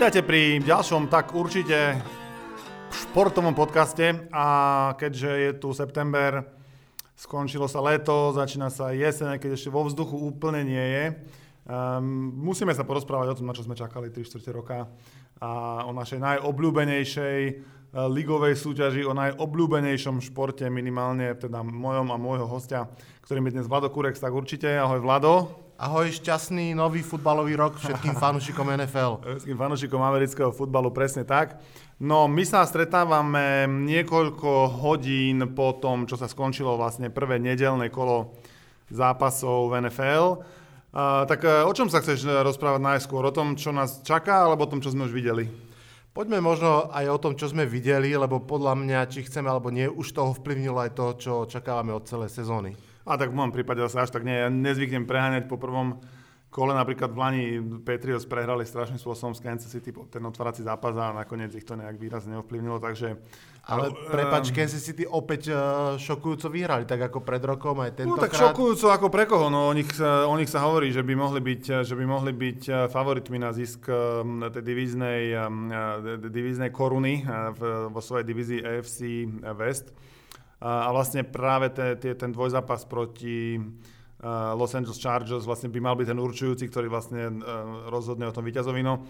Vítajte 0.00 0.24
pri 0.24 0.64
ďalšom 0.64 1.12
tak 1.12 1.36
určite 1.36 2.00
športovom 2.88 3.52
podcaste 3.52 4.32
a 4.32 4.46
keďže 4.96 5.28
je 5.28 5.50
tu 5.60 5.76
september, 5.76 6.40
skončilo 7.12 7.68
sa 7.68 7.84
leto, 7.84 8.32
začína 8.32 8.72
sa 8.72 8.96
jeseň, 8.96 9.36
keď 9.36 9.60
ešte 9.60 9.68
vo 9.68 9.84
vzduchu 9.84 10.16
úplne 10.16 10.64
nie 10.64 10.80
je. 10.80 11.04
Um, 11.68 12.32
musíme 12.32 12.72
sa 12.72 12.80
porozprávať 12.80 13.28
o 13.28 13.36
tom, 13.44 13.44
na 13.44 13.52
čo 13.52 13.60
sme 13.60 13.76
čakali 13.76 14.08
3 14.08 14.24
čtvrte 14.24 14.50
roka 14.56 14.88
a 15.36 15.84
o 15.84 15.92
našej 15.92 16.16
najobľúbenejšej 16.16 17.38
uh, 17.44 18.08
ligovej 18.08 18.56
súťaži, 18.56 19.04
o 19.04 19.12
najobľúbenejšom 19.12 20.24
športe 20.24 20.64
minimálne, 20.72 21.36
teda 21.36 21.60
mojom 21.60 22.08
a 22.08 22.16
môjho 22.16 22.48
hostia, 22.48 22.88
ktorým 23.28 23.52
je 23.52 23.60
dnes 23.60 23.68
Vlado 23.68 23.92
Kurex, 23.92 24.16
tak 24.16 24.32
určite. 24.32 24.80
Ahoj 24.80 25.04
Vlado. 25.04 25.68
Ahoj, 25.80 26.12
šťastný 26.12 26.76
nový 26.76 27.00
futbalový 27.00 27.56
rok 27.56 27.80
všetkým 27.80 28.12
fanúšikom 28.20 28.68
NFL. 28.68 29.24
Všetkým 29.24 29.56
fanúšikom 29.56 29.96
amerického 29.96 30.52
futbalu, 30.52 30.92
presne 30.92 31.24
tak. 31.24 31.56
No, 31.96 32.28
my 32.28 32.44
sa 32.44 32.68
stretávame 32.68 33.64
niekoľko 33.64 34.76
hodín 34.76 35.40
po 35.56 35.72
tom, 35.80 36.04
čo 36.04 36.20
sa 36.20 36.28
skončilo 36.28 36.76
vlastne 36.76 37.08
prvé 37.08 37.40
nedelné 37.40 37.88
kolo 37.88 38.36
zápasov 38.92 39.72
v 39.72 39.88
NFL. 39.88 40.44
Uh, 40.92 41.24
tak 41.24 41.48
uh, 41.48 41.64
o 41.64 41.72
čom 41.72 41.88
sa 41.88 42.04
chceš 42.04 42.28
rozprávať 42.28 42.84
najskôr? 42.84 43.24
O 43.24 43.32
tom, 43.32 43.56
čo 43.56 43.72
nás 43.72 44.04
čaká, 44.04 44.44
alebo 44.52 44.68
o 44.68 44.70
tom, 44.76 44.84
čo 44.84 44.92
sme 44.92 45.08
už 45.08 45.16
videli? 45.16 45.48
Poďme 46.12 46.44
možno 46.44 46.92
aj 46.92 47.08
o 47.08 47.16
tom, 47.16 47.32
čo 47.40 47.48
sme 47.48 47.64
videli, 47.64 48.12
lebo 48.12 48.44
podľa 48.44 48.76
mňa, 48.76 49.08
či 49.08 49.24
chceme 49.24 49.48
alebo 49.48 49.72
nie, 49.72 49.88
už 49.88 50.12
toho 50.12 50.36
vplyvnilo 50.36 50.76
aj 50.76 50.92
to, 50.92 51.06
čo 51.16 51.48
očakávame 51.48 51.96
od 51.96 52.04
celej 52.04 52.36
sezóny. 52.36 52.89
A 53.10 53.18
tak 53.18 53.34
v 53.34 53.42
môjom 53.42 53.50
prípade 53.50 53.82
sa 53.90 54.06
až 54.06 54.14
tak 54.14 54.22
nie. 54.22 54.38
Ja 54.38 54.46
nezvyknem 54.46 55.02
preháňať 55.02 55.50
po 55.50 55.58
prvom 55.58 55.98
kole. 56.50 56.74
Napríklad 56.74 57.14
v 57.14 57.18
Lani 57.18 57.44
Patriots 57.82 58.26
prehrali 58.26 58.66
strašným 58.66 58.98
spôsobom 58.98 59.34
z 59.38 59.40
Kansas 59.42 59.70
City 59.70 59.90
ten 59.90 60.22
otvárací 60.22 60.66
zápas 60.66 60.94
a 60.98 61.14
nakoniec 61.14 61.54
ich 61.54 61.66
to 61.66 61.78
nejak 61.78 61.98
výrazne 61.98 62.38
ovplyvnilo. 62.42 62.82
Takže, 62.82 63.18
ale 63.70 63.94
prepač, 64.10 64.50
Kansas 64.50 64.82
City 64.82 65.06
opäť 65.06 65.54
uh, 65.54 65.58
šokujúco 65.98 66.50
vyhrali, 66.50 66.86
tak 66.86 67.06
ako 67.06 67.22
pred 67.22 67.42
rokom 67.42 67.78
aj 67.82 68.02
tento 68.02 68.14
No 68.14 68.18
tak 68.18 68.34
šokujúco 68.34 68.90
ako 68.90 69.06
pre 69.10 69.24
koho? 69.30 69.46
No 69.46 69.70
o 69.70 69.74
nich, 69.74 69.90
o 70.02 70.34
nich 70.38 70.50
sa 70.50 70.66
hovorí, 70.66 70.90
že 70.90 71.06
by 71.06 71.14
mohli 71.14 71.38
byť, 71.42 71.86
že 71.86 71.94
by 71.94 72.04
mohli 72.04 72.34
byť 72.34 72.60
e, 72.66 72.72
favoritmi 72.90 73.38
na 73.38 73.54
zisk 73.54 73.86
tej 74.54 74.62
divíznej, 74.62 75.34
divíznej 76.30 76.70
koruny 76.74 77.22
vo 77.90 78.00
svojej 78.02 78.26
divízii 78.26 78.60
AFC 78.62 78.98
West. 79.54 79.94
A 80.60 80.92
vlastne 80.92 81.24
práve 81.24 81.72
te, 81.72 81.96
te, 81.96 82.12
ten 82.12 82.36
dvojzápas 82.36 82.84
proti 82.84 83.56
uh, 83.56 84.52
Los 84.52 84.76
Angeles 84.76 85.00
Chargers 85.00 85.48
vlastne 85.48 85.72
by 85.72 85.80
mal 85.80 85.96
byť 85.96 86.12
ten 86.12 86.20
určujúci, 86.20 86.68
ktorý 86.68 86.92
vlastne 86.92 87.40
uh, 87.40 87.88
rozhodne 87.88 88.28
o 88.28 88.34
tom 88.36 88.44
víťazovi. 88.44 88.84
No, 88.84 89.00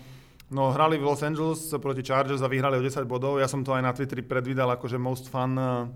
no 0.55 0.71
hrali 0.71 0.95
v 0.95 1.11
Los 1.11 1.27
Angeles 1.27 1.75
proti 1.83 2.07
Chargers 2.07 2.39
a 2.47 2.51
vyhrali 2.51 2.79
o 2.79 2.87
10 2.87 3.03
bodov. 3.03 3.43
Ja 3.43 3.51
som 3.51 3.67
to 3.67 3.75
aj 3.75 3.83
na 3.83 3.91
Twitteri 3.91 4.23
predvídal 4.23 4.71
akože 4.79 4.95
most 4.95 5.27
fun 5.27 5.59
uh, 5.59 5.91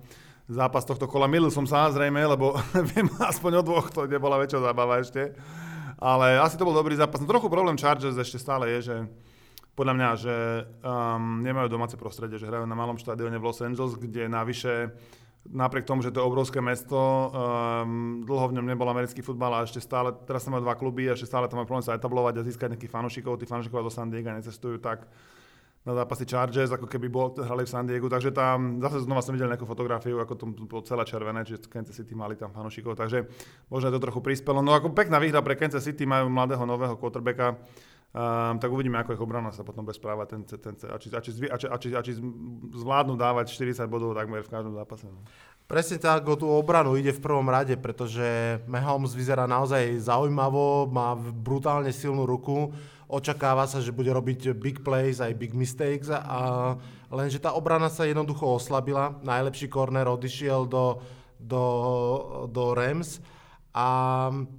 zápas 0.50 0.82
tohto 0.82 1.06
kola. 1.06 1.30
Milil 1.30 1.54
som 1.54 1.70
sa 1.70 1.86
zrejme, 1.86 2.18
lebo 2.18 2.58
viem 2.90 3.06
aspoň 3.22 3.52
o 3.60 3.62
dvoch, 3.62 3.94
to 3.94 4.10
nebola 4.10 4.42
väčšia 4.42 4.58
zábava 4.58 4.98
ešte. 4.98 5.38
Ale 6.02 6.42
asi 6.42 6.58
to 6.58 6.66
bol 6.66 6.74
dobrý 6.74 6.98
zápas. 6.98 7.22
No 7.22 7.30
trochu 7.30 7.46
problém 7.46 7.78
Chargers 7.78 8.18
ešte 8.18 8.42
stále 8.42 8.74
je, 8.74 8.90
že 8.90 8.96
podľa 9.74 9.94
mňa, 9.94 10.08
že 10.18 10.36
um, 10.86 11.42
nemajú 11.42 11.66
domáce 11.66 11.98
prostredie, 11.98 12.38
že 12.38 12.46
hrajú 12.46 12.66
na 12.66 12.78
malom 12.78 12.98
štadióne 12.98 13.38
v 13.42 13.46
Los 13.46 13.62
Angeles, 13.62 13.98
kde 13.98 14.30
navyše 14.30 14.94
napriek 15.50 15.84
tomu, 15.84 16.00
že 16.00 16.08
to 16.08 16.24
je 16.24 16.28
obrovské 16.28 16.64
mesto, 16.64 16.96
um, 16.96 18.24
dlho 18.24 18.46
v 18.48 18.56
ňom 18.56 18.66
nebol 18.66 18.88
americký 18.88 19.20
futbal 19.20 19.60
a 19.60 19.64
ešte 19.68 19.80
stále, 19.82 20.16
teraz 20.24 20.44
sa 20.44 20.50
majú 20.52 20.64
dva 20.64 20.72
kluby 20.72 21.08
a 21.08 21.16
ešte 21.16 21.28
stále 21.28 21.48
tam 21.52 21.60
majú 21.60 21.68
problém 21.68 21.84
sa 21.84 21.96
etablovať 21.96 22.40
a 22.40 22.46
získať 22.48 22.68
nejakých 22.74 22.94
fanúšikov. 22.94 23.36
Tí 23.36 23.44
fanúšikovia 23.44 23.84
do 23.84 23.92
San 23.92 24.08
Diego 24.08 24.32
necestujú 24.32 24.80
tak 24.80 25.04
na 25.84 25.92
zápasy 25.92 26.24
Chargers, 26.24 26.72
ako 26.72 26.88
keby 26.88 27.12
bol, 27.12 27.36
hrali 27.36 27.68
v 27.68 27.72
San 27.76 27.84
Diego, 27.84 28.08
takže 28.08 28.32
tam 28.32 28.80
zase 28.80 29.04
znova 29.04 29.20
som 29.20 29.36
videl 29.36 29.52
nejakú 29.52 29.68
fotografiu, 29.68 30.16
ako 30.16 30.32
to 30.32 30.44
bolo 30.64 30.80
celé 30.80 31.04
červené, 31.04 31.44
čiže 31.44 31.68
Kansas 31.68 31.92
City 31.92 32.16
mali 32.16 32.40
tam 32.40 32.56
fanúšikov, 32.56 32.96
takže 32.96 33.28
možno 33.68 33.92
to 33.92 34.00
trochu 34.00 34.24
prispelo. 34.24 34.64
No 34.64 34.72
ako 34.72 34.96
pekná 34.96 35.20
výhra 35.20 35.44
pre 35.44 35.60
Kansas 35.60 35.84
City, 35.84 36.08
majú 36.08 36.32
mladého 36.32 36.64
nového 36.64 36.96
quarterbacka, 36.96 37.60
Um, 38.14 38.62
tak 38.62 38.70
uvidíme, 38.70 38.94
ako 39.02 39.18
ich 39.18 39.24
obrana 39.26 39.50
sa 39.50 39.66
potom 39.66 39.82
bude 39.82 39.98
správať 39.98 40.38
ten, 40.38 40.42
ten, 40.46 40.74
a, 40.86 41.02
či, 41.02 41.10
a, 41.10 41.18
či, 41.18 41.34
a, 41.50 41.56
či, 41.58 41.66
a, 41.66 41.76
či, 41.82 41.88
a 41.98 42.00
či 42.06 42.12
zvládnu 42.70 43.18
dávať 43.18 43.58
40 43.58 43.90
bodov 43.90 44.14
takmer 44.14 44.46
v 44.46 44.54
každom 44.54 44.70
zápase. 44.70 45.10
No. 45.10 45.18
Presne 45.66 45.98
tak, 45.98 46.22
o 46.30 46.38
tú 46.38 46.46
obranu 46.46 46.94
ide 46.94 47.10
v 47.10 47.18
prvom 47.18 47.42
rade, 47.50 47.74
pretože 47.74 48.22
Mahomes 48.70 49.18
vyzerá 49.18 49.50
naozaj 49.50 49.98
zaujímavo, 50.06 50.86
má 50.94 51.18
brutálne 51.18 51.90
silnú 51.90 52.22
ruku, 52.22 52.70
očakáva 53.10 53.66
sa, 53.66 53.82
že 53.82 53.90
bude 53.90 54.14
robiť 54.14 54.54
big 54.54 54.86
plays 54.86 55.18
aj 55.18 55.34
big 55.34 55.50
mistakes, 55.50 56.06
a, 56.06 56.78
lenže 57.10 57.42
tá 57.42 57.50
obrana 57.58 57.90
sa 57.90 58.06
jednoducho 58.06 58.46
oslabila. 58.46 59.18
Najlepší 59.26 59.66
corner 59.66 60.06
odišiel 60.06 60.70
do, 60.70 61.02
do, 61.42 61.64
do 62.46 62.78
Rams 62.78 63.18
a 63.74 63.86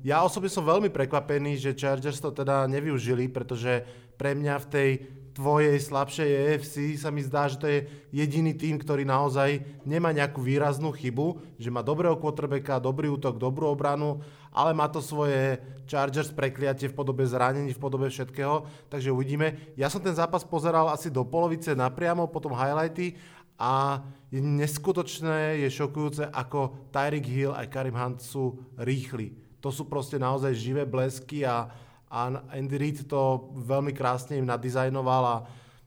ja 0.03 0.27
osobne 0.27 0.51
som 0.51 0.67
veľmi 0.67 0.91
prekvapený, 0.91 1.55
že 1.55 1.71
Chargers 1.71 2.19
to 2.19 2.35
teda 2.35 2.67
nevyužili, 2.67 3.31
pretože 3.31 3.87
pre 4.19 4.35
mňa 4.35 4.55
v 4.59 4.67
tej 4.67 4.89
tvojej 5.35 5.75
slabšej 5.79 6.29
EFC 6.31 6.75
sa 6.95 7.11
mi 7.11 7.19
zdá, 7.19 7.51
že 7.51 7.59
to 7.59 7.67
je 7.67 7.83
jediný 8.11 8.55
tým, 8.55 8.79
ktorý 8.79 9.03
naozaj 9.03 9.83
nemá 9.83 10.15
nejakú 10.15 10.39
výraznú 10.39 10.95
chybu, 10.95 11.59
že 11.59 11.67
má 11.67 11.83
dobrého 11.83 12.15
quarterbacka, 12.15 12.79
dobrý 12.79 13.11
útok, 13.11 13.35
dobrú 13.35 13.67
obranu, 13.67 14.23
ale 14.55 14.71
má 14.71 14.87
to 14.87 15.03
svoje 15.03 15.59
Chargers 15.83 16.31
prekliatie 16.31 16.87
v 16.87 16.95
podobe 16.95 17.27
zranení, 17.27 17.75
v 17.75 17.83
podobe 17.83 18.07
všetkého, 18.07 18.63
takže 18.87 19.11
uvidíme. 19.11 19.75
Ja 19.75 19.91
som 19.91 19.99
ten 19.99 20.15
zápas 20.15 20.47
pozeral 20.47 20.87
asi 20.87 21.11
do 21.11 21.27
polovice 21.27 21.75
napriamo, 21.75 22.31
potom 22.31 22.55
highlighty 22.55 23.19
a 23.55 24.03
je 24.31 24.43
neskutočné, 24.43 25.63
je 25.63 25.69
šokujúce, 25.71 26.27
ako 26.27 26.91
Tyreek 26.91 27.23
Hill 27.23 27.55
aj 27.55 27.71
Karim 27.71 27.95
Hunt 27.95 28.19
sú 28.19 28.59
rýchli. 28.75 29.31
To 29.63 29.71
sú 29.71 29.87
proste 29.87 30.19
naozaj 30.19 30.51
živé 30.53 30.83
blesky 30.83 31.47
a, 31.47 31.71
a 32.11 32.19
Andy 32.51 32.75
Reid 32.75 33.07
to 33.07 33.49
veľmi 33.55 33.95
krásne 33.95 34.37
im 34.37 34.45
nadizajnoval 34.45 35.23
a 35.23 35.35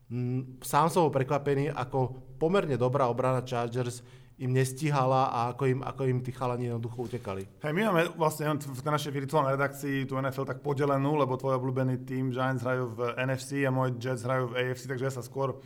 m, 0.08 0.58
sám 0.64 0.88
som 0.88 1.06
bol 1.06 1.12
prekvapený, 1.12 1.68
ako 1.70 2.32
pomerne 2.40 2.80
dobrá 2.80 3.06
obrana 3.06 3.44
Chargers 3.44 4.00
im 4.38 4.54
nestíhala 4.54 5.34
a 5.34 5.38
ako 5.50 5.64
im, 5.66 5.80
ako 5.82 6.02
im 6.06 6.18
tí 6.22 6.30
chalani 6.30 6.70
jednoducho 6.70 7.10
utekali. 7.10 7.42
Hej, 7.58 7.74
my 7.74 7.90
máme 7.90 8.02
vlastne 8.14 8.54
v 8.54 8.82
našej 8.86 9.10
virtuálnej 9.10 9.58
redakcii 9.58 10.06
tú 10.06 10.14
NFL 10.14 10.46
tak 10.46 10.62
podelenú, 10.62 11.18
lebo 11.18 11.34
tvoj 11.34 11.58
obľúbený 11.58 12.06
tým 12.06 12.30
Giants 12.30 12.62
hrajú 12.62 12.94
v 12.94 13.18
NFC 13.18 13.66
a 13.66 13.74
môj 13.74 13.98
Jets 13.98 14.22
hrajú 14.22 14.54
v 14.54 14.56
AFC, 14.62 14.86
takže 14.86 15.10
ja 15.10 15.12
sa 15.12 15.26
skôr 15.26 15.58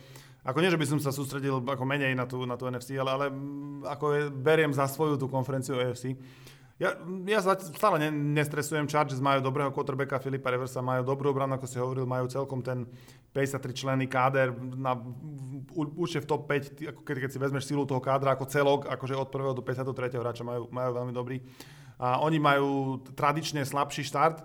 ako 0.43 0.59
nie, 0.59 0.71
že 0.71 0.79
by 0.79 0.87
som 0.87 0.99
sa 0.99 1.15
sústredil 1.15 1.63
ako 1.63 1.83
menej 1.87 2.11
na 2.19 2.27
tú, 2.27 2.43
na 2.43 2.59
tú 2.59 2.67
NFC, 2.67 2.99
ale, 2.99 3.11
ale 3.15 3.25
mm, 3.31 3.87
ako 3.87 4.05
je, 4.11 4.21
beriem 4.27 4.75
za 4.75 4.91
svoju 4.91 5.15
tú 5.15 5.31
konferenciu 5.31 5.79
AFC. 5.79 6.19
Ja, 6.81 6.99
ja 7.29 7.39
stále 7.55 7.95
ne, 8.01 8.09
nestresujem, 8.11 8.89
Chargers 8.89 9.23
majú 9.23 9.39
dobrého 9.39 9.71
quarterbacka 9.71 10.19
Filipa 10.19 10.51
Reversa, 10.51 10.83
majú 10.83 11.05
dobrú 11.05 11.31
obranu, 11.31 11.55
ako 11.55 11.67
si 11.69 11.77
hovoril, 11.79 12.03
majú 12.03 12.27
celkom 12.27 12.59
ten 12.59 12.83
53 13.31 13.71
členný 13.71 14.05
káder, 14.11 14.51
na, 14.75 14.97
určite 15.71 16.25
v 16.25 16.29
top 16.33 16.49
5, 16.49 16.91
ako 16.91 17.01
keď, 17.07 17.15
keď 17.23 17.29
si 17.29 17.39
vezmeš 17.39 17.63
silu 17.69 17.87
toho 17.87 18.03
kádra 18.03 18.35
ako 18.35 18.45
celok, 18.49 18.81
akože 18.89 19.15
od 19.15 19.29
1. 19.31 19.57
do 19.57 19.63
53. 19.63 20.19
hráča 20.19 20.43
majú, 20.43 20.67
majú 20.73 20.91
veľmi 20.91 21.13
dobrý. 21.15 21.37
A 22.01 22.19
oni 22.19 22.41
majú 22.41 22.99
tradične 23.15 23.63
slabší 23.63 24.03
štart, 24.03 24.43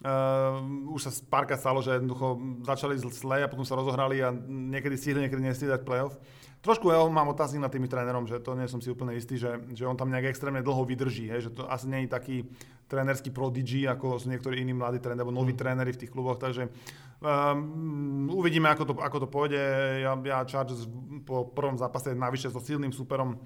Uh, 0.00 0.96
už 0.96 1.00
sa 1.04 1.12
párkrát 1.28 1.60
stalo, 1.60 1.84
že 1.84 2.00
jednoducho 2.00 2.40
začali 2.64 2.96
zle 2.96 3.44
a 3.44 3.52
potom 3.52 3.68
sa 3.68 3.76
rozohrali 3.76 4.24
a 4.24 4.32
niekedy 4.48 4.96
stihli, 4.96 5.28
niekedy 5.28 5.44
nestihli 5.44 5.76
dať 5.76 5.84
playoff. 5.84 6.16
Trošku 6.64 6.88
ja 6.88 7.04
mám 7.04 7.32
otázky 7.32 7.60
nad 7.60 7.68
tým 7.68 7.84
trénerom, 7.84 8.24
že 8.24 8.40
to 8.40 8.56
nie 8.56 8.64
som 8.64 8.80
si 8.80 8.88
úplne 8.88 9.12
istý, 9.16 9.36
že, 9.36 9.60
že 9.76 9.84
on 9.84 10.00
tam 10.00 10.08
nejak 10.08 10.32
extrémne 10.32 10.64
dlho 10.64 10.88
vydrží, 10.88 11.28
hej, 11.28 11.48
že 11.48 11.50
to 11.52 11.68
asi 11.68 11.84
nie 11.88 12.04
je 12.04 12.16
taký 12.16 12.36
trénerský 12.88 13.28
prodigy, 13.32 13.88
ako 13.88 14.16
sú 14.16 14.32
niektorí 14.32 14.60
iní 14.64 14.72
mladí 14.72 15.04
tréneri, 15.04 15.24
alebo 15.24 15.36
noví 15.36 15.52
mm. 15.52 15.60
tréneri 15.60 15.92
v 15.92 16.00
tých 16.04 16.12
kluboch, 16.12 16.40
takže 16.40 16.68
um, 17.20 18.28
uvidíme, 18.32 18.72
ako 18.72 18.92
to, 18.92 18.94
ako 19.04 19.24
to 19.24 19.28
pôjde. 19.28 19.60
Ja, 20.04 20.16
ja 20.16 20.44
Chargers 20.48 20.84
po 21.28 21.48
prvom 21.48 21.76
zápase 21.80 22.16
navyše 22.16 22.52
so 22.52 22.60
silným 22.60 22.92
superom 22.92 23.40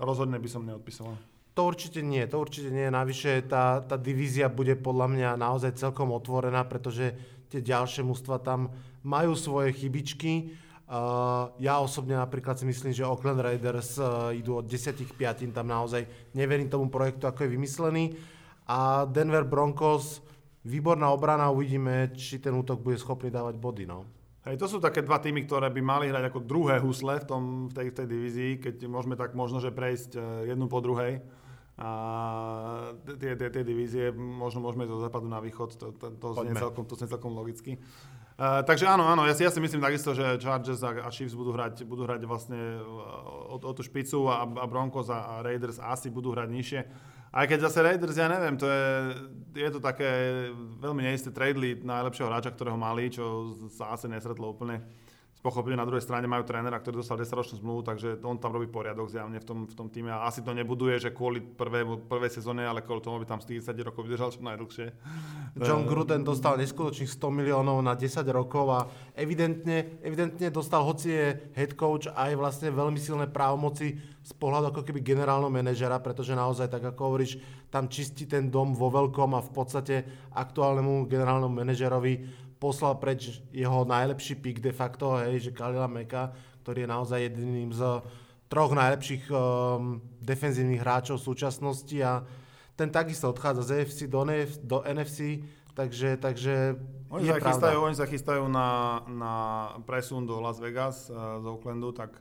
rozhodne 0.00 0.40
by 0.40 0.48
som 0.48 0.64
neodpisoval. 0.64 1.37
To 1.58 1.66
určite 1.66 2.06
nie, 2.06 2.22
to 2.30 2.38
určite 2.38 2.70
nie. 2.70 2.86
Navyše 2.86 3.50
tá, 3.50 3.82
tá 3.82 3.98
divízia 3.98 4.46
bude 4.46 4.78
podľa 4.78 5.10
mňa 5.10 5.30
naozaj 5.42 5.74
celkom 5.74 6.14
otvorená, 6.14 6.62
pretože 6.62 7.18
tie 7.50 7.58
ďalšie 7.58 8.06
mužstva 8.06 8.38
tam 8.38 8.70
majú 9.02 9.34
svoje 9.34 9.74
chybičky. 9.74 10.54
Uh, 10.86 11.50
ja 11.58 11.82
osobne 11.82 12.14
napríklad 12.14 12.62
si 12.62 12.62
myslím, 12.62 12.94
že 12.94 13.02
Oakland 13.02 13.42
Raiders 13.42 13.98
uh, 13.98 14.30
idú 14.30 14.62
od 14.62 14.70
10 14.70 15.02
k 15.02 15.10
5, 15.10 15.50
tam 15.50 15.66
naozaj 15.66 16.06
neverím 16.30 16.70
tomu 16.70 16.86
projektu, 16.94 17.26
ako 17.26 17.42
je 17.42 17.50
vymyslený. 17.50 18.04
A 18.70 19.02
Denver 19.10 19.42
Broncos, 19.42 20.22
výborná 20.62 21.10
obrana, 21.10 21.50
uvidíme, 21.50 22.14
či 22.14 22.38
ten 22.38 22.54
útok 22.54 22.86
bude 22.86 23.02
schopný 23.02 23.34
dávať 23.34 23.58
body. 23.58 23.82
No. 23.82 24.06
Hej, 24.46 24.62
to 24.62 24.70
sú 24.70 24.78
také 24.78 25.02
dva 25.02 25.18
týmy, 25.18 25.42
ktoré 25.42 25.74
by 25.74 25.82
mali 25.82 26.06
hrať 26.06 26.30
ako 26.30 26.38
druhé 26.46 26.78
husle 26.78 27.18
v, 27.18 27.26
tom, 27.26 27.42
v, 27.66 27.72
tej, 27.74 27.86
v 27.90 27.96
tej 27.98 28.06
divízii, 28.06 28.52
keď 28.62 28.74
môžeme 28.86 29.18
tak 29.18 29.34
možno, 29.34 29.58
že 29.58 29.74
prejsť 29.74 30.10
e, 30.14 30.54
jednu 30.54 30.70
po 30.70 30.78
druhej 30.78 31.18
a 31.78 31.90
tie, 33.06 33.38
tie, 33.38 33.48
tie 33.54 33.62
divízie, 33.62 34.10
možno 34.10 34.58
môžeme 34.58 34.82
zo 34.90 34.98
západu 34.98 35.30
na 35.30 35.38
východ, 35.38 35.78
to, 35.78 35.86
to, 35.94 36.10
to, 36.18 36.26
znie 36.42 36.58
celkom, 36.58 36.82
to 36.82 36.98
znie 36.98 37.06
celkom 37.06 37.32
logicky. 37.38 37.78
Uh, 38.38 38.62
takže 38.66 38.86
áno, 38.86 39.06
áno, 39.06 39.26
ja 39.26 39.34
si, 39.34 39.46
ja 39.46 39.50
si 39.50 39.62
myslím 39.62 39.82
takisto, 39.82 40.10
že 40.14 40.42
Chargers 40.42 40.82
a, 40.82 41.06
a 41.06 41.10
Chiefs 41.10 41.38
budú 41.38 41.54
hrať, 41.54 41.86
budú 41.86 42.06
hrať 42.06 42.22
vlastne 42.26 42.58
o, 42.82 43.62
o 43.62 43.70
tú 43.74 43.82
špicu 43.86 44.26
a, 44.26 44.42
a 44.42 44.66
Broncos 44.66 45.10
a, 45.10 45.38
a 45.38 45.46
Raiders 45.46 45.78
asi 45.78 46.10
budú 46.10 46.34
hrať 46.34 46.48
nižšie. 46.50 46.80
Aj 47.28 47.44
keď 47.46 47.70
zase 47.70 47.78
Raiders, 47.82 48.16
ja 48.18 48.26
neviem, 48.26 48.58
to 48.58 48.66
je, 48.66 48.86
je 49.58 49.70
to 49.70 49.78
také 49.78 50.08
veľmi 50.82 51.02
neisté 51.02 51.30
trade 51.30 51.58
lead 51.58 51.86
najlepšieho 51.86 52.30
hráča, 52.30 52.54
ktorého 52.54 52.78
mali, 52.78 53.10
čo 53.10 53.54
sa 53.70 53.94
asi 53.94 54.10
nesretlo 54.10 54.50
úplne 54.50 54.82
pochopili, 55.38 55.78
na 55.78 55.86
druhej 55.86 56.02
strane 56.02 56.26
majú 56.26 56.42
trénera, 56.42 56.82
ktorý 56.82 56.98
dostal 56.98 57.14
10-ročnú 57.14 57.62
zmluvu, 57.62 57.80
takže 57.86 58.18
on 58.26 58.42
tam 58.42 58.50
robí 58.50 58.66
poriadok 58.66 59.06
zjavne 59.06 59.38
v 59.38 59.46
tom, 59.46 59.58
v 59.70 59.74
tom 59.74 59.86
týme 59.86 60.10
a 60.10 60.26
asi 60.26 60.42
to 60.42 60.50
nebuduje, 60.50 60.98
že 60.98 61.14
kvôli 61.14 61.38
prvé, 61.38 61.86
prvej 61.86 62.42
sezóne, 62.42 62.66
ale 62.66 62.82
kvôli 62.82 62.98
tomu, 62.98 63.22
aby 63.22 63.26
tam 63.26 63.38
40 63.38 63.70
rokov 63.86 64.02
vydržal 64.02 64.34
čo 64.34 64.42
najdlhšie. 64.42 64.86
John 65.62 65.86
Gruden 65.86 66.26
dostal 66.26 66.58
neskutočných 66.58 67.06
100 67.06 67.38
miliónov 67.38 67.78
na 67.86 67.94
10 67.94 68.18
rokov 68.34 68.66
a 68.66 68.80
evidentne, 69.14 70.02
evidentne 70.02 70.50
dostal, 70.50 70.82
hoci 70.82 71.14
je 71.14 71.26
head 71.54 71.78
coach, 71.78 72.10
aj 72.10 72.34
vlastne 72.34 72.74
veľmi 72.74 72.98
silné 72.98 73.30
právomoci 73.30 73.94
z 74.28 74.32
pohľadu 74.36 74.74
ako 74.74 74.82
keby 74.84 75.00
generálneho 75.00 75.48
manažera, 75.48 75.96
pretože 76.02 76.36
naozaj, 76.36 76.68
tak 76.68 76.84
ako 76.84 77.00
hovoríš, 77.00 77.40
tam 77.72 77.88
čistí 77.88 78.28
ten 78.28 78.52
dom 78.52 78.76
vo 78.76 78.92
veľkom 78.92 79.32
a 79.32 79.40
v 79.40 79.50
podstate 79.54 79.94
aktuálnemu 80.36 81.08
generálnemu 81.08 81.52
manažerovi 81.52 82.14
poslal 82.58 82.98
preč 82.98 83.40
jeho 83.54 83.86
najlepší 83.86 84.34
pick 84.38 84.58
de 84.58 84.74
facto, 84.74 85.14
hej, 85.22 85.50
že 85.50 85.54
Kalila 85.54 85.86
Meka, 85.86 86.34
ktorý 86.62 86.84
je 86.84 86.88
naozaj 86.90 87.18
jedným 87.30 87.70
z 87.70 87.82
troch 88.50 88.72
najlepších 88.74 89.30
um, 89.30 90.02
defenzívnych 90.20 90.82
hráčov 90.82 91.20
v 91.20 91.26
súčasnosti 91.32 91.98
a 92.02 92.24
ten 92.74 92.88
takisto 92.88 93.28
odchádza 93.30 93.62
z 93.62 93.70
EFC 93.82 93.98
do, 94.06 94.22
NF, 94.24 94.50
do 94.62 94.78
NFC, 94.86 95.42
takže, 95.74 96.16
takže 96.16 96.78
oni 97.10 97.26
sa, 97.28 97.40
chystajú, 97.40 97.78
oni 97.82 97.96
sa 97.96 98.06
chystajú 98.06 98.44
na, 98.48 99.00
na 99.08 99.34
presun 99.84 100.24
do 100.24 100.40
Las 100.40 100.60
Vegas 100.60 101.08
uh, 101.08 101.40
z 101.40 101.44
Oaklandu, 101.44 101.92
tak 101.92 102.16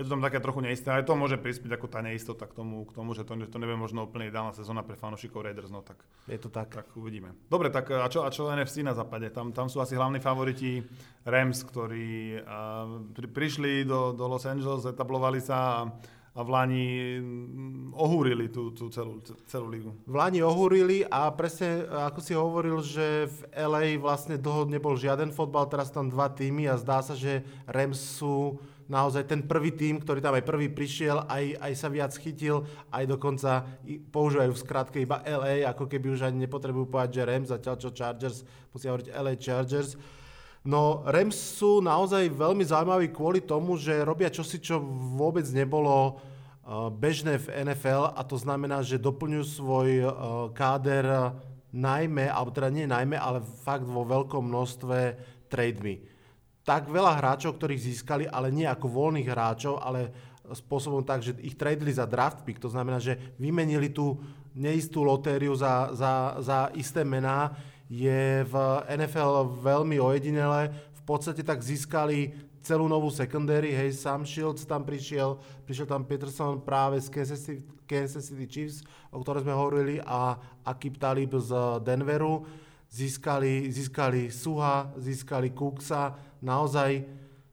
je 0.00 0.08
to 0.08 0.16
tam 0.16 0.24
také 0.24 0.40
trochu 0.40 0.64
neisté. 0.64 0.88
Aj 0.88 1.04
to 1.04 1.12
môže 1.12 1.36
prispieť 1.36 1.76
ako 1.76 1.92
tá 1.92 2.00
neistota 2.00 2.48
k 2.48 2.56
tomu, 2.56 2.88
k 2.88 2.96
tomu 2.96 3.12
že 3.12 3.20
to, 3.20 3.36
to 3.36 3.60
nevie 3.60 3.76
možno 3.76 4.08
úplne 4.08 4.32
ideálna 4.32 4.56
sezóna 4.56 4.80
pre 4.80 4.96
fanúšikov 4.96 5.44
Raiders. 5.44 5.68
No 5.68 5.84
tak, 5.84 6.00
je 6.24 6.40
to 6.40 6.48
tak. 6.48 6.72
Tak 6.72 6.88
uvidíme. 6.96 7.36
Dobre, 7.52 7.68
tak 7.68 7.92
a 7.92 8.08
čo, 8.08 8.24
a 8.24 8.32
čo 8.32 8.48
NFC 8.48 8.80
na 8.80 8.96
západe? 8.96 9.28
Tam, 9.28 9.52
tam 9.52 9.68
sú 9.68 9.76
asi 9.84 10.00
hlavní 10.00 10.16
favoriti 10.24 10.80
Rams, 11.28 11.68
ktorí 11.68 12.40
uh, 12.40 13.12
pri, 13.12 13.28
prišli 13.28 13.84
do, 13.84 14.16
do 14.16 14.24
Los 14.24 14.48
Angeles, 14.48 14.88
etablovali 14.88 15.44
sa 15.44 15.84
a, 15.84 15.92
a 16.32 16.40
v 16.40 16.48
Lani 16.48 16.88
mm, 17.20 17.92
ohúrili 17.92 18.48
tú, 18.48 18.72
tú 18.72 18.88
celú, 18.88 19.20
celú 19.52 19.68
ligu. 19.68 19.92
V 20.08 20.16
Lani 20.16 20.40
ohúrili 20.40 21.04
a 21.12 21.28
presne 21.28 21.84
ako 22.08 22.24
si 22.24 22.32
hovoril, 22.32 22.80
že 22.80 23.28
v 23.28 23.38
LA 23.52 24.00
vlastne 24.00 24.40
dlho 24.40 24.64
nebol 24.64 24.96
žiaden 24.96 25.28
fotbal, 25.28 25.68
teraz 25.68 25.92
tam 25.92 26.08
dva 26.08 26.32
týmy 26.32 26.72
a 26.72 26.80
zdá 26.80 27.04
sa, 27.04 27.12
že 27.12 27.44
Rams 27.68 28.00
sú 28.00 28.56
naozaj 28.90 29.22
ten 29.30 29.46
prvý 29.46 29.70
tým, 29.70 30.02
ktorý 30.02 30.18
tam 30.18 30.34
aj 30.34 30.42
prvý 30.42 30.66
prišiel, 30.66 31.22
aj, 31.30 31.62
aj 31.62 31.72
sa 31.78 31.86
viac 31.86 32.10
chytil, 32.18 32.66
aj 32.90 33.06
dokonca 33.06 33.62
používajú 34.10 34.50
v 34.50 34.62
skratke 34.66 34.98
iba 34.98 35.22
LA, 35.22 35.62
ako 35.70 35.86
keby 35.86 36.10
už 36.10 36.26
ani 36.26 36.44
nepotrebujú 36.44 36.90
povedať, 36.90 37.22
že 37.22 37.28
Rams, 37.30 37.48
zatiaľ 37.54 37.74
čo 37.78 37.94
Chargers, 37.94 38.42
musia 38.74 38.90
hovoriť 38.90 39.14
LA 39.14 39.34
Chargers. 39.38 39.94
No 40.66 41.06
Rams 41.06 41.38
sú 41.38 41.78
naozaj 41.78 42.34
veľmi 42.34 42.66
zaujímaví 42.66 43.14
kvôli 43.14 43.40
tomu, 43.40 43.78
že 43.78 44.02
robia 44.02 44.28
čosi, 44.28 44.58
čo 44.58 44.82
vôbec 45.14 45.46
nebolo 45.54 46.18
uh, 46.66 46.90
bežné 46.90 47.38
v 47.38 47.70
NFL 47.70 48.10
a 48.12 48.20
to 48.26 48.34
znamená, 48.34 48.82
že 48.82 48.98
doplňujú 48.98 49.44
svoj 49.46 49.88
uh, 50.02 50.10
káder 50.50 51.38
najmä, 51.70 52.26
alebo 52.26 52.50
teda 52.50 52.68
nie 52.74 52.90
najmä, 52.90 53.14
ale 53.14 53.46
fakt 53.62 53.86
vo 53.86 54.02
veľkom 54.02 54.50
množstve 54.50 54.98
trademi 55.46 56.09
tak 56.64 56.92
veľa 56.92 57.16
hráčov, 57.16 57.56
ktorých 57.56 57.84
získali, 57.92 58.24
ale 58.28 58.52
nie 58.52 58.68
ako 58.68 58.86
voľných 58.86 59.28
hráčov, 59.28 59.80
ale 59.80 60.12
spôsobom 60.50 61.02
tak, 61.06 61.22
že 61.22 61.36
ich 61.40 61.54
tradeli 61.54 61.94
za 61.94 62.04
draft 62.04 62.42
pick. 62.42 62.58
To 62.58 62.70
znamená, 62.70 62.98
že 62.98 63.16
vymenili 63.38 63.90
tú 63.90 64.18
neistú 64.54 65.06
lotériu 65.06 65.54
za, 65.54 65.94
za, 65.94 66.12
za 66.42 66.58
isté 66.74 67.06
mená. 67.06 67.54
Je 67.90 68.46
v 68.46 68.54
NFL 68.86 69.62
veľmi 69.62 69.98
ojedinelé. 69.98 70.70
V 70.94 71.02
podstate 71.06 71.42
tak 71.42 71.62
získali 71.62 72.34
celú 72.60 72.86
novú 72.86 73.08
secondary. 73.10 73.72
Hej, 73.72 73.98
Sam 73.98 74.22
Shields 74.26 74.66
tam 74.68 74.84
prišiel, 74.84 75.38
prišiel 75.66 75.86
tam 75.88 76.04
Peterson 76.06 76.60
práve 76.60 77.00
z 77.00 77.08
Kansas 77.10 77.40
City, 77.42 77.62
Kansas 77.88 78.30
City 78.30 78.46
Chiefs, 78.46 78.86
o 79.10 79.18
ktorej 79.18 79.42
sme 79.42 79.54
hovorili, 79.56 79.98
a 80.06 80.38
Akib 80.62 81.00
Talib 81.00 81.34
z 81.34 81.82
Denveru. 81.82 82.46
Získali, 82.90 83.70
získali 83.70 84.34
Suha, 84.34 84.90
získali 84.98 85.54
Cooksa, 85.54 86.18
naozaj 86.42 87.06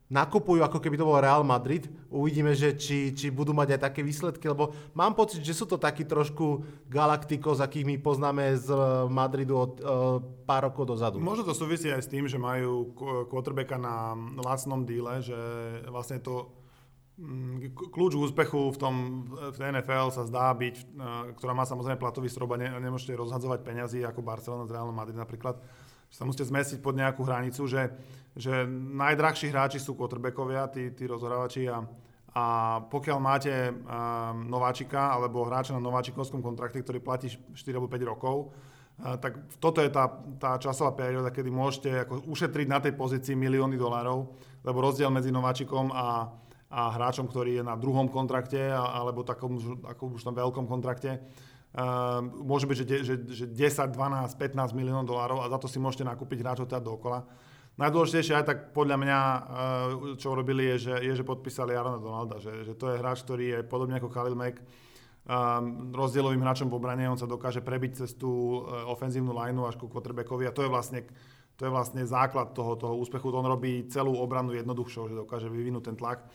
nakupujú, 0.08 0.64
ako 0.64 0.80
keby 0.80 0.96
to 0.96 1.04
bol 1.04 1.20
Real 1.20 1.44
Madrid. 1.44 1.84
Uvidíme, 2.08 2.56
že 2.56 2.72
či, 2.72 3.12
či 3.12 3.28
budú 3.28 3.52
mať 3.52 3.76
aj 3.76 3.80
také 3.92 4.00
výsledky, 4.00 4.48
lebo 4.48 4.72
mám 4.96 5.12
pocit, 5.12 5.44
že 5.44 5.52
sú 5.52 5.68
to 5.68 5.76
takí 5.76 6.08
trošku 6.08 6.64
Galacticos, 6.88 7.60
akých 7.60 7.84
my 7.84 7.96
poznáme 8.00 8.56
z 8.56 8.72
eh, 8.72 8.80
Madridu 9.12 9.54
od 9.54 9.72
uh, 9.78 10.18
pár 10.48 10.72
rokov 10.72 10.88
dozadu. 10.88 11.20
Možno 11.20 11.44
to 11.44 11.52
súvisí 11.52 11.92
aj 11.92 12.00
s 12.00 12.08
tým, 12.08 12.24
že 12.24 12.40
majú 12.40 12.96
quarterbacka 13.28 13.76
na 13.76 14.16
lacnom 14.40 14.88
díle, 14.88 15.20
že 15.20 15.36
vlastne 15.92 16.24
to 16.24 16.48
mm, 16.48 16.57
kľúč 17.74 18.14
úspechu 18.14 18.70
v 18.70 18.78
tom 18.78 18.94
v 19.26 19.58
NFL 19.58 20.14
sa 20.14 20.22
zdá 20.22 20.54
byť, 20.54 20.76
eh, 20.78 20.84
ktorá 21.34 21.52
má 21.52 21.66
samozrejme 21.66 21.98
platový 21.98 22.30
strop 22.30 22.54
a 22.54 22.60
ne, 22.62 22.70
nemôžete 22.78 23.18
rozhadzovať 23.18 23.66
peňazí 23.66 24.00
ako 24.06 24.22
Barcelona 24.22 24.70
z 24.70 24.74
Real 24.78 24.90
Madrid 24.94 25.18
napríklad, 25.18 25.58
že 26.08 26.16
sa 26.16 26.24
musíte 26.24 26.46
zmestiť 26.46 26.78
pod 26.78 26.94
nejakú 26.94 27.26
hranicu, 27.26 27.66
že 27.66 27.90
že 28.38 28.70
najdrahší 28.70 29.50
hráči 29.50 29.82
sú 29.82 29.98
quarterbackovia, 29.98 30.70
tí, 30.70 30.94
tí 30.94 31.10
rozhrávači 31.10 31.66
a, 31.66 31.82
a 32.38 32.44
pokiaľ 32.86 33.18
máte 33.18 33.50
um, 33.50 34.46
nováčika 34.46 35.10
alebo 35.10 35.42
hráča 35.42 35.74
na 35.74 35.82
nováčikovskom 35.82 36.38
kontrakte, 36.38 36.78
ktorý 36.78 37.02
platí 37.02 37.34
4 37.34 37.58
alebo 37.74 37.90
5 37.90 37.98
rokov, 38.06 38.54
uh, 39.02 39.18
tak 39.18 39.58
toto 39.58 39.82
je 39.82 39.90
tá, 39.90 40.06
tá 40.38 40.54
časová 40.62 40.94
perióda, 40.94 41.34
kedy 41.34 41.50
môžete 41.50 41.90
ako 42.06 42.30
ušetriť 42.30 42.66
na 42.70 42.78
tej 42.78 42.94
pozícii 42.94 43.34
milióny 43.34 43.74
dolárov, 43.74 44.30
lebo 44.62 44.78
rozdiel 44.78 45.10
medzi 45.10 45.34
nováčikom 45.34 45.90
a, 45.90 46.30
a 46.68 46.92
hráčom, 46.92 47.24
ktorý 47.28 47.60
je 47.60 47.64
na 47.64 47.76
druhom 47.80 48.12
kontrakte 48.12 48.60
alebo 48.72 49.24
takom 49.24 49.56
ako 49.88 50.20
už 50.20 50.22
tam 50.24 50.36
veľkom 50.36 50.68
kontrakte, 50.68 51.16
uh, 51.16 52.20
môže 52.20 52.68
byť, 52.68 52.76
že, 52.84 52.96
že, 53.04 53.14
že 53.24 53.44
10, 53.48 53.96
12, 53.96 53.96
15 54.36 54.76
miliónov 54.76 55.08
dolárov 55.08 55.40
a 55.40 55.48
za 55.48 55.58
to 55.60 55.66
si 55.66 55.80
môžete 55.80 56.04
nakúpiť 56.04 56.44
hráčov 56.44 56.68
teda 56.68 56.84
dookola. 56.84 57.24
Najdôležitejšie 57.78 58.34
aj 58.34 58.44
tak 58.44 58.58
podľa 58.74 58.96
mňa, 58.98 59.18
eh, 59.22 59.40
čo 60.18 60.34
urobili, 60.34 60.66
je, 60.74 60.90
že, 60.90 60.94
je, 60.98 61.12
že 61.14 61.22
podpísali 61.22 61.78
Arona 61.78 62.02
Donalda, 62.02 62.42
že, 62.42 62.66
že 62.66 62.74
to 62.74 62.90
je 62.90 62.98
hráč, 62.98 63.22
ktorý 63.22 63.44
je 63.54 63.58
podobne 63.62 64.02
ako 64.02 64.10
Khalil 64.10 64.34
Mack, 64.34 64.58
um, 64.58 65.94
rozdielovým 65.94 66.42
hráčom 66.42 66.66
v 66.66 66.74
obrane, 66.74 67.06
on 67.06 67.20
sa 67.20 67.30
dokáže 67.30 67.62
prebiť 67.62 68.02
cez 68.02 68.18
tú 68.18 68.64
uh, 68.66 68.82
ofenzívnu 68.90 69.30
lineu 69.30 69.62
až 69.68 69.78
ku 69.78 69.86
quarterbackovi 69.86 70.50
a 70.50 70.54
to 70.56 70.66
je 70.66 70.70
vlastne, 70.72 71.06
to 71.54 71.68
je 71.68 71.70
vlastne 71.70 72.02
základ 72.02 72.50
toho, 72.50 72.74
toho 72.74 72.98
úspechu. 72.98 73.30
On 73.30 73.46
robí 73.46 73.86
celú 73.86 74.18
obranu 74.18 74.58
jednoduchšou, 74.58 75.12
že 75.12 75.14
dokáže 75.14 75.46
vyvinúť 75.46 75.94
ten 75.94 75.96
tlak. 76.00 76.26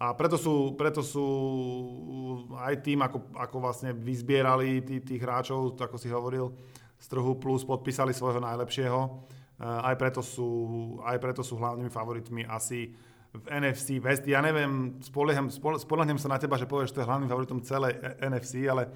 A 0.00 0.16
preto 0.16 0.40
sú, 0.40 0.72
preto 0.80 1.04
sú 1.04 1.26
aj 2.56 2.80
tým, 2.80 3.04
ako, 3.04 3.36
ako 3.36 3.56
vlastne 3.60 3.92
vyzbierali 3.92 4.80
tí, 4.80 5.04
tých 5.04 5.20
hráčov, 5.20 5.76
ako 5.76 5.96
si 6.00 6.08
hovoril, 6.08 6.56
z 6.96 7.06
trhu 7.12 7.36
plus 7.36 7.68
podpísali 7.68 8.16
svojho 8.16 8.40
najlepšieho 8.40 9.00
Eh, 9.60 9.80
aj 9.92 9.94
preto 10.00 10.24
sú, 10.24 10.48
aj 11.04 11.20
preto 11.20 11.44
sú 11.44 11.60
hlavnými 11.60 11.92
favoritmi 11.92 12.48
asi 12.48 12.88
v 13.30 13.44
NFC 13.52 14.00
West. 14.00 14.24
Ja 14.24 14.40
neviem, 14.40 14.96
spolieham, 15.04 15.52
spolehnem 15.52 16.16
sa 16.16 16.32
na 16.32 16.40
teba, 16.40 16.56
že 16.56 16.64
povieš, 16.64 16.90
že 16.90 16.94
to 16.96 17.00
je 17.04 17.08
hlavným 17.12 17.28
favoritom 17.28 17.60
celej 17.60 18.00
NFC, 18.24 18.64
ale 18.64 18.88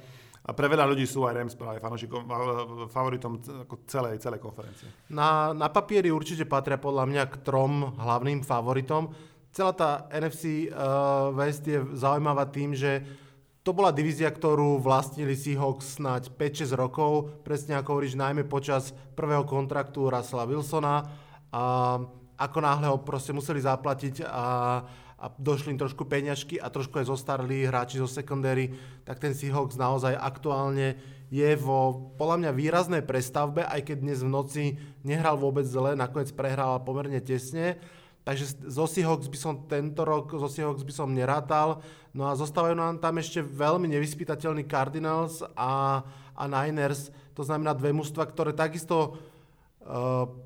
a 0.44 0.52
pre 0.52 0.68
veľa 0.68 0.88
ľudí 0.88 1.04
sú 1.08 1.24
aj 1.24 1.36
Rams 1.36 1.56
práve 1.56 1.80
fanúšikom, 1.80 2.28
favoritom 2.92 3.40
celej, 3.88 4.20
celej 4.20 4.40
konferencie. 4.44 4.88
Na, 5.08 5.56
na 5.56 5.72
papieri 5.72 6.12
určite 6.12 6.44
patria 6.44 6.76
podľa 6.76 7.08
mňa 7.08 7.22
k 7.32 7.36
trom 7.40 7.96
hlavným 7.96 8.44
favoritom. 8.44 9.08
Celá 9.54 9.70
tá 9.70 10.10
NFC 10.10 10.66
uh, 10.66 10.74
eh, 10.74 11.38
West 11.38 11.62
je 11.62 11.78
zaujímavá 11.94 12.50
tým, 12.50 12.74
že 12.74 13.06
to 13.62 13.70
bola 13.70 13.94
divízia, 13.94 14.26
ktorú 14.26 14.82
vlastnili 14.82 15.38
Seahawks 15.38 15.96
snáď 15.96 16.28
5-6 16.34 16.74
rokov, 16.74 17.30
presne 17.46 17.78
ako 17.78 17.96
hovoríš, 17.96 18.18
najmä 18.18 18.44
počas 18.44 18.90
prvého 19.14 19.46
kontraktu 19.46 20.10
Russella 20.10 20.44
Wilsona. 20.44 21.06
A 21.54 21.62
ako 22.34 22.58
náhle 22.60 22.90
ho 22.90 22.98
proste 23.00 23.30
museli 23.30 23.62
zaplatiť 23.62 24.26
a, 24.26 24.82
a 25.16 25.24
došli 25.38 25.72
im 25.72 25.80
trošku 25.80 26.02
peňažky 26.02 26.58
a 26.58 26.66
trošku 26.66 26.98
aj 26.98 27.14
zostarli 27.14 27.64
hráči 27.64 28.02
zo 28.02 28.10
secondary, 28.10 28.74
tak 29.06 29.22
ten 29.22 29.32
Seahawks 29.38 29.78
naozaj 29.78 30.18
aktuálne 30.18 30.98
je 31.30 31.54
vo 31.56 32.12
podľa 32.18 32.36
mňa 32.42 32.50
výraznej 32.58 33.02
prestavbe, 33.06 33.62
aj 33.64 33.86
keď 33.86 33.96
dnes 34.02 34.18
v 34.20 34.34
noci 34.34 34.64
nehral 35.06 35.38
vôbec 35.38 35.64
zle, 35.64 35.94
nakoniec 35.94 36.34
prehral 36.34 36.82
pomerne 36.82 37.22
tesne. 37.22 37.78
Takže 38.24 38.72
zo 38.72 38.88
Seahawks 38.88 39.28
by 39.28 39.38
som 39.38 39.54
tento 39.68 40.00
rok, 40.00 40.32
zo 40.32 40.48
Seahawks 40.48 40.80
by 40.80 40.92
som 40.96 41.12
nerátal. 41.12 41.84
No 42.16 42.24
a 42.24 42.32
zostávajú 42.32 42.72
nám 42.72 42.96
tam 42.96 43.20
ešte 43.20 43.44
veľmi 43.44 43.84
nevyspytateľní 43.92 44.64
Cardinals 44.64 45.44
a, 45.52 46.00
a 46.32 46.44
Niners. 46.48 47.12
To 47.36 47.44
znamená 47.44 47.76
dve 47.76 47.92
mužstva, 47.92 48.24
ktoré 48.24 48.56
takisto 48.56 49.20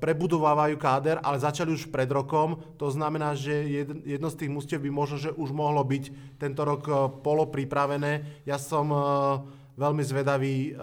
prebudovávajú 0.03 0.75
káder, 0.75 1.23
ale 1.23 1.39
začali 1.39 1.71
už 1.71 1.87
pred 1.87 2.11
rokom. 2.11 2.59
To 2.75 2.91
znamená, 2.91 3.39
že 3.39 3.87
jedno 4.03 4.27
z 4.27 4.35
tých 4.35 4.51
mústiev 4.51 4.83
by 4.83 4.91
možno, 4.91 5.15
že 5.15 5.31
už 5.31 5.55
mohlo 5.55 5.79
byť 5.79 6.35
tento 6.35 6.67
rok 6.67 6.83
polo 7.23 7.47
pripravené. 7.47 8.43
Ja 8.43 8.59
som 8.59 8.91
veľmi 9.79 10.03
zvedavý, 10.03 10.75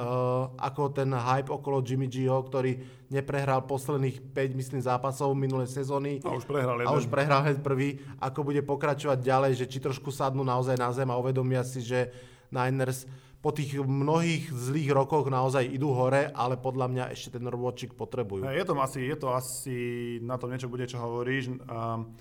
ako 0.57 0.89
ten 0.97 1.13
hype 1.13 1.53
okolo 1.53 1.85
Jimmy 1.85 2.09
Gio, 2.09 2.41
ktorý 2.41 2.96
neprehral 3.09 3.63
posledných 3.65 4.35
5, 4.35 4.59
myslím, 4.59 4.81
zápasov 4.83 5.35
minulé 5.39 5.71
sezóny. 5.71 6.19
A 6.27 6.35
už 6.35 6.47
prehral 6.47 6.83
jeden. 6.83 6.91
A 6.91 6.99
už 6.99 7.07
prehral 7.07 7.41
hneď 7.47 7.59
prvý. 7.63 8.03
Ako 8.19 8.43
bude 8.43 8.63
pokračovať 8.67 9.19
ďalej, 9.23 9.53
že 9.63 9.71
či 9.71 9.79
trošku 9.79 10.11
sadnú 10.11 10.43
naozaj 10.43 10.75
na 10.75 10.91
zem 10.91 11.07
a 11.11 11.19
uvedomia 11.19 11.63
si, 11.63 11.83
že 11.83 12.11
Niners 12.51 13.07
po 13.47 13.55
tých 13.55 13.79
mnohých 13.79 14.51
zlých 14.51 14.91
rokoch 14.91 15.31
naozaj 15.31 15.71
idú 15.71 15.95
hore, 15.95 16.35
ale 16.35 16.59
podľa 16.59 16.87
mňa 16.91 17.05
ešte 17.15 17.39
ten 17.39 17.47
robočík 17.47 17.95
potrebujú. 17.95 18.43
Je 18.43 18.67
to 18.67 18.75
asi, 18.75 19.07
je 19.07 19.17
to 19.17 19.29
asi 19.31 19.77
na 20.19 20.35
tom 20.35 20.51
niečo 20.51 20.67
bude, 20.67 20.83
čo 20.91 20.99
hovoríš. 20.99 21.55
Um, 21.63 22.19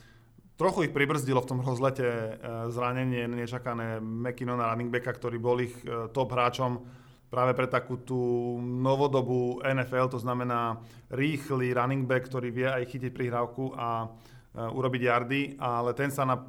trochu 0.53 0.85
ich 0.85 0.93
pribrzdilo 0.93 1.41
v 1.41 1.49
tom 1.49 1.59
rozlete 1.65 2.05
uh, 2.05 2.69
zranenie 2.69 3.25
nečakané 3.25 3.97
McKinnona 3.97 4.69
running 4.69 4.93
backa, 4.93 5.17
ktorý 5.17 5.37
bol 5.41 5.57
ich 5.65 5.73
uh, 5.89 6.13
top 6.13 6.29
hráčom 6.29 6.85
práve 7.29 7.51
pre 7.57 7.67
takú 7.67 7.99
tú 7.99 8.19
novodobú 8.61 9.59
NFL, 9.65 10.13
to 10.13 10.19
znamená 10.21 10.79
rýchly 11.11 11.75
running 11.75 12.05
back, 12.07 12.29
ktorý 12.29 12.49
vie 12.53 12.67
aj 12.69 12.85
chytiť 12.85 13.11
prihrávku 13.11 13.75
a 13.75 14.07
uh, 14.07 14.77
urobiť 14.77 15.01
yardy, 15.03 15.41
ale 15.59 15.91
ten 15.97 16.13
sa 16.13 16.23
na 16.23 16.39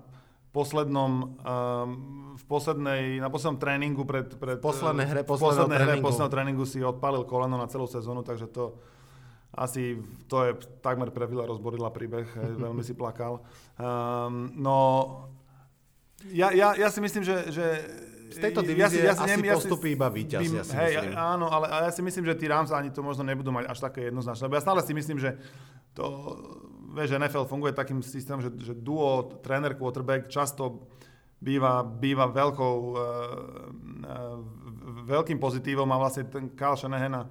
poslednom, 0.57 1.13
um, 1.37 1.89
v 2.33 2.45
poslednej, 2.49 3.21
na 3.21 3.29
poslednom 3.29 3.61
tréningu 3.61 4.09
pred, 4.09 4.25
pred 4.41 4.57
poslednej 4.57 5.05
hre, 5.05 5.21
poslednej 5.21 5.77
tréningu. 5.77 5.85
hre, 5.85 5.95
posledného 6.01 6.33
tréningu 6.33 6.65
si 6.65 6.81
odpálil 6.81 7.29
koleno 7.29 7.61
na 7.61 7.69
celú 7.69 7.85
sezónu, 7.85 8.25
takže 8.25 8.49
to 8.49 8.73
asi 9.57 9.97
to 10.29 10.45
je 10.45 10.53
takmer 10.85 11.09
pre 11.13 11.25
Vila 11.25 11.49
rozborila 11.49 11.89
príbeh, 11.93 12.29
veľmi 12.65 12.81
si 12.85 12.93
plakal. 12.97 13.45
Um, 13.77 14.53
no, 14.57 14.77
ja, 16.33 16.53
ja, 16.53 16.73
ja 16.73 16.89
si 16.89 17.01
myslím, 17.05 17.25
že, 17.25 17.53
že 17.53 17.67
z 18.31 18.39
tejto 18.43 18.61
divízie 18.67 18.83
ja 18.83 18.89
si, 18.91 18.99
ja 19.03 19.15
si, 19.15 19.23
asi 19.23 19.31
neviem, 19.37 19.55
postupí 19.55 19.91
ja 19.91 19.93
si, 19.93 19.99
iba 19.99 20.09
víťaz, 20.11 20.43
ja 20.43 20.65
si 20.65 20.75
hej, 20.75 20.93
myslím. 20.99 21.15
Áno, 21.15 21.47
ale, 21.51 21.67
ale 21.71 21.83
ja 21.89 21.93
si 21.95 22.03
myslím, 22.03 22.25
že 22.27 22.35
tí 22.35 22.47
Rams 22.51 22.71
ani 22.75 22.91
to 22.91 23.01
možno 23.01 23.23
nebudú 23.23 23.55
mať 23.55 23.65
až 23.71 23.79
také 23.79 24.11
jednoznačné. 24.11 24.51
Lebo 24.51 24.57
ja 24.59 24.63
stále 24.65 24.81
si 24.83 24.93
myslím, 24.93 25.19
že 25.23 25.39
to 25.97 26.05
vieš, 26.97 27.21
NFL 27.21 27.45
funguje 27.45 27.77
takým 27.77 28.01
systémom, 28.01 28.41
že, 28.41 28.51
že 28.57 28.73
duo 28.73 29.41
tréner 29.45 29.77
quarterback 29.77 30.33
často 30.33 30.89
býva, 31.37 31.85
býva 31.85 32.33
veľkou, 32.33 32.77
uh, 32.89 32.97
uh, 32.97 34.39
veľkým 35.05 35.37
pozitívom 35.37 35.87
a 35.93 36.01
vlastne 36.01 36.25
ten 36.25 36.49
Kyle 36.57 36.81
Shanahan 36.81 37.29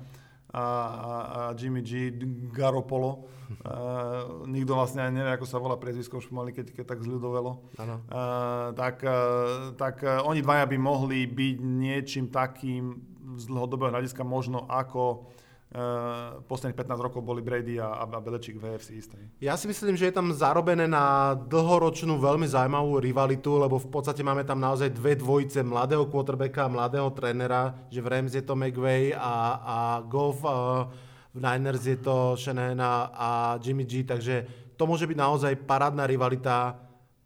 a, 0.53 0.61
a, 0.61 0.63
a 0.63 1.39
Jimmy 1.57 1.81
G, 1.81 2.13
Garopolo, 2.53 3.25
uh, 3.65 4.45
nikto 4.53 4.77
vlastne 4.77 5.05
ani 5.05 5.21
nevie, 5.21 5.33
ako 5.35 5.47
sa 5.47 5.57
volá 5.57 5.75
priezvisko, 5.79 6.21
už 6.21 6.29
mali, 6.33 6.53
keď, 6.53 6.75
keď 6.75 6.85
tak 6.95 6.99
zľudovelo, 7.01 7.65
uh, 7.79 8.71
tak, 8.77 9.01
uh, 9.05 9.73
tak 9.79 10.05
uh, 10.05 10.21
oni 10.25 10.45
dvaja 10.45 10.65
by 10.69 10.77
mohli 10.77 11.25
byť 11.25 11.55
niečím 11.61 12.29
takým 12.29 13.15
z 13.35 13.43
dlhodobého 13.51 13.91
hľadiska 13.91 14.23
možno 14.23 14.63
ako 14.69 15.27
Uh, 15.75 16.39
posledných 16.47 16.77
15 16.77 17.03
rokov 17.03 17.19
boli 17.19 17.43
Brady 17.43 17.81
a, 17.81 17.99
a 17.99 18.07
Belečík 18.07 18.55
v 18.61 18.77
AFC 18.77 18.95
istej. 18.95 19.23
Ja 19.43 19.59
si 19.59 19.67
myslím, 19.67 19.99
že 19.99 20.07
je 20.07 20.15
tam 20.15 20.31
zarobené 20.31 20.87
na 20.87 21.35
dlhoročnú 21.35 22.15
veľmi 22.15 22.47
zaujímavú 22.47 23.01
rivalitu, 23.01 23.59
lebo 23.59 23.75
v 23.81 23.89
podstate 23.91 24.23
máme 24.23 24.47
tam 24.47 24.61
naozaj 24.61 24.93
dve 24.93 25.19
dvojice 25.19 25.65
mladého 25.67 26.07
quarterbacka 26.07 26.69
a 26.69 26.71
mladého 26.71 27.11
trénera, 27.11 27.75
že 27.91 27.99
v 27.99 28.07
Rams 28.07 28.37
je 28.37 28.45
to 28.45 28.55
McVay 28.55 29.11
a, 29.19 29.35
a 29.59 29.77
Goff, 30.05 30.47
uh, 30.47 30.87
v 31.35 31.43
Niners 31.43 31.83
je 31.83 31.99
to 31.99 32.39
Shanahan 32.39 32.79
a 33.11 33.59
Jimmy 33.59 33.83
G, 33.83 34.07
takže 34.07 34.47
to 34.79 34.87
môže 34.87 35.03
byť 35.03 35.17
naozaj 35.19 35.59
parádna 35.67 36.07
rivalita 36.07 36.79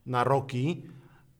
na 0.09 0.25
roky. 0.25 0.89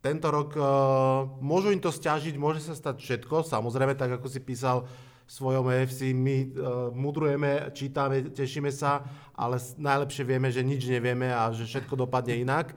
Tento 0.05 0.29
rok 0.29 0.53
uh, 0.53 1.25
môžu 1.41 1.73
im 1.73 1.81
to 1.81 1.89
stiažiť, 1.89 2.37
môže 2.37 2.61
sa 2.61 2.77
stať 2.77 3.01
všetko, 3.01 3.49
samozrejme, 3.49 3.97
tak 3.97 4.21
ako 4.21 4.29
si 4.29 4.37
písal, 4.45 4.85
svojom 5.29 5.69
EFC. 5.69 6.09
My 6.17 6.49
uh, 6.49 6.89
mudrujeme, 6.89 7.69
čítame, 7.77 8.33
tešíme 8.33 8.73
sa, 8.73 9.05
ale 9.37 9.61
najlepšie 9.77 10.25
vieme, 10.25 10.49
že 10.49 10.65
nič 10.65 10.89
nevieme 10.89 11.29
a 11.29 11.53
že 11.53 11.69
všetko 11.69 11.93
dopadne 11.93 12.41
inak. 12.41 12.73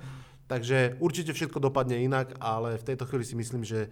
Takže 0.52 1.00
určite 1.00 1.32
všetko 1.32 1.56
dopadne 1.64 2.04
inak, 2.04 2.37
ale 2.37 2.76
v 2.76 2.85
tejto 2.85 3.09
chvíli 3.09 3.25
si 3.25 3.32
myslím, 3.32 3.64
že 3.64 3.88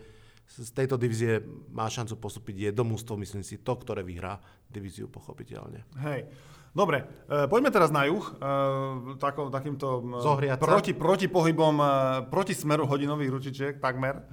z 0.51 0.71
tejto 0.77 1.01
divízie 1.01 1.41
má 1.73 1.89
šancu 1.89 2.21
postúpiť 2.21 2.69
jedno 2.69 2.85
mústvo, 2.85 3.17
myslím 3.17 3.41
si, 3.41 3.63
to, 3.63 3.73
ktoré 3.81 4.05
vyhrá 4.05 4.37
divíziu 4.69 5.09
pochopiteľne. 5.09 5.87
Hej. 6.05 6.29
Dobre, 6.75 7.07
e, 7.27 7.47
poďme 7.47 7.71
teraz 7.71 7.95
na 7.95 8.07
juh, 8.07 8.23
e, 8.23 9.15
takýmto 9.23 10.21
e, 10.21 10.59
proti, 10.59 10.93
proti 10.95 11.27
pohybom, 11.31 11.75
e, 11.79 11.87
proti 12.29 12.55
smeru 12.55 12.87
hodinových 12.87 13.31
ručičiek, 13.31 13.75
takmer. 13.79 14.27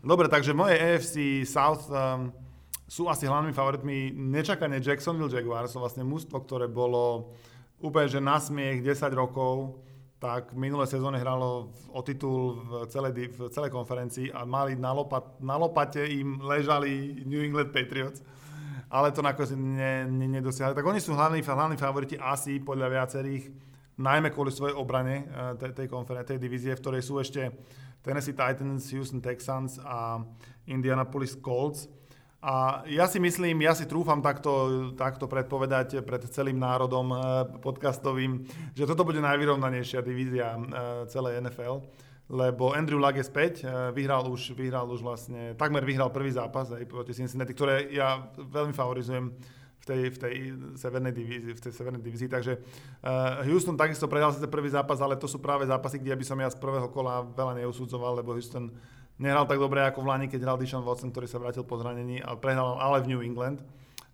Dobre, 0.00 0.26
takže 0.32 0.56
moje 0.56 0.74
AFC 0.76 1.44
South... 1.46 1.86
E, 1.92 2.47
sú 2.88 3.04
asi 3.12 3.28
hlavnými 3.28 3.52
favoritmi 3.52 4.16
nečakane 4.16 4.80
Jacksonville 4.80 5.28
Jaguars, 5.28 5.76
sú 5.76 5.84
vlastne 5.84 6.08
mústvo, 6.08 6.40
ktoré 6.40 6.72
bolo 6.72 7.36
úplne 7.84 8.08
že 8.08 8.18
na 8.24 8.40
smiech 8.40 8.80
10 8.80 9.12
rokov, 9.12 9.84
tak 10.18 10.56
minulé 10.56 10.88
sezóne 10.88 11.20
hralo 11.20 11.70
o 11.94 12.00
titul 12.02 12.58
v 12.58 12.70
celej, 12.90 13.30
v 13.38 13.52
celej 13.54 13.70
konferencii 13.70 14.34
a 14.34 14.42
mali 14.42 14.74
na, 14.74 14.90
lopat, 14.90 15.38
na 15.38 15.54
lopate 15.54 16.02
im 16.10 16.42
ležali 16.42 17.22
New 17.22 17.38
England 17.38 17.70
Patriots, 17.70 18.24
ale 18.90 19.14
to 19.14 19.22
nakoniec 19.22 19.54
ne, 19.54 20.08
ne, 20.10 20.26
nedosiahli. 20.40 20.74
Tak 20.74 20.82
oni 20.82 20.98
sú 20.98 21.14
hlavní, 21.14 21.44
hlavní 21.44 21.76
favoriti 21.78 22.16
asi 22.18 22.58
podľa 22.58 22.88
viacerých, 22.88 23.52
najmä 24.00 24.32
kvôli 24.34 24.50
svojej 24.50 24.74
obrane 24.74 25.22
eh, 25.22 25.54
tej, 25.60 25.84
tej, 25.84 25.86
konferen- 25.92 26.26
tej 26.26 26.40
divízie, 26.40 26.72
v 26.74 26.82
ktorej 26.82 27.02
sú 27.04 27.20
ešte 27.20 27.52
Tennessee 28.02 28.34
Titans, 28.34 28.90
Houston 28.90 29.22
Texans 29.22 29.76
a 29.84 30.18
Indianapolis 30.66 31.36
Colts 31.38 31.97
a 32.38 32.86
ja 32.86 33.10
si 33.10 33.18
myslím, 33.18 33.66
ja 33.66 33.74
si 33.74 33.82
trúfam 33.82 34.22
takto, 34.22 34.94
takto 34.94 35.26
predpovedať 35.26 36.06
pred 36.06 36.22
celým 36.30 36.54
národom 36.54 37.10
eh, 37.10 37.18
podcastovým, 37.58 38.46
že 38.78 38.86
toto 38.86 39.02
bude 39.02 39.18
najvyrovnanejšia 39.18 39.98
divízia 40.06 40.54
eh, 40.54 40.62
celej 41.10 41.42
NFL, 41.42 41.82
lebo 42.30 42.78
Andrew 42.78 43.02
Luck 43.02 43.18
je 43.18 43.26
späť, 43.26 43.66
eh, 43.66 43.90
vyhral 43.90 44.30
už, 44.30 44.54
vyhral 44.54 44.86
už 44.86 45.02
vlastne, 45.02 45.58
takmer 45.58 45.82
vyhral 45.82 46.14
prvý 46.14 46.30
zápas 46.30 46.70
aj 46.70 46.86
proti 46.86 47.10
Cincinnati, 47.10 47.50
ktoré 47.50 47.90
ja 47.90 48.30
veľmi 48.38 48.70
favorizujem 48.70 49.34
v 49.78 49.84
tej, 49.90 50.02
v 50.14 50.18
tej 50.22 50.34
severnej 50.78 51.14
divízii, 51.18 51.58
v 51.58 51.62
tej 51.64 51.72
severnej 51.74 52.02
divízii. 52.02 52.28
Takže 52.28 52.60
Houston 53.46 53.78
takisto 53.78 54.04
prehral 54.04 54.34
sa 54.36 54.42
prvý 54.44 54.68
zápas, 54.68 55.00
ale 55.00 55.16
to 55.16 55.24
sú 55.24 55.40
práve 55.40 55.64
zápasy, 55.64 56.02
kde 56.02 56.18
by 56.18 56.24
som 56.26 56.36
ja 56.36 56.50
z 56.50 56.60
prvého 56.60 56.92
kola 56.92 57.24
veľa 57.24 57.62
neusudzoval, 57.62 58.20
lebo 58.20 58.36
Houston 58.36 58.68
nehral 59.18 59.44
tak 59.44 59.58
dobre 59.58 59.82
ako 59.84 60.02
v 60.02 60.08
Lani, 60.08 60.26
keď 60.26 60.40
hral 60.46 60.58
Dishon 60.58 60.86
Watson, 60.86 61.10
ktorý 61.10 61.26
sa 61.26 61.42
vrátil 61.42 61.66
po 61.66 61.78
zranení, 61.78 62.22
ale 62.22 62.38
prehral 62.38 62.78
ale 62.78 63.02
v 63.02 63.14
New 63.14 63.22
England, 63.22 63.62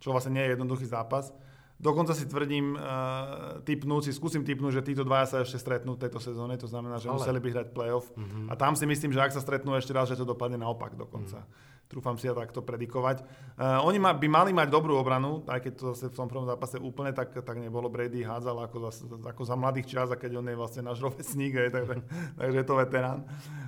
čo 0.00 0.10
vlastne 0.10 0.36
nie 0.36 0.44
je 0.44 0.56
jednoduchý 0.56 0.88
zápas. 0.88 1.32
Dokonca 1.74 2.14
si 2.14 2.24
tvrdím, 2.24 2.78
uh, 2.78 3.60
typnúť, 3.66 4.08
si 4.08 4.12
skúsim 4.14 4.46
typnúť, 4.46 4.80
že 4.80 4.94
títo 4.94 5.02
dvaja 5.02 5.26
sa 5.26 5.36
ešte 5.42 5.58
stretnú 5.58 5.98
v 5.98 6.06
tejto 6.06 6.22
sezóne, 6.22 6.54
to 6.56 6.70
znamená, 6.70 7.02
že 7.02 7.10
ale. 7.10 7.18
museli 7.18 7.38
by 7.42 7.48
hrať 7.50 7.68
playoff. 7.74 8.08
Mm-hmm. 8.14 8.46
A 8.48 8.54
tam 8.54 8.78
si 8.78 8.86
myslím, 8.86 9.10
že 9.10 9.20
ak 9.20 9.34
sa 9.34 9.42
stretnú 9.42 9.74
ešte 9.74 9.90
raz, 9.90 10.06
že 10.06 10.16
to 10.16 10.24
dopadne 10.24 10.56
naopak 10.56 10.94
dokonca. 10.94 11.44
Mm 11.44 11.72
trúfam 11.88 12.16
si 12.18 12.26
ja 12.26 12.34
takto 12.34 12.64
predikovať. 12.64 13.22
Uh, 13.54 13.84
oni 13.86 14.02
ma, 14.02 14.16
by 14.16 14.28
mali 14.28 14.50
mať 14.50 14.68
dobrú 14.72 14.96
obranu, 14.98 15.44
aj 15.46 15.60
keď 15.62 15.72
to 15.78 15.86
v 15.94 16.16
tom 16.16 16.26
prvom 16.26 16.48
zápase 16.48 16.80
úplne 16.80 17.14
tak, 17.14 17.30
tak 17.30 17.56
nebolo. 17.60 17.92
Brady 17.92 18.24
hádzal 18.24 18.66
ako 18.66 18.76
za, 18.88 18.90
ako 19.30 19.42
za 19.46 19.54
mladých 19.54 19.86
čas, 19.94 20.08
a 20.10 20.18
keď 20.18 20.42
on 20.42 20.48
je 20.50 20.56
vlastne 20.58 20.82
náš 20.82 20.98
rovesník, 21.06 21.54
aj, 21.54 21.70
takže, 21.70 21.96
takže 22.34 22.56
je 22.58 22.66
to 22.66 22.74
veterán. 22.74 23.18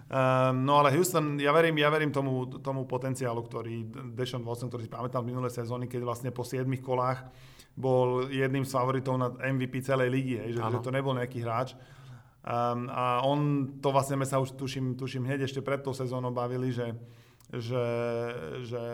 Uh, 0.08 0.50
no 0.56 0.80
ale 0.80 0.90
Houston, 0.96 1.38
ja 1.38 1.52
verím, 1.54 1.76
ja 1.78 1.92
verím 1.92 2.10
tomu, 2.10 2.48
tomu 2.60 2.88
potenciálu, 2.88 3.44
ktorý 3.44 3.86
Deshaun 4.16 4.42
Watson, 4.42 4.72
ktorý 4.72 4.88
si 4.88 4.92
pamätám 4.92 5.22
v 5.22 5.30
minulé 5.36 5.48
sezóny, 5.52 5.86
keď 5.86 6.02
vlastne 6.02 6.30
po 6.32 6.42
7 6.42 6.66
kolách 6.82 7.22
bol 7.76 8.32
jedným 8.32 8.64
z 8.64 8.72
favoritov 8.72 9.20
na 9.20 9.28
MVP 9.36 9.84
celej 9.84 10.08
ligy, 10.08 10.40
že, 10.56 10.64
že 10.64 10.78
to 10.80 10.88
nebol 10.88 11.12
nejaký 11.12 11.44
hráč. 11.44 11.76
Um, 12.46 12.86
a 12.88 13.26
on, 13.26 13.74
to 13.82 13.90
vlastne 13.90 14.14
sme 14.16 14.24
sa 14.24 14.38
už 14.38 14.54
tuším, 14.54 14.94
tuším 14.94 15.26
hneď 15.26 15.50
ešte 15.50 15.60
pred 15.60 15.82
tou 15.82 15.90
sezónou 15.90 16.30
bavili, 16.30 16.70
že 16.70 16.94
že, 17.52 17.86
že, 18.66 18.84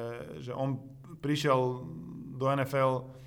že 0.44 0.52
on 0.52 0.80
prišiel 1.24 1.86
do 2.36 2.46
NFL 2.50 3.22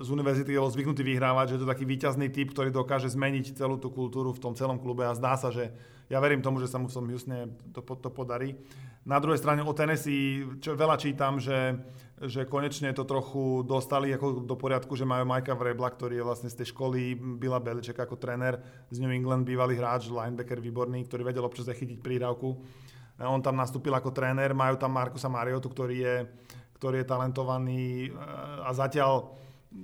z 0.00 0.08
univerzity, 0.10 0.54
bol 0.54 0.70
zvyknutý 0.70 1.02
vyhrávať, 1.02 1.54
že 1.54 1.54
je 1.58 1.62
to 1.66 1.72
taký 1.72 1.84
výťazný 1.84 2.30
typ, 2.30 2.54
ktorý 2.54 2.70
dokáže 2.70 3.10
zmeniť 3.10 3.58
celú 3.58 3.82
tú 3.82 3.90
kultúru 3.90 4.30
v 4.30 4.42
tom 4.42 4.54
celom 4.54 4.78
klube 4.78 5.02
a 5.02 5.16
zdá 5.16 5.34
sa, 5.34 5.50
že 5.50 5.74
ja 6.06 6.22
verím 6.22 6.44
tomu, 6.44 6.62
že 6.62 6.70
sa 6.70 6.78
mu 6.78 6.86
v 6.86 6.94
tom 6.94 7.08
Houstone 7.10 7.50
to, 7.74 7.80
to 7.82 8.10
podarí. 8.14 8.54
Na 9.04 9.20
druhej 9.20 9.36
strane 9.36 9.60
o 9.60 9.76
Tennessee 9.76 10.48
čo 10.64 10.78
veľa 10.78 10.96
čítam, 10.96 11.36
že, 11.36 11.76
že 12.24 12.48
konečne 12.48 12.94
to 12.96 13.04
trochu 13.04 13.60
dostali 13.66 14.14
ako 14.14 14.46
do 14.48 14.56
poriadku, 14.56 14.96
že 14.96 15.04
majú 15.04 15.28
Majka 15.28 15.52
Vrebla, 15.52 15.92
ktorý 15.92 16.22
je 16.22 16.24
vlastne 16.24 16.48
z 16.48 16.64
tej 16.64 16.72
školy 16.72 17.12
Bila 17.12 17.60
Beliček 17.60 18.00
ako 18.00 18.16
tréner 18.16 18.56
z 18.88 18.96
New 19.04 19.12
England, 19.12 19.44
bývalý 19.44 19.76
hráč, 19.76 20.08
linebacker 20.08 20.56
výborný, 20.56 21.04
ktorý 21.04 21.26
vedel 21.26 21.44
občas 21.44 21.68
chytiť 21.68 22.00
prírávku 22.00 22.56
on 23.22 23.38
tam 23.38 23.54
nastúpil 23.54 23.94
ako 23.94 24.10
tréner, 24.10 24.50
majú 24.50 24.74
tam 24.74 24.90
Markusa 24.94 25.30
Mariotu, 25.30 25.70
ktorý 25.70 25.96
je, 26.02 26.16
ktorý 26.78 27.02
je 27.02 27.06
talentovaný 27.06 28.10
eh, 28.10 28.66
a 28.66 28.70
zatiaľ 28.74 29.30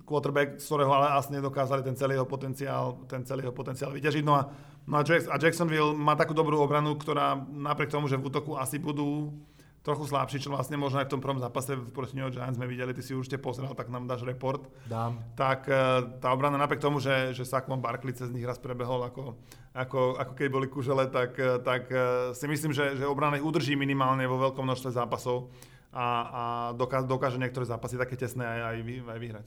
quarterback, 0.07 0.63
z 0.63 0.67
ktorého 0.67 0.93
ale 0.95 1.19
asi 1.19 1.35
nedokázali 1.35 1.83
ten 1.83 1.99
celý 1.99 2.15
jeho 2.15 2.29
potenciál, 2.29 3.03
ten 3.11 3.27
celý 3.27 3.47
jeho 3.47 3.55
potenciál 3.55 3.91
vyťažiť. 3.91 4.23
No 4.23 4.39
a, 4.39 4.47
no 4.87 4.95
a 5.03 5.37
Jacksonville 5.39 5.99
má 5.99 6.15
takú 6.15 6.31
dobrú 6.31 6.63
obranu, 6.63 6.95
ktorá 6.95 7.35
napriek 7.43 7.91
tomu, 7.91 8.07
že 8.07 8.15
v 8.15 8.31
útoku 8.31 8.55
asi 8.55 8.79
budú 8.79 9.35
trochu 9.81 10.05
slabší, 10.13 10.45
čo 10.45 10.53
vlastne 10.53 10.77
možno 10.77 11.01
aj 11.01 11.09
v 11.09 11.13
tom 11.17 11.25
prvom 11.25 11.41
zápase 11.41 11.73
proti 11.97 12.13
New 12.13 12.25
York 12.29 12.37
Giants 12.37 12.61
sme 12.61 12.69
videli, 12.69 12.93
ty 12.93 13.01
si 13.01 13.17
určite 13.17 13.41
pozrel, 13.41 13.73
tak 13.73 13.89
nám 13.89 14.05
dáš 14.05 14.29
report. 14.29 14.69
Dám. 14.85 15.17
Tak 15.33 15.73
e, 15.73 15.77
tá 16.21 16.37
obrana 16.37 16.61
napriek 16.61 16.85
tomu, 16.85 17.01
že, 17.01 17.33
že 17.33 17.49
Saquon 17.49 17.81
Barkley 17.81 18.13
cez 18.13 18.29
nich 18.29 18.45
raz 18.45 18.61
prebehol 18.61 19.01
ako, 19.09 19.41
ako, 19.73 20.21
ako 20.21 20.33
keď 20.37 20.49
boli 20.53 20.69
kužele, 20.69 21.09
tak, 21.09 21.33
e, 21.41 21.57
tak 21.65 21.89
e, 21.89 22.37
si 22.37 22.45
myslím, 22.45 22.77
že, 22.77 23.01
že 23.01 23.09
obrana 23.09 23.41
ich 23.41 23.47
udrží 23.47 23.73
minimálne 23.73 24.29
vo 24.29 24.37
veľkom 24.37 24.69
množstve 24.69 24.93
zápasov 24.93 25.49
a, 25.97 26.07
a 26.29 26.43
dokáže, 26.77 27.09
dokáže 27.09 27.39
niektoré 27.41 27.65
zápasy 27.65 27.97
také 27.97 28.21
tesné 28.21 28.45
aj, 28.45 28.61
aj, 28.61 28.77
vy, 28.85 28.95
aj 29.01 29.19
vyhrať. 29.19 29.47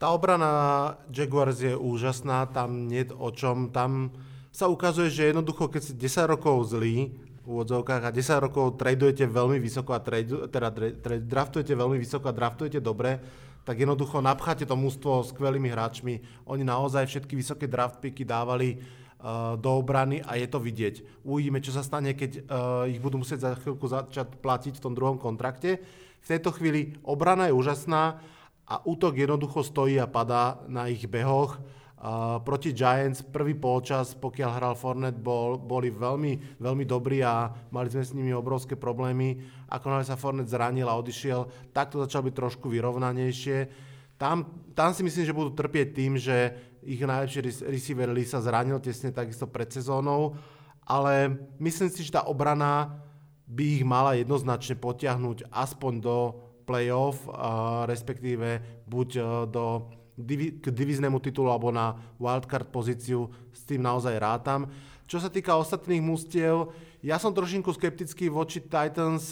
Tá 0.00 0.12
obrana 0.16 0.52
Jaguars 1.12 1.60
je 1.60 1.76
úžasná, 1.76 2.48
tam 2.52 2.88
nie 2.88 3.04
o 3.12 3.28
čom, 3.32 3.68
tam 3.68 4.12
sa 4.48 4.72
ukazuje, 4.72 5.12
že 5.12 5.28
jednoducho, 5.28 5.68
keď 5.68 5.82
si 5.84 5.92
10 5.92 6.32
rokov 6.32 6.72
zlý, 6.72 7.12
úvodzovkách 7.46 8.02
a 8.06 8.10
10 8.10 8.44
rokov 8.50 8.76
tradujete 8.76 9.24
veľmi 9.26 9.62
vysoko 9.62 9.94
a 9.94 10.02
trade, 10.02 10.50
teda 10.50 10.68
trade, 10.74 11.24
draftujete 11.24 11.72
veľmi 11.72 11.96
vysoko 11.96 12.26
a 12.26 12.36
draftujete 12.36 12.82
dobre, 12.82 13.18
tak 13.66 13.82
jednoducho 13.82 14.22
napcháte 14.22 14.66
to 14.66 14.78
mústvo 14.78 15.26
skvelými 15.26 15.70
hráčmi. 15.70 16.22
Oni 16.46 16.62
naozaj 16.62 17.06
všetky 17.10 17.34
vysoké 17.34 17.66
draft 17.66 17.98
picky 17.98 18.22
dávali 18.22 18.78
uh, 18.78 19.58
do 19.58 19.70
obrany 19.74 20.22
a 20.22 20.38
je 20.38 20.46
to 20.46 20.62
vidieť. 20.62 21.26
Uvidíme, 21.26 21.58
čo 21.58 21.74
sa 21.74 21.82
stane, 21.82 22.14
keď 22.14 22.30
uh, 22.46 22.90
ich 22.90 23.02
budú 23.02 23.22
musieť 23.22 23.42
za 23.42 23.50
chvíľku 23.58 23.90
začať 23.90 24.38
platiť 24.38 24.78
v 24.78 24.82
tom 24.86 24.94
druhom 24.94 25.18
kontrakte. 25.18 25.82
V 26.22 26.26
tejto 26.26 26.54
chvíli 26.54 26.94
obrana 27.02 27.50
je 27.50 27.58
úžasná 27.58 28.22
a 28.66 28.74
útok 28.82 29.18
jednoducho 29.18 29.62
stojí 29.62 29.98
a 29.98 30.10
padá 30.10 30.62
na 30.66 30.90
ich 30.90 31.06
behoch 31.06 31.58
Proti 32.44 32.76
Giants 32.76 33.24
prvý 33.24 33.56
polčas, 33.56 34.12
pokiaľ 34.12 34.50
hral 34.52 34.74
Fornet, 34.76 35.16
bol, 35.16 35.56
boli 35.56 35.88
veľmi, 35.88 36.60
veľmi 36.60 36.84
dobrí 36.84 37.24
a 37.24 37.48
mali 37.72 37.88
sme 37.88 38.04
s 38.04 38.12
nimi 38.12 38.36
obrovské 38.36 38.76
problémy. 38.76 39.40
Ako 39.72 40.04
sa 40.04 40.20
Fornet 40.20 40.52
zranil 40.52 40.92
a 40.92 41.00
odišiel, 41.00 41.72
tak 41.72 41.88
to 41.88 42.04
začalo 42.04 42.28
byť 42.28 42.34
trošku 42.36 42.68
vyrovnanejšie. 42.68 43.58
Tam, 44.20 44.44
tam 44.76 44.92
si 44.92 45.08
myslím, 45.08 45.24
že 45.24 45.36
budú 45.36 45.56
trpieť 45.56 45.88
tým, 45.96 46.20
že 46.20 46.52
ich 46.84 47.00
najlepší 47.00 47.64
receiver 47.64 48.12
Lee 48.12 48.28
sa 48.28 48.44
zranil 48.44 48.76
tesne 48.78 49.10
takisto 49.10 49.48
pred 49.48 49.72
sezónou, 49.72 50.36
ale 50.84 51.32
myslím 51.58 51.88
si, 51.90 52.04
že 52.04 52.14
tá 52.14 52.28
obrana 52.28 53.02
by 53.48 53.64
ich 53.80 53.84
mala 53.88 54.14
jednoznačne 54.14 54.78
potiahnuť 54.78 55.48
aspoň 55.48 55.92
do 55.98 56.16
playoff, 56.68 57.24
uh, 57.26 57.88
respektíve 57.88 58.62
buď 58.84 59.08
uh, 59.16 59.24
do 59.46 59.64
k 60.16 60.66
diviznému 60.72 61.20
titulu 61.20 61.52
alebo 61.52 61.68
na 61.68 61.92
wildcard 62.16 62.72
pozíciu, 62.72 63.28
s 63.52 63.62
tým 63.68 63.84
naozaj 63.84 64.16
rátam. 64.16 64.66
Čo 65.06 65.22
sa 65.22 65.30
týka 65.30 65.54
ostatných 65.54 66.02
mústiev, 66.02 66.74
ja 66.98 67.20
som 67.20 67.30
trošinku 67.30 67.70
skeptický 67.70 68.26
voči 68.26 68.58
Titans. 68.58 69.30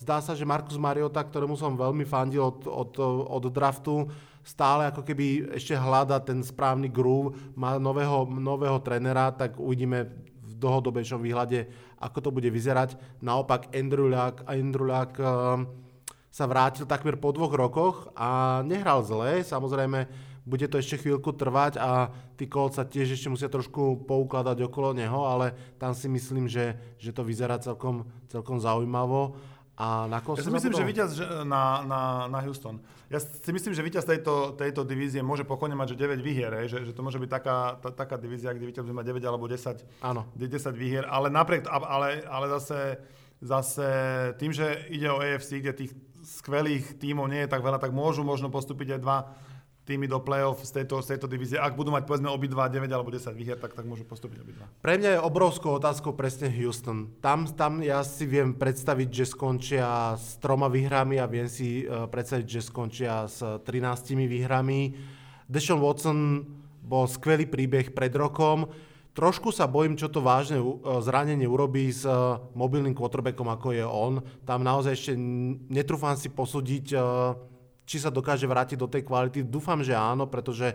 Zdá 0.00 0.16
sa, 0.24 0.32
že 0.32 0.48
Marcus 0.48 0.80
Mariota, 0.80 1.20
ktorému 1.20 1.52
som 1.60 1.76
veľmi 1.76 2.08
fandil 2.08 2.40
od, 2.40 2.64
od, 2.64 2.92
od 3.28 3.44
draftu, 3.52 4.08
stále 4.40 4.88
ako 4.88 5.04
keby 5.04 5.52
ešte 5.52 5.76
hľada 5.76 6.16
ten 6.24 6.40
správny 6.40 6.88
groove, 6.88 7.36
má 7.52 7.76
nového, 7.76 8.24
nového 8.24 8.80
trenera, 8.80 9.28
tak 9.28 9.60
uvidíme 9.60 10.08
v 10.40 10.52
dlhodobejšom 10.56 11.20
výhľade, 11.20 11.68
ako 12.00 12.18
to 12.24 12.30
bude 12.32 12.48
vyzerať. 12.48 12.96
Naopak 13.20 13.68
Andrew 13.76 14.08
Luck, 14.08 14.40
Andrew 14.48 14.88
Luck 14.88 15.20
sa 16.32 16.48
vrátil 16.48 16.88
takmer 16.88 17.20
po 17.20 17.28
dvoch 17.36 17.52
rokoch 17.52 18.08
a 18.16 18.64
nehral 18.64 19.04
zle, 19.04 19.44
samozrejme 19.44 20.32
bude 20.42 20.66
to 20.66 20.80
ešte 20.80 20.98
chvíľku 20.98 21.30
trvať 21.38 21.78
a 21.78 22.10
tí 22.34 22.50
Colts 22.50 22.80
sa 22.80 22.88
tiež 22.88 23.14
ešte 23.14 23.30
musia 23.30 23.46
trošku 23.46 24.02
poukladať 24.10 24.66
okolo 24.66 24.90
neho, 24.90 25.22
ale 25.22 25.54
tam 25.78 25.94
si 25.94 26.10
myslím, 26.10 26.50
že, 26.50 26.74
že 26.98 27.14
to 27.14 27.22
vyzerá 27.22 27.62
celkom, 27.62 28.08
celkom 28.26 28.58
zaujímavo. 28.58 29.38
A 29.72 30.04
na 30.04 30.20
ja 30.20 30.44
si 30.44 30.52
myslím, 30.52 30.76
že 30.76 30.84
víťaz 30.84 31.10
na, 31.48 31.80
na, 31.82 32.00
na 32.28 32.38
Houston. 32.44 32.76
Ja 33.08 33.18
si 33.18 33.50
myslím, 33.50 33.72
že 33.72 33.80
víťaz 33.80 34.04
tejto, 34.04 34.52
tejto 34.52 34.84
divízie 34.84 35.24
môže 35.24 35.48
pokojne 35.48 35.72
mať, 35.72 35.96
že 35.96 36.06
9 36.06 36.20
výhier, 36.20 36.52
že, 36.68 36.84
že 36.84 36.92
to 36.92 37.00
môže 37.00 37.16
byť 37.16 37.30
taká, 37.30 37.80
tá, 37.80 37.88
taká 37.88 38.16
divízia, 38.20 38.52
kde 38.52 38.68
víťaz 38.68 38.84
by 38.84 38.92
mať 39.00 39.06
9 39.16 39.24
alebo 39.24 39.48
10, 39.48 40.04
Áno. 40.04 40.28
10 40.36 40.48
výhier, 40.76 41.08
ale 41.08 41.32
napriek, 41.32 41.64
ale, 41.72 42.20
ale 42.28 42.46
zase, 42.60 43.00
zase 43.40 43.88
tým, 44.36 44.52
že 44.52 44.86
ide 44.92 45.08
o 45.08 45.18
AFC, 45.18 45.56
kde 45.64 45.72
tých 45.72 45.92
skvelých 46.40 46.96
tímov 46.96 47.28
nie 47.28 47.44
je 47.44 47.52
tak 47.52 47.60
veľa, 47.60 47.76
tak 47.76 47.92
môžu 47.92 48.24
možno 48.24 48.48
postúpiť 48.48 48.96
aj 48.96 49.00
dva 49.04 49.18
týmy 49.82 50.06
do 50.06 50.22
play-off 50.22 50.62
z 50.62 50.82
tejto, 50.82 51.02
z 51.02 51.14
tejto 51.14 51.26
divízie. 51.26 51.58
Ak 51.58 51.74
budú 51.74 51.90
mať 51.90 52.06
povedzme 52.06 52.30
obidva 52.30 52.70
9 52.70 52.86
alebo 52.94 53.10
10 53.10 53.34
výher, 53.34 53.58
tak, 53.58 53.74
tak 53.74 53.82
môžu 53.82 54.06
postúpiť 54.06 54.38
obidva. 54.38 54.70
Pre 54.78 54.94
mňa 54.94 55.18
je 55.18 55.26
obrovskou 55.26 55.74
otázkou 55.74 56.14
presne 56.14 56.46
Houston. 56.54 57.10
Tam, 57.18 57.50
tam 57.50 57.82
ja 57.82 57.98
si 58.06 58.22
viem 58.22 58.54
predstaviť, 58.54 59.08
že 59.10 59.34
skončia 59.34 60.14
s 60.14 60.38
troma 60.38 60.70
výhrami 60.70 61.18
a 61.18 61.26
viem 61.26 61.50
si 61.50 61.82
uh, 61.82 62.06
predstaviť, 62.06 62.46
že 62.46 62.60
skončia 62.62 63.26
s 63.26 63.42
13 63.42 64.14
výhrami. 64.30 64.94
Deshaun 65.50 65.82
Watson 65.82 66.46
bol 66.82 67.10
skvelý 67.10 67.50
príbeh 67.50 67.90
pred 67.90 68.14
rokom. 68.14 68.70
Trošku 69.12 69.52
sa 69.52 69.68
bojím, 69.68 69.92
čo 70.00 70.08
to 70.08 70.24
vážne 70.24 70.56
e, 70.56 70.64
zranenie 71.04 71.44
urobí 71.44 71.92
s 71.92 72.08
e, 72.08 72.12
mobilným 72.56 72.96
quarterbackom, 72.96 73.44
ako 73.44 73.68
je 73.76 73.84
on. 73.84 74.24
Tam 74.48 74.64
naozaj 74.64 74.92
ešte 74.96 75.12
netrúfam 75.68 76.16
si 76.16 76.32
posúdiť, 76.32 76.96
e, 76.96 76.98
či 77.84 78.00
sa 78.00 78.08
dokáže 78.08 78.48
vrátiť 78.48 78.80
do 78.80 78.88
tej 78.88 79.04
kvality. 79.04 79.44
Dúfam, 79.44 79.84
že 79.84 79.92
áno, 79.92 80.24
pretože 80.24 80.72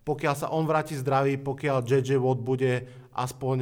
pokiaľ 0.00 0.34
sa 0.36 0.48
on 0.48 0.64
vráti 0.64 0.96
zdravý, 0.96 1.36
pokiaľ 1.36 1.84
JJ 1.84 2.16
Watt 2.24 2.40
bude 2.40 2.88
aspoň 3.12 3.56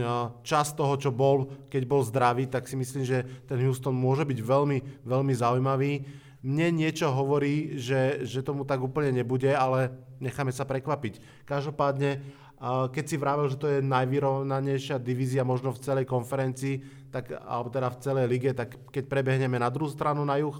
čas 0.46 0.70
toho, 0.70 0.94
čo 0.96 1.10
bol, 1.10 1.50
keď 1.66 1.82
bol 1.84 2.02
zdravý, 2.06 2.46
tak 2.46 2.70
si 2.70 2.78
myslím, 2.78 3.02
že 3.02 3.26
ten 3.46 3.58
Houston 3.62 3.94
môže 3.94 4.22
byť 4.22 4.38
veľmi, 4.38 5.06
veľmi 5.06 5.34
zaujímavý. 5.34 6.02
Mne 6.42 6.82
niečo 6.82 7.14
hovorí, 7.14 7.78
že, 7.78 8.26
že 8.26 8.42
tomu 8.42 8.66
tak 8.66 8.82
úplne 8.82 9.14
nebude, 9.14 9.54
ale 9.54 9.94
necháme 10.18 10.50
sa 10.50 10.66
prekvapiť. 10.66 11.46
Každopádne 11.46 12.22
keď 12.62 13.04
si 13.10 13.18
vravel, 13.18 13.50
že 13.50 13.58
to 13.58 13.66
je 13.66 13.82
najvyrovnanejšia 13.82 15.02
divízia 15.02 15.42
možno 15.42 15.74
v 15.74 15.82
celej 15.82 16.06
konferencii, 16.06 17.10
tak, 17.10 17.34
alebo 17.34 17.74
teda 17.74 17.90
v 17.90 17.98
celej 17.98 18.26
lige, 18.30 18.50
tak 18.54 18.78
keď 18.94 19.10
prebehneme 19.10 19.58
na 19.58 19.66
druhú 19.66 19.90
stranu 19.90 20.22
na 20.22 20.38
juh, 20.38 20.54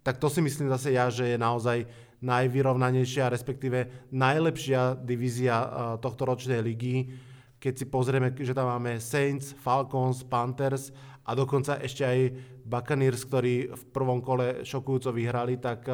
tak 0.00 0.16
to 0.16 0.32
si 0.32 0.40
myslím 0.40 0.72
zase 0.72 0.96
ja, 0.96 1.12
že 1.12 1.28
je 1.28 1.36
naozaj 1.36 1.84
najvyrovnanejšia, 2.24 3.28
respektíve 3.28 4.08
najlepšia 4.10 4.96
divízia 4.96 5.60
tohto 6.00 6.24
ročnej 6.24 6.64
ligy. 6.64 7.12
Keď 7.60 7.74
si 7.78 7.86
pozrieme, 7.86 8.32
že 8.32 8.56
tam 8.56 8.72
máme 8.72 8.96
Saints, 8.98 9.52
Falcons, 9.52 10.24
Panthers 10.26 10.90
a 11.22 11.36
dokonca 11.36 11.78
ešte 11.78 12.02
aj 12.02 12.18
Buccaneers, 12.66 13.22
ktorí 13.28 13.70
v 13.70 13.84
prvom 13.92 14.24
kole 14.24 14.64
šokujúco 14.64 15.12
vyhrali, 15.14 15.60
tak 15.60 15.86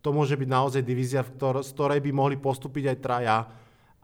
to 0.00 0.08
môže 0.14 0.38
byť 0.38 0.48
naozaj 0.48 0.86
divízia, 0.86 1.26
z 1.26 1.70
ktorej 1.74 2.00
by 2.00 2.10
mohli 2.14 2.36
postúpiť 2.38 2.94
aj 2.94 2.98
traja 3.02 3.36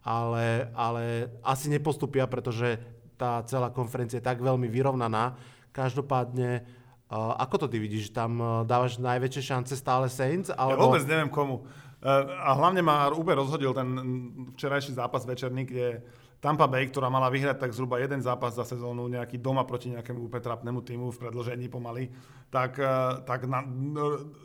ale, 0.02 0.70
ale 0.74 1.30
asi 1.46 1.70
nepostupia, 1.70 2.26
pretože 2.26 2.78
tá 3.14 3.42
celá 3.46 3.70
konferencia 3.70 4.18
je 4.18 4.26
tak 4.26 4.42
veľmi 4.42 4.66
vyrovnaná. 4.66 5.38
Každopádne, 5.70 6.66
uh, 7.08 7.38
ako 7.38 7.64
to 7.64 7.66
ty 7.70 7.78
vidíš? 7.78 8.10
Tam 8.10 8.36
uh, 8.42 8.46
dávaš 8.66 8.98
najväčšie 8.98 9.42
šance 9.42 9.74
stále 9.78 10.10
Saints? 10.10 10.50
Alebo... 10.50 10.74
Ja 10.74 10.86
vôbec 10.90 11.06
neviem 11.06 11.30
komu. 11.30 11.62
Uh, 12.02 12.26
a 12.42 12.50
hlavne 12.58 12.82
ma 12.82 13.14
úplne 13.14 13.46
rozhodil 13.46 13.70
ten 13.70 13.88
včerajší 14.58 14.98
zápas 14.98 15.22
večerný, 15.22 15.62
kde 15.70 16.02
Tampa 16.42 16.66
Bay, 16.66 16.90
ktorá 16.90 17.06
mala 17.06 17.30
vyhrať 17.30 17.54
tak 17.54 17.70
zhruba 17.70 18.02
jeden 18.02 18.18
zápas 18.18 18.58
za 18.58 18.66
sezónu, 18.66 19.06
nejaký 19.06 19.38
doma 19.38 19.62
proti 19.62 19.94
nejakému 19.94 20.26
úplne 20.26 20.42
trapnému 20.42 20.82
týmu 20.82 21.14
v 21.14 21.20
predložení 21.22 21.70
pomaly, 21.70 22.10
tak, 22.50 22.82
eh, 22.82 23.22
tak 23.22 23.46
na, 23.46 23.62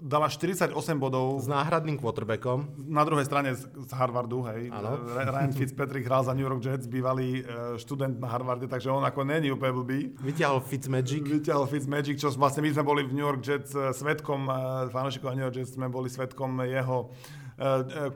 dala 0.05 0.29
48 0.29 0.77
bodov. 1.01 1.41
S 1.41 1.49
náhradným 1.49 1.97
quarterbackom. 1.97 2.69
Na 2.86 3.01
druhej 3.01 3.25
strane 3.25 3.57
z, 3.57 3.65
z 3.65 3.91
Harvardu, 3.97 4.45
hej. 4.45 4.69
Ano. 4.69 5.10
Ryan 5.10 5.49
Fitzpatrick 5.57 6.05
hral 6.05 6.21
za 6.21 6.38
New 6.38 6.45
York 6.45 6.62
Jets, 6.62 6.86
bývalý 6.86 7.41
eh, 7.41 7.81
študent 7.81 8.21
na 8.21 8.29
Harvarde, 8.29 8.69
takže 8.69 8.93
on 8.93 9.01
ako 9.01 9.25
není 9.25 9.49
úplne 9.49 9.73
blbý. 9.81 10.13
Vyťahol 10.21 10.62
Fitzmagic. 10.62 11.25
Vyťahol 11.25 11.65
Fitzmagic, 11.65 12.21
čo 12.21 12.29
vlastne 12.38 12.62
my 12.62 12.77
sme 12.77 12.86
boli 12.86 13.10
v 13.10 13.17
New 13.17 13.25
York 13.25 13.41
Jets 13.41 13.73
eh, 13.73 13.89
svetkom, 13.89 14.45
fanúšikov 14.93 15.33
New 15.33 15.49
York 15.49 15.65
Jets 15.65 15.73
sme 15.73 15.89
boli 15.89 16.13
svetkom 16.13 16.62
jeho 16.62 17.10
Eh, 17.10 17.10
eh, 17.10 17.46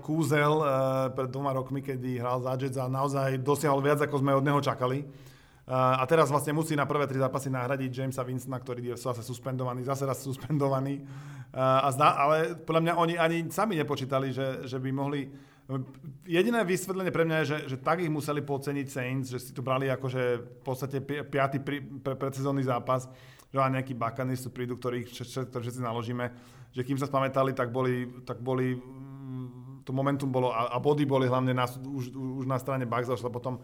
kúzel 0.05 0.53
eh, 0.61 0.69
pred 1.17 1.29
dvoma 1.33 1.51
rokmi, 1.57 1.81
kedy 1.81 2.21
hral 2.21 2.45
za 2.45 2.53
Jets 2.61 2.77
a 2.77 2.85
naozaj 2.85 3.41
dosiahol 3.41 3.81
viac, 3.81 3.97
ako 3.97 4.21
sme 4.21 4.37
od 4.37 4.45
neho 4.45 4.61
čakali. 4.61 5.01
A 5.71 6.03
teraz 6.03 6.27
vlastne 6.27 6.51
musí 6.51 6.75
na 6.75 6.83
prvé 6.83 7.07
tri 7.07 7.15
zápasy 7.15 7.47
nahradiť 7.47 7.95
Jamesa 7.95 8.27
Winstona, 8.27 8.59
ktorý 8.59 8.91
je 8.91 8.95
zase 8.99 9.23
suspendovaný, 9.23 9.87
zase 9.87 10.03
raz 10.03 10.19
suspendovaný. 10.19 10.99
A 11.55 11.87
zna, 11.95 12.11
ale 12.11 12.37
podľa 12.59 12.81
mňa 12.81 12.93
oni 12.99 13.15
ani 13.15 13.37
sami 13.47 13.79
nepočítali, 13.79 14.35
že, 14.35 14.67
že 14.67 14.81
by 14.81 14.89
mohli... 14.91 15.31
Jediné 16.27 16.67
vysvetlenie 16.67 17.15
pre 17.15 17.23
mňa 17.23 17.37
je, 17.39 17.45
že, 17.47 17.57
že 17.71 17.77
tak 17.79 18.03
ich 18.03 18.11
museli 18.11 18.43
podceniť 18.43 18.87
Saints, 18.91 19.31
že 19.31 19.39
si 19.39 19.55
to 19.55 19.63
brali 19.63 19.87
ako, 19.87 20.11
že 20.11 20.43
v 20.43 20.61
podstate 20.65 20.97
piatý 21.07 21.63
predsezónny 22.03 22.67
zápas, 22.67 23.07
že 23.47 23.55
nejakí 23.55 23.95
Buccaneers 23.95 24.51
prídu, 24.51 24.75
ktorých 24.75 25.07
všetci 25.07 25.79
naložíme, 25.79 26.35
že 26.75 26.83
kým 26.83 26.99
sa 26.99 27.07
spamätali, 27.07 27.55
tak 27.55 27.71
boli, 27.71 28.11
tak 28.27 28.43
boli 28.43 28.75
to 29.83 29.91
momentum 29.93 30.29
bolo 30.29 30.53
a, 30.53 30.73
a 30.73 30.77
body 30.77 31.05
boli 31.05 31.25
hlavne 31.25 31.53
na, 31.53 31.65
už, 31.67 32.13
už 32.13 32.45
na 32.45 32.57
strane 32.61 32.85
Bucks, 32.85 33.09
ale 33.09 33.33
potom 33.33 33.61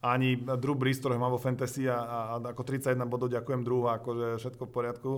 ani 0.00 0.40
Drew 0.56 0.72
Brees, 0.72 0.96
ktorého 0.96 1.20
má 1.20 1.28
vo 1.28 1.36
fantasy 1.36 1.84
a, 1.84 2.00
a, 2.00 2.18
a 2.40 2.56
ako 2.56 2.64
31 2.64 3.04
bodov 3.04 3.28
ďakujem 3.28 3.60
Drew, 3.60 3.84
akože 3.84 4.40
všetko 4.40 4.62
v 4.64 4.72
poriadku, 4.72 5.10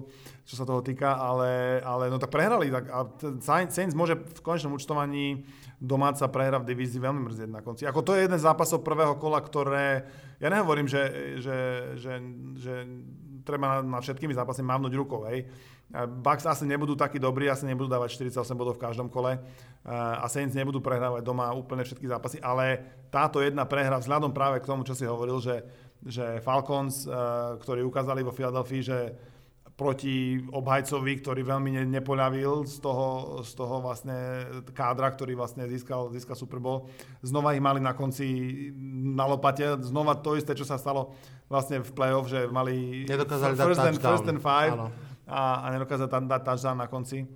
čo 0.43 0.55
sa 0.59 0.67
toho 0.67 0.83
týka, 0.83 1.15
ale, 1.15 1.79
ale 1.87 2.11
no 2.11 2.19
tak 2.19 2.35
prehrali 2.35 2.67
tak, 2.67 2.91
a 2.91 3.07
Saints 3.47 3.95
môže 3.95 4.19
v 4.19 4.41
konečnom 4.43 4.75
účtovaní 4.75 5.47
domáca 5.79 6.27
prehra 6.27 6.59
v 6.59 6.75
divízii 6.75 6.99
veľmi 6.99 7.31
mrzieť 7.31 7.51
na 7.51 7.63
konci. 7.63 7.87
Ako 7.87 8.03
to 8.03 8.19
je 8.19 8.27
jeden 8.27 8.39
z 8.39 8.47
zápasov 8.47 8.83
prvého 8.83 9.15
kola, 9.23 9.39
ktoré, 9.39 10.03
ja 10.43 10.51
nehovorím, 10.51 10.91
že, 10.91 11.39
že, 11.39 11.59
že, 12.03 12.13
že 12.59 12.75
treba 13.47 13.79
na, 13.79 13.79
na 13.87 13.99
všetkými 14.03 14.35
zápasmi 14.35 14.67
mávnuť 14.67 14.93
rukou, 14.99 15.23
hej. 15.31 15.47
Bucks 15.93 16.49
asi 16.49 16.65
nebudú 16.65 16.97
takí 16.97 17.21
dobrí, 17.21 17.53
asi 17.53 17.69
nebudú 17.69 17.85
dávať 17.85 18.17
48 18.17 18.57
bodov 18.57 18.81
v 18.81 18.85
každom 18.89 19.13
kole 19.13 19.37
a 19.85 20.25
Saints 20.25 20.57
nebudú 20.57 20.81
prehrávať 20.81 21.21
doma 21.21 21.53
úplne 21.53 21.85
všetky 21.85 22.09
zápasy, 22.09 22.41
ale 22.41 22.81
táto 23.13 23.45
jedna 23.45 23.69
prehra 23.69 24.01
vzhľadom 24.01 24.33
práve 24.33 24.65
k 24.65 24.69
tomu, 24.73 24.89
čo 24.89 24.97
si 24.97 25.05
hovoril, 25.05 25.37
že, 25.45 25.61
že 26.01 26.41
Falcons, 26.41 27.05
ktorí 27.61 27.85
ukázali 27.85 28.25
vo 28.25 28.33
Filadelfii, 28.33 28.81
že 28.81 28.99
proti 29.73 30.39
obhajcovi, 30.39 31.13
ktorý 31.25 31.43
veľmi 31.43 31.71
ne, 31.75 31.85
nepoľavil 31.99 32.69
z 32.69 32.77
toho, 32.79 33.41
z 33.43 33.53
toho 33.57 33.81
vlastne 33.81 34.47
kádra, 34.71 35.11
ktorý 35.11 35.33
vlastne 35.35 35.65
získal, 35.67 36.13
získal 36.13 36.37
Super 36.37 36.61
Bowl. 36.61 36.87
Znova 37.25 37.57
ich 37.57 37.65
mali 37.65 37.81
na 37.81 37.97
konci 37.97 38.69
na 39.17 39.25
lopate. 39.25 39.81
Znova 39.81 40.21
to 40.21 40.37
isté, 40.37 40.53
čo 40.53 40.69
sa 40.69 40.77
stalo 40.77 41.17
vlastne 41.49 41.81
v 41.81 41.91
play-off, 41.91 42.29
že 42.29 42.47
mali 42.53 43.09
Nedokázali 43.09 43.57
first, 43.59 43.83
and, 43.83 43.99
first 43.99 44.27
and 44.29 44.41
five 44.41 44.77
Áno. 44.77 44.89
A, 45.27 45.55
a 45.55 45.71
nedokázali 45.71 46.11
tam 46.11 46.29
dať 46.29 46.43
touchdown 46.43 46.79
na 46.79 46.87
konci. 46.87 47.27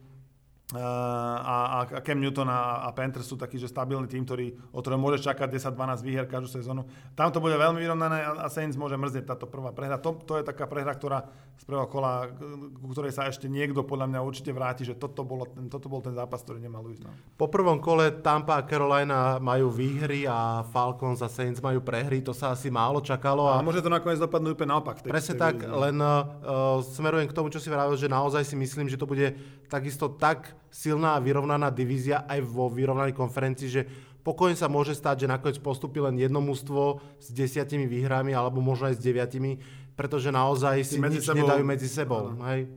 Uh, 0.75 0.83
a, 0.83 1.87
a 1.87 2.03
Cam 2.03 2.19
Newton 2.19 2.51
a, 2.51 2.83
a 2.83 2.91
Panthers 2.91 3.31
sú 3.31 3.39
takí, 3.39 3.55
že 3.55 3.71
stabilný 3.71 4.11
tým, 4.11 4.27
ktorý, 4.27 4.51
o 4.75 4.83
ktorom 4.83 4.99
môže 4.99 5.23
čakať 5.23 5.63
10-12 5.63 6.03
výher 6.03 6.27
každú 6.27 6.59
sezónu. 6.59 6.83
Tam 7.15 7.31
to 7.31 7.39
bude 7.39 7.55
veľmi 7.55 7.79
vyrovnané 7.79 8.27
a, 8.27 8.43
a 8.43 8.47
Saints 8.51 8.75
môže 8.75 8.99
mrzieť 8.99 9.31
táto 9.31 9.47
prvá 9.47 9.71
prehra. 9.71 9.95
To, 10.03 10.19
to 10.19 10.35
je 10.35 10.43
taká 10.43 10.67
prehra, 10.67 10.91
ktorá 10.91 11.23
z 11.55 11.63
prvého 11.71 11.87
kola, 11.87 12.35
ku 12.83 12.91
ktorej 12.91 13.15
sa 13.15 13.31
ešte 13.31 13.47
niekto 13.47 13.87
podľa 13.87 14.11
mňa 14.11 14.21
určite 14.27 14.51
vráti, 14.51 14.83
že 14.83 14.99
toto, 14.99 15.23
bolo 15.23 15.47
toto 15.71 15.87
bol 15.87 16.03
ten 16.03 16.19
zápas, 16.19 16.43
ktorý 16.43 16.59
nemal 16.59 16.83
ísť. 16.91 17.07
No. 17.07 17.15
Po 17.39 17.47
prvom 17.47 17.79
kole 17.79 18.11
Tampa 18.19 18.59
a 18.59 18.67
Carolina 18.67 19.39
majú 19.39 19.71
výhry 19.71 20.27
a 20.27 20.67
Falcons 20.67 21.23
a 21.23 21.31
Saints 21.31 21.63
majú 21.63 21.79
prehry, 21.79 22.27
to 22.27 22.35
sa 22.35 22.59
asi 22.59 22.75
málo 22.75 22.99
čakalo. 22.99 23.47
A, 23.47 23.63
a 23.63 23.65
môže 23.65 23.87
to 23.87 23.89
nakoniec 23.89 24.19
dopadnúť 24.19 24.59
úplne 24.59 24.75
naopak. 24.75 24.99
Tej, 24.99 25.15
presne 25.15 25.39
tej 25.39 25.43
tak, 25.47 25.55
výzve. 25.63 25.79
len 25.79 25.97
uh, 26.03 26.83
smerujem 26.83 27.31
k 27.31 27.37
tomu, 27.39 27.55
čo 27.55 27.63
si 27.63 27.71
vravil, 27.71 27.95
že 27.95 28.11
naozaj 28.11 28.43
si 28.43 28.59
myslím, 28.59 28.91
že 28.91 28.99
to 28.99 29.07
bude 29.07 29.31
takisto 29.71 30.11
tak 30.11 30.56
silná 30.71 31.17
a 31.17 31.23
vyrovnaná 31.23 31.73
divízia 31.73 32.25
aj 32.29 32.41
vo 32.45 32.69
vyrovnanej 32.71 33.17
konferencii, 33.17 33.69
že 33.69 33.83
pokojne 34.23 34.59
sa 34.59 34.67
môže 34.67 34.93
stať, 34.93 35.27
že 35.27 35.33
nakoniec 35.33 35.59
postupí 35.63 36.03
len 36.03 36.19
jedno 36.19 36.43
mužstvo 36.43 36.99
s 37.23 37.31
desiatimi 37.31 37.87
výhrami 37.87 38.35
alebo 38.35 38.59
možno 38.59 38.91
aj 38.91 38.99
s 38.99 39.05
deviatimi, 39.05 39.63
pretože 39.95 40.35
naozaj 40.35 40.83
si 40.83 40.99
medzi 40.99 41.23
nič 41.23 41.31
sebou, 41.31 41.47
nedajú 41.47 41.65
medzi 41.65 41.89
sebou. 41.89 42.35
Hej. 42.51 42.69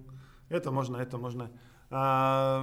Je 0.49 0.59
to 0.61 0.71
možné, 0.73 1.01
je 1.03 1.09
to 1.09 1.17
možné. 1.17 1.49
Uh, 1.89 2.61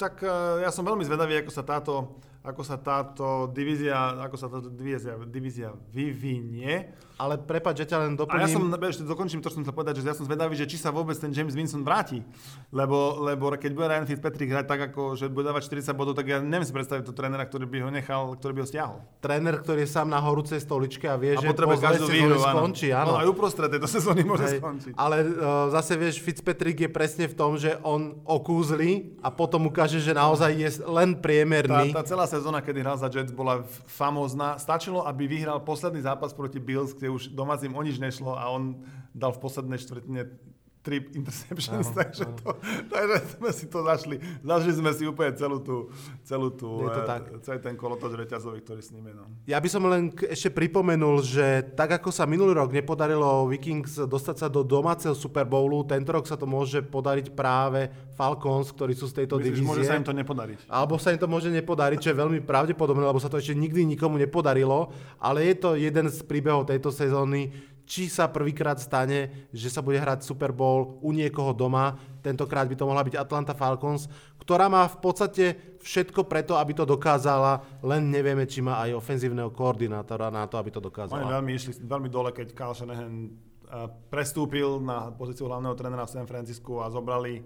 tak 0.00 0.24
uh, 0.24 0.64
ja 0.64 0.72
som 0.72 0.80
veľmi 0.80 1.04
zvedavý, 1.04 1.36
ako 1.44 1.52
sa 1.52 1.60
táto 1.60 2.16
ako 2.48 2.62
sa 2.64 2.80
táto 2.80 3.50
divízia, 3.52 4.24
ako 4.24 4.36
sa 4.38 4.48
táto 4.48 4.72
divízia, 4.72 5.20
divízia 5.28 5.68
vyvinie. 5.92 6.94
Ale 7.18 7.34
prepáč, 7.34 7.82
že 7.82 7.90
ťa 7.90 7.98
len 8.06 8.12
doplním. 8.14 8.40
A 8.40 8.46
ja 8.46 8.54
som, 8.54 8.62
ešte 8.70 9.02
dokončím 9.02 9.42
to, 9.42 9.50
čo 9.50 9.58
som 9.58 9.66
chcel 9.66 9.74
povedať, 9.74 9.98
že 9.98 10.06
ja 10.06 10.14
som 10.14 10.22
zvedavý, 10.22 10.54
že 10.54 10.70
či 10.70 10.78
sa 10.78 10.94
vôbec 10.94 11.18
ten 11.18 11.34
James 11.34 11.50
Winston 11.50 11.82
vráti. 11.82 12.22
Lebo, 12.70 13.18
lebo 13.26 13.50
keď 13.58 13.70
bude 13.74 13.86
Ryan 13.90 14.06
Fitzpatrick 14.06 14.54
hrať 14.54 14.66
tak, 14.70 14.80
ako 14.94 15.18
že 15.18 15.26
bude 15.26 15.50
dávať 15.50 15.66
40 15.66 15.98
bodov, 15.98 16.14
tak 16.14 16.30
ja 16.30 16.38
neviem 16.38 16.62
si 16.62 16.70
predstaviť 16.70 17.02
to 17.02 17.12
trénera, 17.12 17.42
ktorý 17.42 17.66
by 17.66 17.78
ho 17.82 17.90
nechal, 17.90 18.22
ktorý 18.38 18.52
by 18.54 18.60
ho 18.62 18.68
stiahol. 18.70 18.98
Tréner, 19.18 19.58
ktorý 19.58 19.82
je 19.82 19.90
sám 19.90 20.06
na 20.06 20.22
horúcej 20.22 20.62
stoličke 20.62 21.10
a 21.10 21.18
vie, 21.18 21.34
a 21.34 21.42
že 21.42 21.50
po 21.50 21.74
každú 21.74 22.06
výhru, 22.06 22.38
skončí. 22.38 22.94
Áno. 22.94 23.18
No, 23.18 23.20
aj 23.20 23.26
uprostred 23.26 23.66
tejto 23.66 23.90
sezóny 23.90 24.22
môže 24.22 24.46
Hej, 24.46 24.62
skončiť. 24.62 24.92
Ale 24.94 25.26
uh, 25.26 25.74
zase 25.74 25.98
vieš, 25.98 26.22
Fitzpatrick 26.22 26.86
je 26.86 26.90
presne 26.90 27.26
v 27.26 27.34
tom, 27.34 27.58
že 27.58 27.74
on 27.82 28.22
okúzli 28.22 29.18
a 29.18 29.34
potom 29.34 29.66
ukáže, 29.66 29.98
že 29.98 30.14
naozaj 30.14 30.54
je 30.54 30.70
len 30.86 31.18
priemerný. 31.18 31.90
Tá, 31.90 32.06
tá 32.06 32.14
celá 32.14 32.30
sezóna, 32.30 32.62
kedy 32.62 32.78
hral 32.78 32.94
za 32.94 33.10
Jets 33.10 33.34
bola 33.34 33.66
famózna. 33.90 34.54
Stačilo, 34.62 35.02
aby 35.02 35.26
vyhral 35.26 35.58
posledný 35.66 36.06
zápas 36.06 36.30
proti 36.30 36.62
Bills, 36.62 36.94
kde 36.94 37.07
už 37.08 37.32
domácim 37.32 37.74
o 37.74 37.82
nič 37.82 37.98
nešlo 37.98 38.38
a 38.38 38.48
on 38.52 38.84
dal 39.16 39.32
v 39.32 39.42
poslednej 39.42 39.80
štvrtine 39.80 40.28
tri 40.88 41.04
interceptions, 41.12 41.92
áno, 41.92 41.98
takže, 42.00 42.24
áno. 42.24 42.36
To, 42.40 42.48
takže 42.88 43.16
sme 43.36 43.50
si 43.52 43.64
to 43.68 43.84
zašli. 43.84 44.16
Zažili 44.40 44.74
sme 44.80 44.90
si 44.96 45.04
úplne 45.04 45.36
celú 45.36 45.60
tú, 45.60 45.92
celú 46.24 46.48
tú, 46.48 46.88
Je 46.88 46.96
to 46.96 47.02
tak. 47.04 47.22
celý 47.44 47.58
ten 47.60 47.76
kolotoč 47.76 48.16
reťazový, 48.16 48.64
ktorý 48.64 48.80
s 48.80 48.88
je. 48.88 49.12
No. 49.12 49.28
Ja 49.44 49.60
by 49.60 49.68
som 49.68 49.84
len 49.84 50.08
ešte 50.16 50.48
pripomenul, 50.48 51.20
že 51.20 51.68
tak 51.76 52.00
ako 52.00 52.08
sa 52.08 52.24
minulý 52.24 52.56
rok 52.56 52.72
nepodarilo 52.72 53.44
Vikings 53.52 54.08
dostať 54.08 54.36
sa 54.40 54.48
do 54.48 54.64
domáceho 54.64 55.12
Super 55.12 55.44
Bowlu, 55.44 55.84
tento 55.84 56.08
rok 56.08 56.24
sa 56.24 56.40
to 56.40 56.48
môže 56.48 56.80
podariť 56.80 57.36
práve 57.36 57.92
Falcons, 58.16 58.72
ktorí 58.72 58.96
sú 58.96 59.12
z 59.12 59.22
tejto 59.22 59.36
Myslíš, 59.36 59.60
divízie. 59.60 59.68
môže 59.68 59.84
sa 59.84 60.00
im 60.00 60.06
to 60.06 60.16
nepodariť. 60.16 60.64
Alebo 60.66 60.96
sa 60.96 61.12
im 61.12 61.20
to 61.20 61.28
môže 61.28 61.52
nepodariť, 61.52 61.98
čo 62.00 62.10
je 62.10 62.16
veľmi 62.16 62.40
pravdepodobné, 62.42 63.04
lebo 63.04 63.20
sa 63.20 63.28
to 63.28 63.36
ešte 63.36 63.52
nikdy 63.52 63.84
nikomu 63.84 64.16
nepodarilo, 64.16 64.90
ale 65.20 65.44
je 65.52 65.54
to 65.58 65.76
jeden 65.76 66.06
z 66.08 66.18
príbehov 66.24 66.64
tejto 66.64 66.88
sezóny, 66.88 67.52
či 67.88 68.12
sa 68.12 68.28
prvýkrát 68.28 68.76
stane, 68.76 69.48
že 69.48 69.72
sa 69.72 69.80
bude 69.80 69.96
hrať 69.96 70.20
Super 70.20 70.52
Bowl 70.52 71.00
u 71.00 71.10
niekoho 71.16 71.56
doma. 71.56 71.96
Tentokrát 72.20 72.68
by 72.68 72.76
to 72.76 72.84
mohla 72.84 73.00
byť 73.00 73.16
Atlanta 73.16 73.56
Falcons, 73.56 74.12
ktorá 74.44 74.68
má 74.68 74.84
v 74.84 74.98
podstate 75.00 75.44
všetko 75.80 76.28
preto, 76.28 76.60
aby 76.60 76.76
to 76.76 76.84
dokázala, 76.84 77.80
len 77.80 78.12
nevieme, 78.12 78.44
či 78.44 78.60
má 78.60 78.84
aj 78.84 79.00
ofenzívneho 79.00 79.48
koordinátora 79.56 80.28
na 80.28 80.44
to, 80.44 80.60
aby 80.60 80.68
to 80.68 80.84
dokázala. 80.84 81.24
Oni 81.24 81.32
veľmi 81.32 81.52
išli 81.56 81.72
veľmi 81.80 82.12
dole, 82.12 82.36
keď 82.36 82.52
Kyle 82.52 82.76
Shanahan 82.76 83.14
eh, 83.24 83.28
prestúpil 84.12 84.84
na 84.84 85.08
pozíciu 85.08 85.48
hlavného 85.48 85.72
trénera 85.72 86.04
v 86.04 86.12
San 86.12 86.28
Francisku 86.28 86.84
a 86.84 86.92
zobrali 86.92 87.40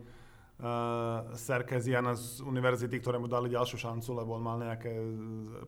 uh, 0.62 1.34
Serkeziana 1.34 2.14
z 2.14 2.40
univerzity, 2.46 3.02
ktorému 3.02 3.26
dali 3.26 3.50
ďalšiu 3.50 3.82
šancu, 3.82 4.14
lebo 4.14 4.38
on 4.38 4.42
mal 4.46 4.62
nejaké 4.62 4.94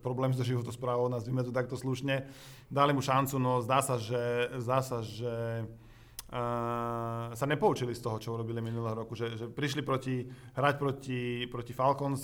problémy 0.01 0.39
so 0.39 0.47
životosprávou, 0.47 1.11
nazvime 1.11 1.43
to 1.43 1.51
takto 1.51 1.75
slušne. 1.75 2.25
Dali 2.71 2.95
mu 2.95 3.03
šancu, 3.03 3.37
no 3.43 3.59
zdá 3.59 3.83
sa, 3.83 3.99
že, 3.99 4.55
zdá 4.63 4.81
sa, 4.81 5.03
že 5.03 5.67
uh, 5.67 7.35
sa 7.35 7.47
nepoučili 7.51 7.91
z 7.93 8.01
toho, 8.01 8.23
čo 8.23 8.39
urobili 8.39 8.63
minulého 8.63 8.95
roku, 8.95 9.19
že, 9.19 9.35
že 9.35 9.51
prišli 9.51 9.83
proti, 9.83 10.23
hrať 10.55 10.75
proti, 10.79 11.51
proti 11.51 11.73
Falcons, 11.75 12.23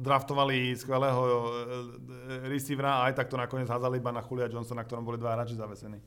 draftovali 0.00 0.72
skvelého 0.72 1.22
receivera 2.48 3.04
a 3.04 3.12
aj 3.12 3.20
tak 3.20 3.28
to 3.28 3.36
nakoniec 3.36 3.68
házali 3.68 4.00
iba 4.00 4.10
na 4.10 4.24
Julia 4.24 4.48
Johnsona, 4.48 4.82
na 4.82 4.86
ktorom 4.88 5.04
boli 5.04 5.20
dva 5.20 5.36
hráči 5.36 5.54
zavesení. 5.54 6.00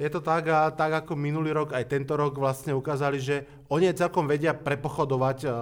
Je 0.00 0.08
to 0.08 0.24
tak 0.24 0.48
a 0.48 0.72
tak 0.72 1.04
ako 1.04 1.12
minulý 1.12 1.52
rok, 1.52 1.76
aj 1.76 1.84
tento 1.92 2.16
rok 2.16 2.32
vlastne 2.40 2.72
ukázali, 2.72 3.20
že 3.20 3.44
oni 3.68 3.92
celkom 3.92 4.24
vedia 4.24 4.56
prepochodovať 4.56 5.44
uh, 5.44 5.52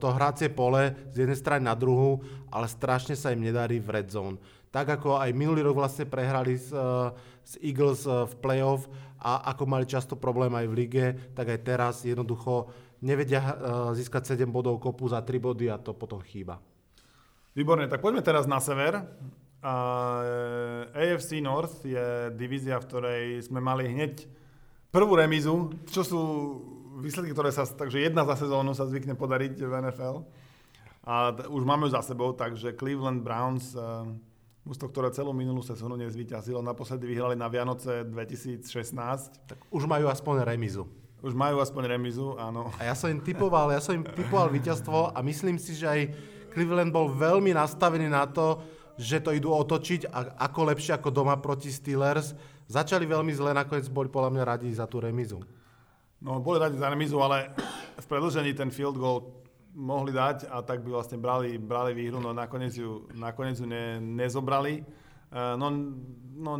to 0.00 0.08
hracie 0.08 0.48
pole 0.48 0.96
z 1.12 1.28
jednej 1.28 1.36
strany 1.36 1.68
na 1.68 1.76
druhú, 1.76 2.24
ale 2.48 2.64
strašne 2.64 3.12
sa 3.12 3.28
im 3.28 3.44
nedarí 3.44 3.76
v 3.76 3.92
red 3.92 4.08
zone. 4.08 4.40
Tak 4.72 4.96
ako 4.96 5.20
aj 5.20 5.36
minulý 5.36 5.60
rok 5.60 5.84
vlastne 5.84 6.08
prehrali 6.08 6.56
s, 6.56 6.72
uh, 6.72 7.12
s 7.44 7.60
Eagles 7.60 8.08
uh, 8.08 8.24
v 8.24 8.40
playoff 8.40 8.88
a 9.20 9.52
ako 9.52 9.68
mali 9.68 9.84
často 9.84 10.16
problém 10.16 10.56
aj 10.56 10.64
v 10.64 10.72
lige, 10.72 11.06
tak 11.36 11.52
aj 11.52 11.60
teraz 11.60 11.94
jednoducho 12.08 12.72
nevedia 13.04 13.44
uh, 13.44 13.52
získať 13.92 14.32
7 14.32 14.48
bodov 14.48 14.80
kopu 14.80 15.12
za 15.12 15.20
3 15.20 15.36
body 15.44 15.68
a 15.68 15.76
to 15.76 15.92
potom 15.92 16.24
chýba. 16.24 16.56
Výborne, 17.52 17.84
tak 17.84 18.00
poďme 18.00 18.24
teraz 18.24 18.48
na 18.48 18.64
sever. 18.64 19.04
Eh, 19.58 20.20
AFC 20.98 21.38
North 21.38 21.86
je 21.86 22.34
divízia, 22.34 22.82
v 22.82 22.88
ktorej 22.90 23.22
sme 23.46 23.62
mali 23.62 23.86
hneď 23.86 24.26
prvú 24.90 25.14
remizu, 25.14 25.70
čo 25.86 26.02
sú 26.02 26.20
výsledky, 26.98 27.30
ktoré 27.30 27.54
sa, 27.54 27.62
takže 27.62 28.02
jedna 28.02 28.26
za 28.26 28.34
sezónu 28.34 28.74
sa 28.74 28.90
zvykne 28.90 29.14
podariť 29.14 29.54
v 29.62 29.72
NFL. 29.86 30.26
A 31.06 31.32
t- 31.32 31.46
už 31.46 31.62
máme 31.62 31.86
ju 31.86 31.94
za 31.94 32.02
sebou, 32.02 32.34
takže 32.34 32.74
Cleveland 32.74 33.22
Browns, 33.22 33.72
uh, 33.78 34.04
mústvo, 34.66 34.90
ktoré 34.90 35.14
celú 35.14 35.30
minulú 35.30 35.62
sezónu 35.62 35.94
nezvyťazilo, 35.96 36.60
naposledy 36.60 37.06
vyhrali 37.06 37.38
na 37.38 37.46
Vianoce 37.46 38.04
2016. 38.04 38.66
Tak 39.48 39.58
už 39.70 39.86
majú 39.86 40.10
aspoň 40.10 40.44
remizu. 40.44 40.84
Už 41.22 41.34
majú 41.34 41.58
aspoň 41.58 41.98
remizu, 41.98 42.38
áno. 42.38 42.70
A 42.78 42.90
ja 42.90 42.94
som 42.94 43.10
im 43.10 43.18
typoval, 43.18 43.74
ja 43.74 43.82
som 43.82 43.96
im 43.96 44.06
typoval 44.06 44.50
víťazstvo 44.54 45.14
a 45.14 45.18
myslím 45.26 45.58
si, 45.58 45.74
že 45.74 45.86
aj 45.86 46.00
Cleveland 46.54 46.94
bol 46.94 47.10
veľmi 47.10 47.54
nastavený 47.54 48.06
na 48.06 48.26
to, 48.28 48.62
že 48.98 49.22
to 49.22 49.30
idú 49.30 49.54
otočiť 49.54 50.10
a 50.10 50.42
ako 50.50 50.74
lepšie 50.74 50.98
ako 50.98 51.14
doma 51.14 51.38
proti 51.38 51.70
Steelers. 51.70 52.34
Začali 52.68 53.06
veľmi 53.06 53.32
zle, 53.32 53.54
nakoniec 53.54 53.86
boli 53.88 54.10
podľa 54.10 54.34
mňa 54.34 54.44
radi 54.44 54.68
za 54.74 54.84
tú 54.84 55.00
remizu. 55.00 55.40
No, 56.18 56.42
boli 56.42 56.58
radi 56.58 56.76
za 56.76 56.90
remizu, 56.90 57.22
ale 57.22 57.54
v 57.96 58.06
predlžení 58.10 58.52
ten 58.52 58.74
field 58.74 58.98
goal 58.98 59.38
mohli 59.78 60.10
dať 60.10 60.50
a 60.50 60.58
tak 60.66 60.82
by 60.82 60.90
vlastne 60.90 61.22
brali, 61.22 61.54
brali 61.56 61.94
výhru, 61.94 62.18
no 62.18 62.34
nakoniec 62.34 62.74
ju, 62.74 63.06
nakoniec 63.14 63.62
ju 63.62 63.66
ne, 63.70 64.02
nezobrali. 64.02 64.82
Uh, 65.28 65.54
no, 65.60 65.68
no, 66.34 66.56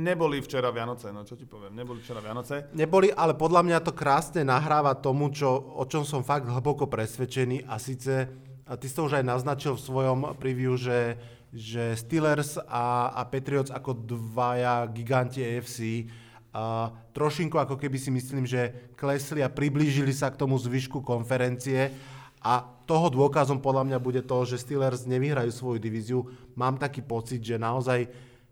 neboli 0.00 0.38
včera 0.38 0.70
Vianoce, 0.70 1.10
no 1.10 1.26
čo 1.26 1.36
ti 1.36 1.44
poviem, 1.44 1.74
neboli 1.76 2.00
včera 2.00 2.22
Vianoce. 2.22 2.70
Neboli, 2.72 3.12
ale 3.12 3.36
podľa 3.36 3.66
mňa 3.66 3.78
to 3.82 3.92
krásne 3.92 4.46
nahráva 4.46 4.94
tomu, 4.96 5.28
čo, 5.28 5.50
o 5.52 5.84
čom 5.84 6.06
som 6.06 6.22
fakt 6.22 6.46
hlboko 6.46 6.86
presvedčený 6.86 7.66
a 7.66 7.76
síce 7.76 8.30
a 8.66 8.74
ty 8.74 8.90
si 8.90 8.94
to 8.98 9.06
už 9.06 9.22
aj 9.22 9.24
naznačil 9.26 9.78
v 9.78 9.84
svojom 9.86 10.18
preview, 10.38 10.74
že, 10.74 11.14
že 11.56 11.96
Steelers 11.96 12.60
a, 12.68 13.16
a 13.16 13.24
Patriots 13.24 13.72
ako 13.72 13.96
dvaja 13.96 14.84
giganti 14.92 15.40
AFC 15.40 16.04
a 16.52 16.92
trošinku 17.16 17.56
ako 17.56 17.80
keby 17.80 17.96
si 17.96 18.12
myslím, 18.12 18.44
že 18.44 18.92
klesli 18.92 19.40
a 19.40 19.48
priblížili 19.48 20.12
sa 20.12 20.28
k 20.28 20.36
tomu 20.36 20.60
zvyšku 20.60 21.00
konferencie 21.00 21.96
a 22.44 22.60
toho 22.84 23.08
dôkazom 23.08 23.64
podľa 23.64 23.88
mňa 23.88 23.98
bude 23.98 24.20
to, 24.28 24.44
že 24.44 24.60
Steelers 24.60 25.08
nevyhrajú 25.08 25.48
svoju 25.48 25.78
divíziu. 25.80 26.28
Mám 26.52 26.76
taký 26.76 27.00
pocit, 27.00 27.40
že 27.40 27.56
naozaj 27.56 28.04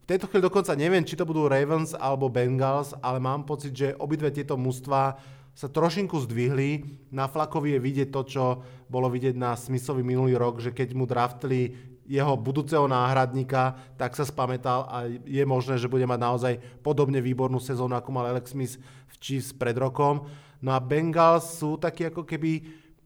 v 0.04 0.08
tejto 0.08 0.28
chvíli 0.28 0.44
dokonca 0.44 0.72
neviem, 0.76 1.04
či 1.04 1.16
to 1.16 1.28
budú 1.28 1.48
Ravens 1.48 1.96
alebo 1.96 2.32
Bengals, 2.32 2.96
ale 3.04 3.20
mám 3.20 3.44
pocit, 3.44 3.72
že 3.72 3.96
obidve 4.00 4.32
tieto 4.32 4.56
mužstva 4.56 5.16
sa 5.54 5.68
trošinku 5.70 6.18
zdvihli. 6.24 6.98
Na 7.14 7.30
Flakovi 7.30 7.76
je 7.76 7.80
vidieť 7.80 8.08
to, 8.10 8.20
čo 8.26 8.44
bolo 8.90 9.08
vidieť 9.08 9.38
na 9.38 9.56
Smithovi 9.56 10.02
minulý 10.02 10.36
rok, 10.36 10.60
že 10.60 10.74
keď 10.74 10.92
mu 10.92 11.06
draftli 11.06 11.93
jeho 12.04 12.36
budúceho 12.36 12.84
náhradníka, 12.84 13.76
tak 13.96 14.12
sa 14.12 14.28
spametal 14.28 14.84
a 14.88 15.08
je 15.08 15.44
možné, 15.48 15.80
že 15.80 15.90
bude 15.90 16.04
mať 16.04 16.20
naozaj 16.20 16.54
podobne 16.84 17.18
výbornú 17.24 17.56
sezónu, 17.58 17.96
ako 17.96 18.10
mal 18.12 18.28
Alex 18.28 18.52
Smith 18.52 18.76
v 19.08 19.14
Chiefs 19.20 19.56
pred 19.56 19.76
rokom. 19.76 20.28
No 20.60 20.72
a 20.72 20.80
Bengals 20.80 21.60
sú 21.60 21.76
takí 21.76 22.08
ako 22.08 22.24
keby 22.24 22.64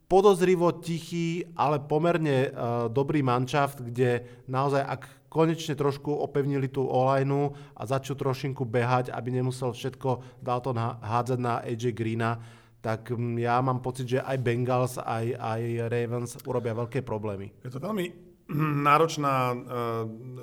podozrivo 0.09 0.73
tichý, 0.81 1.45
ale 1.55 1.85
pomerne 1.85 2.49
uh, 2.49 2.89
dobrý 2.89 3.21
manšaft, 3.21 3.85
kde 3.85 4.25
naozaj, 4.49 4.83
ak 4.83 5.03
konečne 5.29 5.77
trošku 5.77 6.09
opevnili 6.09 6.73
tú 6.73 6.89
olajnu 6.89 7.53
a 7.77 7.83
začú 7.85 8.17
trošinku 8.17 8.65
behať, 8.65 9.13
aby 9.13 9.29
nemusel 9.29 9.77
všetko 9.77 10.41
Dalton 10.41 10.81
hádzať 10.81 11.39
na 11.39 11.61
AJ 11.61 11.93
Greena, 11.93 12.41
tak 12.81 13.13
mm, 13.13 13.37
ja 13.37 13.61
mám 13.61 13.85
pocit, 13.85 14.09
že 14.09 14.25
aj 14.25 14.39
Bengals, 14.41 14.97
aj, 14.97 15.37
aj 15.37 15.63
Ravens 15.93 16.33
urobia 16.49 16.73
veľké 16.73 17.05
problémy. 17.05 17.53
Je 17.61 17.69
to 17.69 17.83
veľmi 17.83 18.28
náročná 18.57 19.53
uh, 19.53 19.61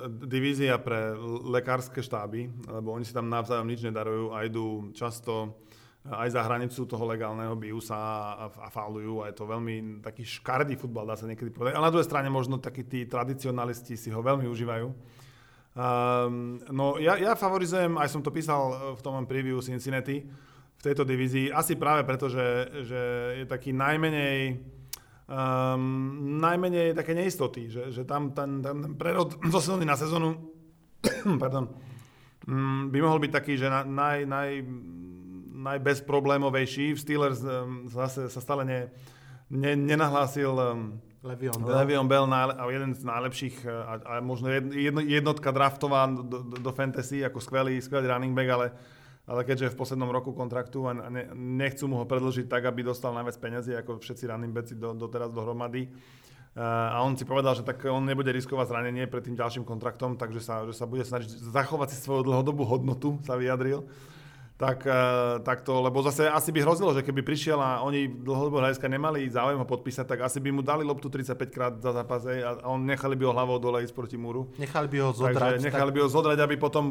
divízia 0.06 0.78
pre 0.78 1.14
lekárske 1.50 1.98
štáby, 1.98 2.70
lebo 2.70 2.94
oni 2.94 3.02
si 3.02 3.10
tam 3.10 3.26
navzájom 3.26 3.66
nič 3.66 3.82
nedarujú 3.82 4.30
a 4.30 4.46
idú 4.46 4.94
často 4.94 5.58
aj 6.06 6.28
za 6.30 6.42
hranicu 6.46 6.86
toho 6.86 7.02
legálneho, 7.02 7.58
bijú 7.58 7.82
sa 7.82 7.98
a, 8.38 8.46
a 8.46 8.68
faulujú 8.70 9.26
a 9.26 9.28
je 9.30 9.34
to 9.34 9.44
veľmi 9.50 10.06
taký 10.06 10.22
škardý 10.22 10.78
futbal, 10.78 11.02
dá 11.02 11.18
sa 11.18 11.26
niekedy 11.26 11.50
povedať. 11.50 11.74
Ale 11.74 11.90
na 11.90 11.92
druhej 11.92 12.06
strane 12.06 12.30
možno 12.30 12.62
takí 12.62 12.86
tí 12.86 13.10
tradicionalisti 13.10 13.98
si 13.98 14.14
ho 14.14 14.22
veľmi 14.22 14.46
užívajú. 14.46 14.86
Um, 15.76 16.62
no 16.72 16.96
ja, 17.02 17.18
ja 17.18 17.34
favorizujem, 17.34 17.98
aj 18.00 18.08
som 18.08 18.22
to 18.22 18.32
písal 18.32 18.94
v 18.96 19.00
tom 19.02 19.26
preview 19.28 19.58
Cincinnati 19.60 20.24
v 20.76 20.82
tejto 20.84 21.02
divízii, 21.02 21.50
asi 21.50 21.74
práve 21.74 22.06
preto, 22.06 22.30
že, 22.30 22.70
že 22.86 23.00
je 23.42 23.44
taký 23.48 23.74
najmenej 23.74 24.62
um, 25.26 26.38
najmenej 26.38 26.94
také 26.94 27.14
neistoty, 27.14 27.70
že, 27.70 27.90
že 27.90 28.02
tam 28.06 28.30
ten, 28.30 28.62
ten, 28.62 28.76
ten 28.82 28.94
prerod 28.94 29.34
zo 29.54 29.58
sezóny 29.58 29.84
na 29.86 29.98
sezónu 29.98 30.38
pardon, 31.42 31.70
um, 32.46 32.90
by 32.90 32.98
mohol 33.02 33.18
byť 33.22 33.32
taký, 33.34 33.58
že 33.58 33.66
na, 33.66 33.82
naj, 33.86 34.26
naj, 34.26 34.50
najbezproblémovejší. 35.56 36.94
V 36.94 36.98
Steelers 36.98 37.42
um, 37.42 37.90
zase 37.90 38.30
sa 38.30 38.40
stále 38.42 38.62
ne, 38.62 38.80
ne, 39.50 39.74
nenahlásil 39.74 40.50
um, 40.54 40.98
Levion 41.26 41.58
Bell, 41.58 41.74
Levion 41.82 42.06
Bell 42.06 42.26
nále, 42.30 42.54
a 42.54 42.62
jeden 42.70 42.94
z 42.94 43.02
najlepších 43.02 43.66
a, 43.66 43.92
a 43.98 44.12
možno 44.22 44.46
jedno, 44.70 45.02
jednotka 45.02 45.50
draftová 45.50 46.06
do, 46.06 46.22
do, 46.22 46.38
do 46.54 46.70
fantasy 46.70 47.26
ako 47.26 47.42
skvelý, 47.42 47.82
skvelý 47.82 48.06
running 48.06 48.30
back, 48.30 48.48
ale 48.54 48.66
ale 49.26 49.42
keďže 49.42 49.70
je 49.70 49.74
v 49.74 49.80
poslednom 49.82 50.10
roku 50.14 50.30
kontraktu 50.30 50.86
a 50.86 50.94
ne, 50.94 51.26
nechcú 51.34 51.90
mu 51.90 51.98
ho 51.98 52.06
predložiť 52.06 52.46
tak, 52.46 52.70
aby 52.70 52.86
dostal 52.86 53.10
najviac 53.10 53.36
peniazy, 53.42 53.74
ako 53.74 53.98
všetci 53.98 54.30
running 54.30 54.54
backi 54.54 54.78
do, 54.78 54.94
doteraz 54.94 55.34
dohromady, 55.34 55.90
uh, 55.90 56.94
a 56.94 57.02
on 57.02 57.18
si 57.18 57.26
povedal, 57.26 57.58
že 57.58 57.66
tak 57.66 57.82
on 57.90 58.06
nebude 58.06 58.30
riskovať 58.30 58.70
zranenie 58.70 59.10
pred 59.10 59.26
tým 59.26 59.34
ďalším 59.34 59.66
kontraktom, 59.66 60.14
takže 60.14 60.38
sa, 60.38 60.62
že 60.62 60.78
sa 60.78 60.86
bude 60.86 61.02
snažiť 61.02 61.26
zachovať 61.50 61.90
si 61.90 62.06
svoju 62.06 62.22
dlhodobú 62.22 62.62
hodnotu, 62.62 63.18
sa 63.26 63.34
vyjadril. 63.34 63.82
Tak, 64.56 64.88
uh, 64.88 65.44
tak 65.44 65.68
to, 65.68 65.84
lebo 65.84 66.00
zase 66.00 66.32
asi 66.32 66.48
by 66.48 66.64
hrozilo, 66.64 66.96
že 66.96 67.04
keby 67.04 67.20
prišiel 67.20 67.60
a 67.60 67.84
oni 67.84 68.08
dlhodobo 68.08 68.56
hľadiska 68.56 68.88
nemali 68.88 69.28
záujem 69.28 69.60
ho 69.60 69.68
podpísať, 69.68 70.08
tak 70.08 70.24
asi 70.24 70.40
by 70.40 70.48
mu 70.48 70.64
dali 70.64 70.80
loptu 70.80 71.12
35 71.12 71.36
krát 71.52 71.76
za 71.76 71.92
zápas 71.92 72.24
a 72.24 72.64
on 72.64 72.80
nechali 72.80 73.20
by 73.20 73.28
ho 73.28 73.36
hlavou 73.36 73.60
dole 73.60 73.84
ísť 73.84 73.92
proti 73.92 74.16
múru. 74.16 74.48
Nechali 74.56 74.88
by 74.88 74.96
ho 75.04 75.10
zodrať. 75.12 75.60
Takže 75.60 75.66
nechali 75.66 75.90
tak... 75.92 75.96
by 75.98 76.00
ho 76.00 76.08
zodrať, 76.08 76.38
aby, 76.40 76.56
potom, 76.56 76.84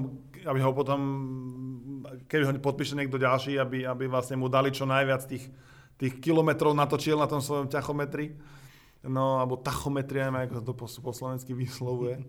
aby 0.46 0.60
ho 0.62 0.72
potom 0.78 1.00
keby 2.26 2.44
ho 2.48 2.52
podpíše 2.60 2.96
niekto 2.96 3.20
ďalší, 3.20 3.60
aby, 3.60 3.84
aby 3.84 4.06
vlastne 4.08 4.40
mu 4.40 4.48
dali 4.48 4.72
čo 4.72 4.88
najviac 4.88 5.28
tých, 5.28 5.52
tých 6.00 6.14
kilometrov 6.24 6.72
natočil 6.72 7.20
na 7.20 7.28
tom 7.28 7.44
svojom 7.44 7.68
ťachometri. 7.68 8.36
No, 9.06 9.38
alebo 9.38 9.62
tachometri, 9.62 10.26
neviem, 10.26 10.50
ako 10.50 10.66
to 10.66 10.74
po, 10.74 10.88
po 10.90 11.12
slovensky 11.14 11.54
vyslovuje. 11.54 12.26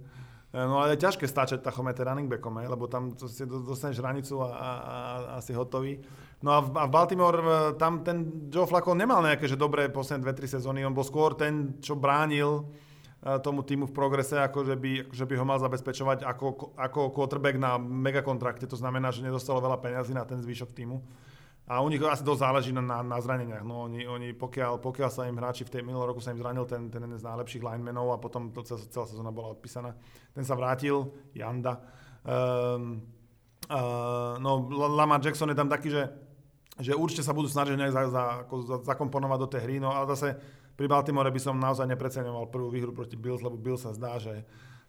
No 0.56 0.80
ale 0.80 0.96
je 0.96 1.04
ťažké 1.04 1.28
stáčať 1.28 1.60
tachometer 1.60 2.08
running 2.08 2.32
backom, 2.32 2.56
lebo 2.56 2.88
tam 2.88 3.12
si 3.28 3.44
dostaneš 3.44 4.00
hranicu 4.00 4.40
a, 4.40 4.48
a, 4.48 4.70
a 5.34 5.36
si 5.44 5.52
hotový. 5.52 6.00
No 6.40 6.54
a 6.56 6.58
v, 6.64 6.68
a 6.80 6.84
v 6.88 6.92
Baltimore 6.92 7.40
e, 7.40 7.48
tam 7.76 8.00
ten 8.00 8.48
Joe 8.48 8.64
Flacco 8.64 8.96
nemal 8.96 9.20
nejaké 9.20 9.44
že 9.44 9.60
dobré 9.60 9.92
posledné 9.92 10.24
2-3 10.24 10.56
sezóny, 10.60 10.80
on 10.84 10.96
bol 10.96 11.04
skôr 11.04 11.36
ten, 11.36 11.76
čo 11.84 11.96
bránil 11.96 12.64
tomu 13.42 13.66
týmu 13.66 13.90
v 13.90 13.96
progrese, 13.96 14.38
ako 14.38 14.62
že 14.62 14.76
by, 14.78 15.10
že 15.10 15.26
by 15.26 15.34
ho 15.34 15.44
mal 15.44 15.58
zabezpečovať 15.58 16.22
ako, 16.22 16.78
ako 16.78 17.10
quarterback 17.10 17.58
na 17.58 17.74
megakontrakte. 17.78 18.70
To 18.70 18.78
znamená, 18.78 19.10
že 19.10 19.26
nedostalo 19.26 19.58
veľa 19.58 19.82
peniazy 19.82 20.14
na 20.14 20.22
ten 20.22 20.38
zvyšok 20.38 20.70
týmu. 20.70 21.02
A 21.66 21.82
u 21.82 21.90
nich 21.90 21.98
asi 21.98 22.22
dosť 22.22 22.40
záleží 22.46 22.70
na, 22.70 22.78
na, 22.78 23.02
na 23.02 23.18
zraneniach. 23.18 23.66
No, 23.66 23.90
oni, 23.90 24.06
oni 24.06 24.30
pokiaľ, 24.38 24.78
pokiaľ 24.78 25.10
sa 25.10 25.26
im 25.26 25.34
hráči 25.34 25.66
v 25.66 25.74
tej 25.74 25.82
minulom 25.82 26.14
roku 26.14 26.22
sa 26.22 26.30
im 26.30 26.38
zranil 26.38 26.62
ten, 26.62 26.86
ten 26.86 27.02
jeden 27.02 27.18
z 27.18 27.26
najlepších 27.26 27.66
linemenov 27.66 28.14
a 28.14 28.22
potom 28.22 28.54
to 28.54 28.62
celá, 28.62 28.78
celá 28.86 29.06
sezóna 29.10 29.34
bola 29.34 29.50
odpísaná. 29.58 29.98
Ten 30.30 30.46
sa 30.46 30.54
vrátil, 30.54 31.10
Janda. 31.34 31.82
Um, 32.22 33.02
uh, 33.66 34.38
no, 34.38 34.70
Lamar 34.94 35.18
Jackson 35.18 35.50
je 35.50 35.58
tam 35.58 35.66
taký, 35.66 35.90
že, 35.90 36.06
že 36.78 36.94
určite 36.94 37.26
sa 37.26 37.34
budú 37.34 37.50
snažiť 37.50 37.74
nejak 37.74 37.90
za, 37.90 38.02
za, 38.14 38.24
za, 38.46 38.76
zakomponovať 38.86 39.38
do 39.42 39.48
tej 39.50 39.60
hry, 39.66 39.76
no 39.82 39.90
ale 39.90 40.06
zase 40.14 40.38
pri 40.76 40.86
Baltimore 40.86 41.32
by 41.32 41.40
som 41.40 41.56
naozaj 41.56 41.88
nepreceňoval 41.88 42.52
prvú 42.52 42.68
výhru 42.68 42.92
proti 42.92 43.16
Bills, 43.16 43.40
lebo 43.40 43.56
Bill 43.56 43.80
sa 43.80 43.96
zdá, 43.96 44.20
že 44.20 44.44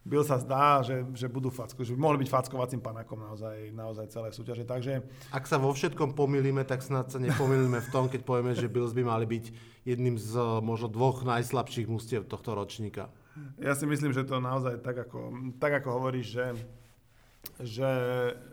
Bill 0.07 0.23
sa 0.23 0.39
zdá, 0.39 0.79
že, 0.87 1.03
že 1.11 1.27
budú 1.27 1.51
facko, 1.51 1.83
že 1.83 1.91
by 1.91 1.99
mohli 1.99 2.23
byť 2.23 2.31
fackovacím 2.31 2.79
panákom 2.79 3.19
naozaj, 3.19 3.75
naozaj 3.75 4.07
celé 4.07 4.31
súťaže. 4.31 4.63
Takže... 4.63 5.03
Ak 5.35 5.43
sa 5.51 5.59
vo 5.59 5.75
všetkom 5.75 6.15
pomýlime, 6.15 6.63
tak 6.63 6.79
snad 6.79 7.11
sa 7.11 7.19
nepomýlime 7.19 7.83
v 7.83 7.89
tom, 7.91 8.07
keď 8.07 8.23
povieme, 8.23 8.55
že 8.55 8.71
Bills 8.71 8.95
by 8.95 9.03
mali 9.03 9.27
byť 9.27 9.45
jedným 9.83 10.15
z 10.15 10.63
možno 10.63 10.87
dvoch 10.87 11.27
najslabších 11.27 11.91
mústiev 11.91 12.23
tohto 12.23 12.55
ročníka. 12.55 13.11
Ja 13.59 13.75
si 13.75 13.83
myslím, 13.83 14.15
že 14.15 14.23
to 14.23 14.39
naozaj 14.39 14.79
tak 14.79 14.95
ako, 14.95 15.51
tak 15.59 15.83
ako 15.83 15.87
hovoríš, 15.99 16.27
že 16.39 16.45
že, 17.63 17.91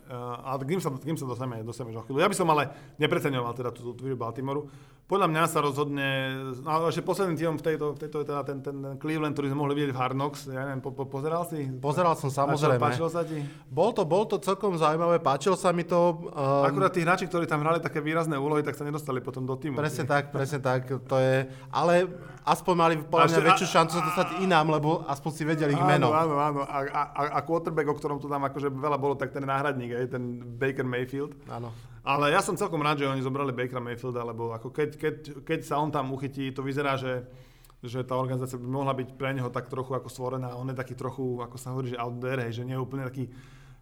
uh, 0.09 0.45
ale 0.45 0.65
kým 0.69 0.81
sa, 0.81 0.89
kým 0.93 1.17
sa 1.17 1.27
dostaneme, 1.29 1.65
dostaneme 1.65 1.97
o 1.97 2.05
chvíľu. 2.05 2.21
Ja 2.21 2.31
by 2.31 2.37
som 2.37 2.49
ale 2.53 2.73
nepreceňoval 3.01 3.53
teda 3.57 3.71
tú, 3.73 3.97
tú 3.97 4.09
Baltimoru. 4.17 4.69
Podľa 5.05 5.29
mňa 5.29 5.43
sa 5.53 5.61
rozhodne, 5.61 6.33
no 6.65 6.89
ešte 6.89 7.05
posledným 7.05 7.37
týmom 7.37 7.57
v 7.61 7.65
tejto, 7.69 7.93
v 7.93 7.99
tejto 8.01 8.25
je 8.25 8.27
teda 8.33 8.41
ten, 8.41 8.65
ten, 8.65 8.73
ten 8.81 8.97
Cleveland, 8.97 9.37
ktorý 9.37 9.53
sme 9.53 9.61
mohli 9.61 9.77
vidieť 9.77 9.93
v 9.93 9.99
Hard 10.01 10.17
Knocks, 10.17 10.49
ja 10.49 10.65
neviem, 10.65 10.81
po, 10.81 10.97
po, 10.97 11.05
pozeral 11.05 11.45
si? 11.45 11.69
Pozeral 11.77 12.17
som 12.17 12.33
samozrejme. 12.33 12.81
Páčilo 12.81 13.13
sa 13.13 13.21
ti? 13.21 13.37
Bol 13.69 13.93
to, 13.93 14.09
bol 14.09 14.25
to 14.25 14.41
celkom 14.41 14.81
zaujímavé, 14.81 15.21
páčilo 15.21 15.61
sa 15.61 15.77
mi 15.77 15.85
to. 15.85 16.25
Um, 16.33 16.65
Akurát 16.65 16.89
tí 16.89 17.05
hráči, 17.05 17.29
ktorí 17.29 17.45
tam 17.45 17.61
hrali 17.61 17.85
také 17.85 18.01
výrazné 18.01 18.41
úlohy, 18.41 18.65
tak 18.65 18.81
sa 18.81 18.89
nedostali 18.89 19.21
potom 19.21 19.45
do 19.45 19.53
týmu. 19.61 19.77
Presne 19.77 20.09
tak, 20.09 20.33
presne 20.33 20.65
tak, 20.65 20.89
to 20.89 21.17
je, 21.21 21.53
ale 21.69 22.09
aspoň 22.49 22.73
mali 22.73 22.95
podľa 23.05 23.29
mňa 23.29 23.41
väčšiu 23.45 23.69
šancu 23.77 23.93
sa 24.01 24.03
dostať 24.09 24.29
inám, 24.41 24.73
lebo 24.73 25.05
aspoň 25.05 25.31
si 25.37 25.43
vedeli 25.45 25.77
ich 25.77 25.85
meno. 25.85 26.17
Áno, 26.17 26.41
áno, 26.41 26.65
a, 26.65 26.81
a, 26.81 27.03
a, 27.13 27.23
a 27.37 27.41
quarterback, 27.45 27.93
o 27.93 27.97
ktorom 28.01 28.17
tu 28.25 28.33
tam 28.33 28.41
akože 28.41 28.73
veľa 28.73 28.97
bolo, 28.97 29.21
tak 29.21 29.37
ten 29.37 29.45
náhradník, 29.45 29.94
aj, 29.95 30.07
ten 30.15 30.25
Baker 30.59 30.87
Mayfield. 30.87 31.35
Áno. 31.49 31.71
Ale 32.05 32.37
ja 32.37 32.45
som 32.45 32.53
celkom 32.53 32.85
rád, 32.85 33.01
že 33.01 33.09
oni 33.09 33.25
zobrali 33.25 33.49
Bakera 33.49 33.81
Mayfielda, 33.81 34.21
lebo 34.21 34.53
ako 34.53 34.69
keď, 34.69 34.91
keď, 35.01 35.15
keď 35.41 35.61
sa 35.65 35.81
on 35.81 35.89
tam 35.89 36.13
uchytí, 36.13 36.53
to 36.53 36.61
vyzerá, 36.61 37.01
že, 37.01 37.25
že 37.81 38.05
tá 38.05 38.21
organizácia 38.21 38.61
by 38.61 38.69
mohla 38.69 38.93
byť 38.93 39.17
pre 39.17 39.33
neho 39.33 39.49
tak 39.49 39.73
trochu 39.73 39.97
ako 39.97 40.13
stvorená. 40.13 40.53
On 40.53 40.69
je 40.69 40.77
taký 40.77 40.93
trochu, 40.93 41.41
ako 41.41 41.57
sa 41.57 41.73
hovorí, 41.73 41.97
že 41.97 41.99
out 41.99 42.21
there, 42.21 42.45
hej, 42.45 42.61
že 42.61 42.67
nie 42.69 42.77
je 42.77 42.85
úplne 42.85 43.09
taký 43.09 43.33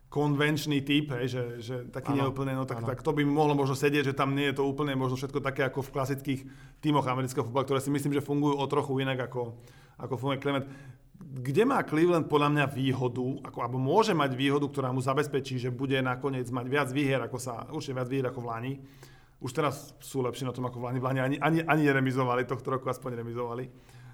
konvenčný 0.06 0.86
typ, 0.86 1.10
hej, 1.18 1.34
že, 1.34 1.44
že 1.58 1.76
taký 1.90 2.14
ano, 2.14 2.30
neúplne, 2.30 2.54
no 2.54 2.62
tak, 2.62 2.86
tak 2.86 3.02
to 3.02 3.10
by 3.10 3.26
mohlo 3.26 3.58
možno 3.58 3.74
sedieť, 3.74 4.12
že 4.12 4.14
tam 4.14 4.38
nie 4.38 4.54
je 4.54 4.60
to 4.60 4.70
úplne 4.70 4.94
možno 4.94 5.18
všetko 5.18 5.42
také 5.42 5.66
ako 5.66 5.82
v 5.82 5.92
klasických 5.98 6.40
tímoch 6.78 7.08
amerického 7.08 7.42
futbalu, 7.42 7.66
ktoré 7.66 7.80
si 7.82 7.90
myslím, 7.90 8.14
že 8.14 8.22
fungujú 8.22 8.54
o 8.54 8.70
trochu 8.70 9.02
inak 9.02 9.18
ako, 9.26 9.56
ako 9.98 10.14
funguje 10.14 10.38
Clement 10.38 10.68
kde 11.22 11.62
má 11.62 11.78
Cleveland 11.86 12.26
podľa 12.26 12.48
mňa 12.50 12.66
výhodu, 12.74 13.26
ako, 13.46 13.58
alebo 13.62 13.78
môže 13.78 14.12
mať 14.12 14.34
výhodu, 14.34 14.66
ktorá 14.66 14.90
mu 14.90 14.98
zabezpečí, 14.98 15.56
že 15.56 15.70
bude 15.70 15.96
nakoniec 16.02 16.50
mať 16.50 16.66
viac 16.66 16.88
výhier, 16.90 17.22
ako 17.22 17.38
sa, 17.38 17.66
určite 17.70 17.96
viac 17.96 18.08
výhier 18.10 18.26
ako 18.28 18.40
v 18.42 18.48
Lani. 18.50 18.72
Už 19.42 19.50
teraz 19.50 19.94
sú 19.98 20.22
lepšie 20.22 20.46
na 20.46 20.54
tom 20.54 20.66
ako 20.66 20.78
v 20.78 20.84
Lani. 20.90 20.98
V 21.02 21.06
Lani 21.06 21.20
ani, 21.20 21.36
ani, 21.38 21.58
ani 21.66 21.82
neremizovali, 21.86 22.46
tohto 22.46 22.74
roku 22.74 22.86
aspoň 22.90 23.22
remizovali. 23.22 23.66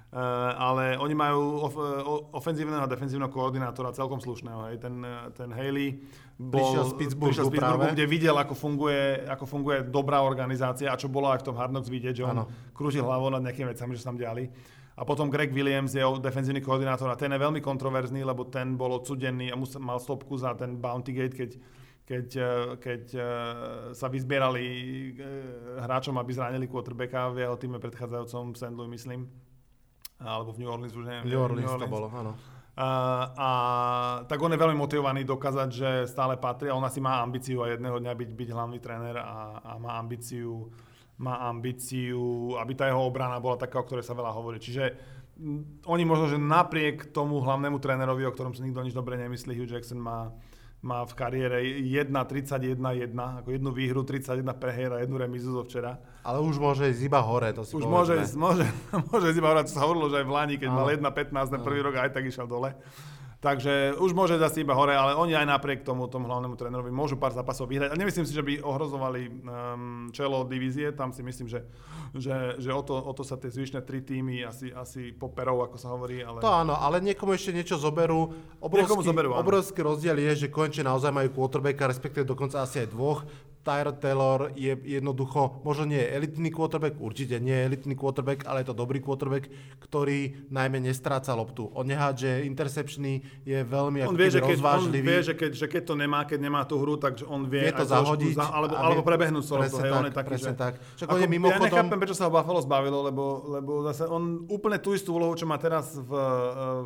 Uh, 0.09 0.17
ale 0.57 0.97
oni 0.97 1.13
majú 1.13 1.61
of, 1.61 1.75
uh, 1.77 2.33
ofenzívneho 2.33 2.81
a 2.81 2.89
defenzívneho 2.89 3.29
koordinátora 3.29 3.93
celkom 3.93 4.25
slušného. 4.25 4.73
Hej. 4.73 4.81
Ten, 4.81 5.05
uh, 5.05 5.29
ten 5.37 5.53
Haley 5.53 6.01
bol, 6.41 6.65
prišiel 6.65 6.85
z 6.89 6.95
Pittsburghu, 6.97 7.29
prišiel 7.29 7.45
z 7.45 7.53
Pittsburghu 7.53 7.93
kde 7.93 8.07
videl, 8.09 8.33
ako 8.41 8.57
funguje, 8.57 9.29
ako 9.29 9.45
funguje 9.45 9.85
dobrá 9.85 10.25
organizácia 10.25 10.89
a 10.89 10.97
čo 10.97 11.13
bolo 11.13 11.29
aj 11.29 11.45
v 11.45 11.53
tom 11.53 11.61
Hard 11.61 11.77
Knocks 11.77 11.93
vidieť, 11.93 12.15
že 12.17 12.25
on 12.25 12.49
krúži 12.73 13.05
hlavou 13.05 13.29
nad 13.29 13.45
nejakými 13.45 13.69
vecami, 13.77 13.93
že 13.93 14.01
sa 14.01 14.09
tam 14.09 14.17
diali. 14.17 14.49
A 14.99 15.07
potom 15.07 15.31
Greg 15.31 15.55
Williams 15.55 15.95
je 15.95 16.03
defenzívny 16.19 16.59
koordinátor 16.59 17.07
a 17.07 17.15
ten 17.15 17.31
je 17.31 17.39
veľmi 17.39 17.63
kontroverzný, 17.63 18.27
lebo 18.27 18.43
ten 18.51 18.75
bol 18.75 18.99
odsudený 18.99 19.55
a 19.55 19.57
musel, 19.57 19.79
mal 19.79 20.03
stopku 20.03 20.35
za 20.35 20.59
ten 20.59 20.75
Bounty 20.75 21.15
Gate, 21.15 21.39
keď, 21.39 21.51
keď, 22.03 22.27
eh, 22.35 22.67
keď 22.83 23.03
eh, 23.15 23.25
sa 23.95 24.11
vyzbierali 24.11 24.67
eh, 24.67 25.23
hráčom, 25.87 26.19
aby 26.19 26.35
zranili 26.35 26.67
quarterbacka 26.67 27.31
v 27.31 27.47
jeho 27.47 27.55
týme 27.55 27.79
predchádzajúcom 27.79 28.59
St. 28.59 28.75
Louis, 28.75 28.91
myslím. 28.99 29.31
Alebo 30.19 30.51
v 30.51 30.67
New 30.67 30.71
Orleans, 30.71 30.95
už 30.99 31.07
neviem. 31.07 31.25
New 31.31 31.39
Orleans, 31.39 31.63
New 31.63 31.75
Orleans. 31.79 31.87
to 31.87 31.95
bolo, 31.95 32.11
áno. 32.11 32.33
A, 32.79 32.89
a 33.35 33.51
tak 34.27 34.39
on 34.43 34.51
je 34.51 34.59
veľmi 34.59 34.79
motivovaný 34.79 35.23
dokázať, 35.23 35.69
že 35.71 35.91
stále 36.11 36.39
patrí 36.39 36.71
a 36.71 36.79
on 36.79 36.83
asi 36.83 36.99
má 36.99 37.23
ambíciu 37.23 37.63
a 37.63 37.71
jedného 37.71 38.03
dňa 38.03 38.15
byť, 38.15 38.31
byť 38.35 38.49
hlavný 38.51 38.79
tréner 38.83 39.19
a, 39.19 39.63
a 39.63 39.73
má 39.79 39.99
ambíciu 39.99 40.71
má 41.19 41.51
ambíciu, 41.51 42.55
aby 42.63 42.73
tá 42.79 42.87
jeho 42.87 43.03
obrana 43.03 43.43
bola 43.43 43.59
taká, 43.59 43.83
o 43.83 43.87
ktorej 43.87 44.07
sa 44.07 44.15
veľa 44.15 44.31
hovorí. 44.31 44.63
Čiže 44.63 44.95
oni 45.87 46.03
možno, 46.03 46.31
že 46.31 46.39
napriek 46.39 47.15
tomu 47.15 47.39
hlavnému 47.39 47.79
trénerovi, 47.79 48.27
o 48.27 48.35
ktorom 48.35 48.55
si 48.55 48.63
nikto 48.67 48.83
nič 48.83 48.95
dobre 48.95 49.19
nemyslí, 49.19 49.55
Hugh 49.55 49.71
Jackson 49.71 49.99
má, 49.99 50.35
má 50.83 51.03
v 51.07 51.15
kariére 51.15 51.59
1-31-1, 51.63 53.15
ako 53.15 53.49
jednu 53.51 53.71
výhru, 53.71 54.03
31 54.03 54.47
prehier 54.59 54.91
a 54.95 55.03
jednu 55.03 55.15
remizu 55.19 55.55
zo 55.55 55.63
včera. 55.63 55.99
Ale 56.27 56.43
už 56.43 56.59
môže 56.59 56.91
ísť 56.91 57.03
iba 57.07 57.23
hore, 57.23 57.51
to 57.55 57.63
si 57.63 57.75
Už 57.79 57.87
môže 57.87 58.19
ísť, 58.19 58.35
môže, 58.35 58.67
môže 59.11 59.31
ísť 59.31 59.39
iba 59.39 59.51
hore, 59.55 59.63
to 59.63 59.75
sa 59.75 59.87
hovorilo, 59.87 60.11
že 60.11 60.23
aj 60.23 60.27
v 60.27 60.33
Lani, 60.35 60.55
keď 60.59 60.71
Áno. 60.71 60.79
mal 60.83 60.89
1-15 60.91 61.55
na 61.55 61.59
prvý 61.63 61.81
rok, 61.87 61.95
aj 61.99 62.15
tak 62.15 62.27
išiel 62.27 62.47
dole. 62.51 62.75
Takže 63.39 63.95
už 64.03 64.19
môže 64.19 64.35
zase 64.35 64.67
iba 64.67 64.75
hore, 64.75 64.99
ale 64.99 65.15
oni 65.15 65.31
aj 65.39 65.47
napriek 65.47 65.87
tomu, 65.87 66.11
tomu 66.11 66.27
hlavnému 66.27 66.59
trénerovi 66.59 66.91
môžu 66.91 67.15
pár 67.15 67.31
zápasov 67.31 67.71
vyhrať. 67.71 67.95
A 67.95 68.01
nemyslím 68.01 68.27
si, 68.27 68.35
že 68.35 68.43
by 68.43 68.59
ohrozovali 68.67 69.31
um, 69.31 70.11
čelo 70.11 70.43
divízie, 70.43 70.91
tam 70.91 71.15
si 71.15 71.23
myslím, 71.23 71.47
že, 71.47 71.63
že, 72.19 72.59
že 72.59 72.75
o, 72.75 72.83
to, 72.83 72.99
o 72.99 73.15
to 73.15 73.23
sa 73.23 73.39
tie 73.39 73.47
zvyšné 73.47 73.87
tri 73.87 74.03
týmy 74.03 74.43
asi, 74.43 74.75
asi 74.75 75.15
poperou, 75.15 75.63
ako 75.63 75.79
sa 75.79 75.95
hovorí. 75.95 76.19
Ale... 76.19 76.43
To 76.43 76.51
áno, 76.51 76.75
ale 76.75 76.99
niekomu 76.99 77.39
ešte 77.39 77.55
niečo 77.55 77.79
zoberú. 77.79 78.35
Obrovský, 78.59 79.07
zoberú, 79.07 79.31
obrovský 79.31 79.87
rozdiel 79.87 80.19
je, 80.19 80.43
že 80.43 80.49
konečne 80.51 80.91
naozaj 80.91 81.15
majú 81.15 81.31
quarterbacka, 81.31 81.87
respektíve 81.87 82.27
dokonca 82.27 82.67
asi 82.67 82.83
aj 82.83 82.91
dvoch. 82.91 83.23
Tyler 83.69 83.93
Taylor 83.93 84.41
je 84.57 84.73
jednoducho, 84.73 85.61
možno 85.61 85.93
nie 85.93 86.01
je 86.01 86.09
elitný 86.17 86.49
quarterback, 86.49 86.97
určite 86.97 87.37
nie 87.37 87.53
je 87.53 87.63
elitný 87.69 87.93
quarterback, 87.93 88.49
ale 88.49 88.65
je 88.65 88.73
to 88.73 88.77
dobrý 88.81 89.05
quarterback, 89.05 89.53
ktorý 89.85 90.49
najmä 90.49 90.81
nestráca 90.81 91.37
loptu. 91.37 91.69
On 91.77 91.85
nehádže 91.85 92.49
intercepčný, 92.49 93.21
je 93.45 93.61
veľmi 93.61 94.09
on 94.09 94.17
vie, 94.17 94.33
že 94.33 94.41
keď, 94.41 94.57
rozvážlivý. 94.57 95.05
On 95.05 95.13
vie, 95.13 95.21
že 95.21 95.35
keď, 95.37 95.51
že 95.53 95.67
keď 95.69 95.83
to 95.85 95.95
nemá, 96.01 96.25
keď 96.25 96.39
nemá 96.41 96.65
tú 96.65 96.81
hru, 96.81 96.97
tak 96.97 97.21
on 97.29 97.45
vie, 97.45 97.69
vie 97.69 97.77
to 97.77 97.85
zahodiť. 97.85 98.41
Za, 98.41 98.49
alebo, 98.49 98.73
vie, 98.73 98.81
alebo 98.81 99.03
prebehnúť 99.05 99.45
solo. 99.45 99.61
Presne 99.67 99.85
hej, 99.85 99.91
tak, 99.91 99.99
on 99.99 100.07
je 100.07 100.15
taký, 100.15 100.31
presne 100.33 100.55
že, 100.55 100.57
tak. 100.57 100.73
Však 100.79 101.09
ako, 101.13 101.17
mimochodom... 101.29 101.61
Ja 101.61 101.69
nechápem, 101.69 101.99
prečo 101.99 102.17
sa 102.17 102.25
ho 102.25 102.31
Buffalo 102.33 102.61
zbavilo, 102.65 102.99
lebo, 103.05 103.25
lebo 103.53 103.85
zase 103.85 104.09
on 104.09 104.49
úplne 104.49 104.79
tú 104.81 104.95
istú 104.95 105.19
úlohu, 105.19 105.35
čo 105.35 105.45
má 105.45 105.59
teraz 105.59 105.99
v, 105.99 106.13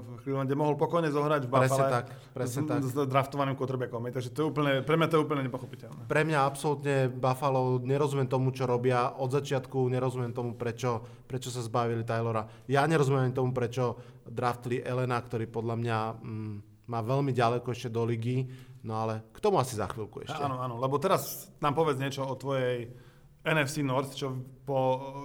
v 0.01 0.09
Clevelande, 0.25 0.57
mohol 0.57 0.75
pokojne 0.75 1.13
zohrať 1.13 1.47
v 1.47 1.51
Buffalo. 1.53 1.69
Presne 1.69 1.85
tak, 1.93 2.07
presne 2.35 2.61
s, 2.65 2.71
tak. 2.73 2.81
S 2.83 2.93
draftovaným 3.07 3.55
quarterbackom. 3.55 4.01
Takže 4.09 4.31
to 4.33 4.39
je 4.43 4.47
úplne, 4.49 4.71
pre 4.83 4.97
mňa 4.97 5.07
to 5.07 5.15
je 5.15 5.23
úplne 5.23 5.43
nepochopiteľné. 5.45 6.09
Pre 6.09 6.23
mňa 6.25 6.39
absolútne 6.43 6.72
Buffalo, 7.13 7.83
nerozumiem 7.83 8.31
tomu, 8.31 8.55
čo 8.55 8.65
robia 8.65 9.13
od 9.19 9.35
začiatku, 9.35 9.91
nerozumiem 9.93 10.33
tomu, 10.33 10.57
prečo, 10.57 11.25
prečo 11.29 11.53
sa 11.53 11.61
zbavili 11.61 12.07
Taylora. 12.07 12.47
Ja 12.71 12.87
nerozumiem 12.89 13.35
tomu, 13.35 13.53
prečo 13.53 14.01
draftli 14.25 14.81
Elena, 14.81 15.21
ktorý 15.21 15.51
podľa 15.51 15.77
mňa... 15.77 15.99
Mm, 16.23 16.57
má 16.93 17.01
veľmi 17.01 17.31
ďaleko 17.31 17.71
ešte 17.71 17.89
do 17.89 18.03
ligy, 18.03 18.45
no 18.83 18.99
ale 18.99 19.31
k 19.31 19.39
tomu 19.39 19.57
asi 19.63 19.79
za 19.79 19.87
chvíľku 19.87 20.27
ešte. 20.27 20.43
Áno, 20.43 20.59
áno, 20.59 20.77
lebo 20.83 20.99
teraz 20.99 21.49
nám 21.63 21.79
povedz 21.79 21.97
niečo 22.03 22.27
o 22.27 22.35
tvojej 22.35 22.91
NFC 23.43 23.83
North, 23.83 24.15
čo 24.15 24.39
po, 24.63 24.81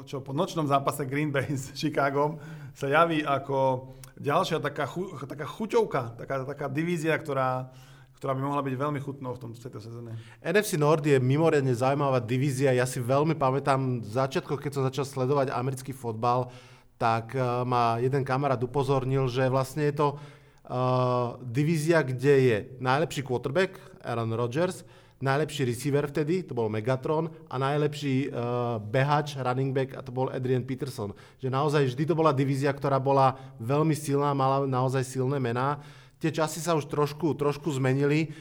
čo 0.06 0.22
po 0.22 0.34
nočnom 0.34 0.66
zápase 0.66 1.06
Green 1.06 1.30
Bay 1.30 1.54
s 1.54 1.74
Chicagom 1.74 2.42
sa 2.74 2.90
javí 2.90 3.22
ako 3.22 3.94
ďalšia 4.18 4.58
taká, 4.62 4.90
chu, 4.90 5.14
taká 5.22 5.46
chuťovka, 5.46 6.18
taká, 6.18 6.36
taká 6.46 6.66
divízia, 6.70 7.14
ktorá, 7.18 7.70
ktorá 8.18 8.34
by 8.34 8.42
mohla 8.42 8.66
byť 8.66 8.74
veľmi 8.74 9.00
chutnou 9.00 9.38
v 9.38 9.42
tomto 9.46 9.62
tejto 9.62 9.78
sezóne. 9.78 10.18
NFC 10.42 10.74
Nord 10.74 11.06
je 11.06 11.22
mimoriadne 11.22 11.70
zaujímavá 11.70 12.18
divízia. 12.18 12.74
Ja 12.74 12.90
si 12.90 12.98
veľmi 12.98 13.38
pamätám 13.38 14.02
v 14.02 14.10
začiatku, 14.10 14.58
keď 14.58 14.72
som 14.74 14.84
začal 14.90 15.06
sledovať 15.06 15.54
americký 15.54 15.94
fotbal, 15.94 16.50
tak 16.98 17.38
uh, 17.38 17.62
ma 17.62 18.02
jeden 18.02 18.26
kamarát 18.26 18.58
upozornil, 18.58 19.30
že 19.30 19.46
vlastne 19.54 19.86
je 19.86 20.02
to 20.02 20.08
uh, 20.18 21.38
divízia, 21.46 22.02
kde 22.02 22.34
je 22.42 22.58
najlepší 22.82 23.22
quarterback, 23.22 23.78
Aaron 24.02 24.34
Rodgers, 24.34 24.82
najlepší 25.22 25.70
receiver 25.70 26.06
vtedy, 26.10 26.42
to 26.42 26.58
bol 26.58 26.74
Megatron, 26.74 27.30
a 27.50 27.56
najlepší 27.62 28.34
uh, 28.34 28.82
behač, 28.82 29.38
running 29.38 29.74
back, 29.74 29.94
a 29.94 30.02
to 30.02 30.10
bol 30.10 30.34
Adrian 30.34 30.66
Peterson. 30.66 31.14
Že 31.38 31.54
naozaj 31.54 31.94
vždy 31.94 32.04
to 32.10 32.18
bola 32.18 32.34
divízia, 32.34 32.74
ktorá 32.74 32.98
bola 32.98 33.38
veľmi 33.62 33.94
silná, 33.94 34.34
mala 34.34 34.66
naozaj 34.66 35.06
silné 35.06 35.38
mená. 35.38 35.82
Tie 36.18 36.34
časy 36.34 36.60
sa 36.62 36.74
už 36.74 36.90
trošku, 36.90 37.38
trošku 37.38 37.70
zmenili 37.74 38.34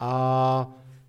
a 0.00 0.12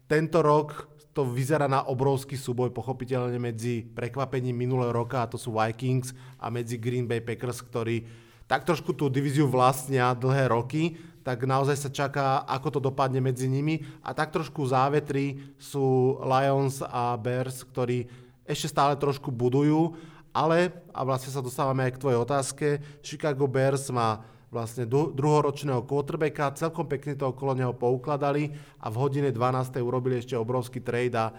tento 0.10 0.44
rok 0.44 0.90
to 1.16 1.26
vyzerá 1.26 1.68
na 1.68 1.84
obrovský 1.84 2.38
súboj, 2.40 2.72
pochopiteľne 2.72 3.40
medzi 3.42 3.84
prekvapením 3.84 4.56
minulého 4.56 4.94
roka, 4.94 5.24
a 5.24 5.30
to 5.30 5.36
sú 5.36 5.52
Vikings, 5.56 6.16
a 6.40 6.48
medzi 6.48 6.80
Green 6.80 7.10
Bay 7.10 7.20
Packers, 7.20 7.60
ktorí 7.66 8.08
tak 8.50 8.66
trošku 8.66 8.98
tú 8.98 9.14
divíziu 9.14 9.46
vlastnia 9.46 10.16
dlhé 10.18 10.50
roky, 10.50 10.98
tak 11.22 11.46
naozaj 11.46 11.78
sa 11.78 11.90
čaká, 11.94 12.42
ako 12.50 12.68
to 12.74 12.80
dopadne 12.82 13.22
medzi 13.22 13.46
nimi. 13.46 13.86
A 14.02 14.18
tak 14.18 14.34
trošku 14.34 14.66
závetri 14.66 15.54
sú 15.62 16.18
Lions 16.26 16.82
a 16.82 17.14
Bears, 17.20 17.62
ktorí 17.62 18.10
ešte 18.50 18.74
stále 18.74 18.98
trošku 18.98 19.30
budujú, 19.30 19.94
ale, 20.34 20.74
a 20.90 21.06
vlastne 21.06 21.30
sa 21.30 21.46
dostávame 21.46 21.86
aj 21.86 21.94
k 21.94 22.02
tvojej 22.02 22.20
otázke, 22.22 22.68
Chicago 23.06 23.46
Bears 23.46 23.86
má 23.94 24.26
vlastne 24.50 24.90
druhoročného 24.90 25.86
quarterbacka, 25.86 26.58
celkom 26.58 26.90
pekne 26.90 27.14
to 27.14 27.30
okolo 27.30 27.54
neho 27.54 27.74
poukladali 27.74 28.50
a 28.82 28.90
v 28.90 28.96
hodine 28.98 29.30
12. 29.30 29.78
urobili 29.82 30.18
ešte 30.18 30.34
obrovský 30.34 30.82
trade 30.82 31.14
a 31.14 31.30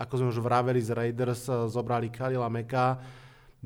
ako 0.00 0.12
sme 0.16 0.28
už 0.32 0.40
vraveli 0.40 0.80
z 0.80 0.96
Raiders, 0.96 1.48
zobrali 1.68 2.08
Kalila 2.08 2.48
Meka, 2.48 2.96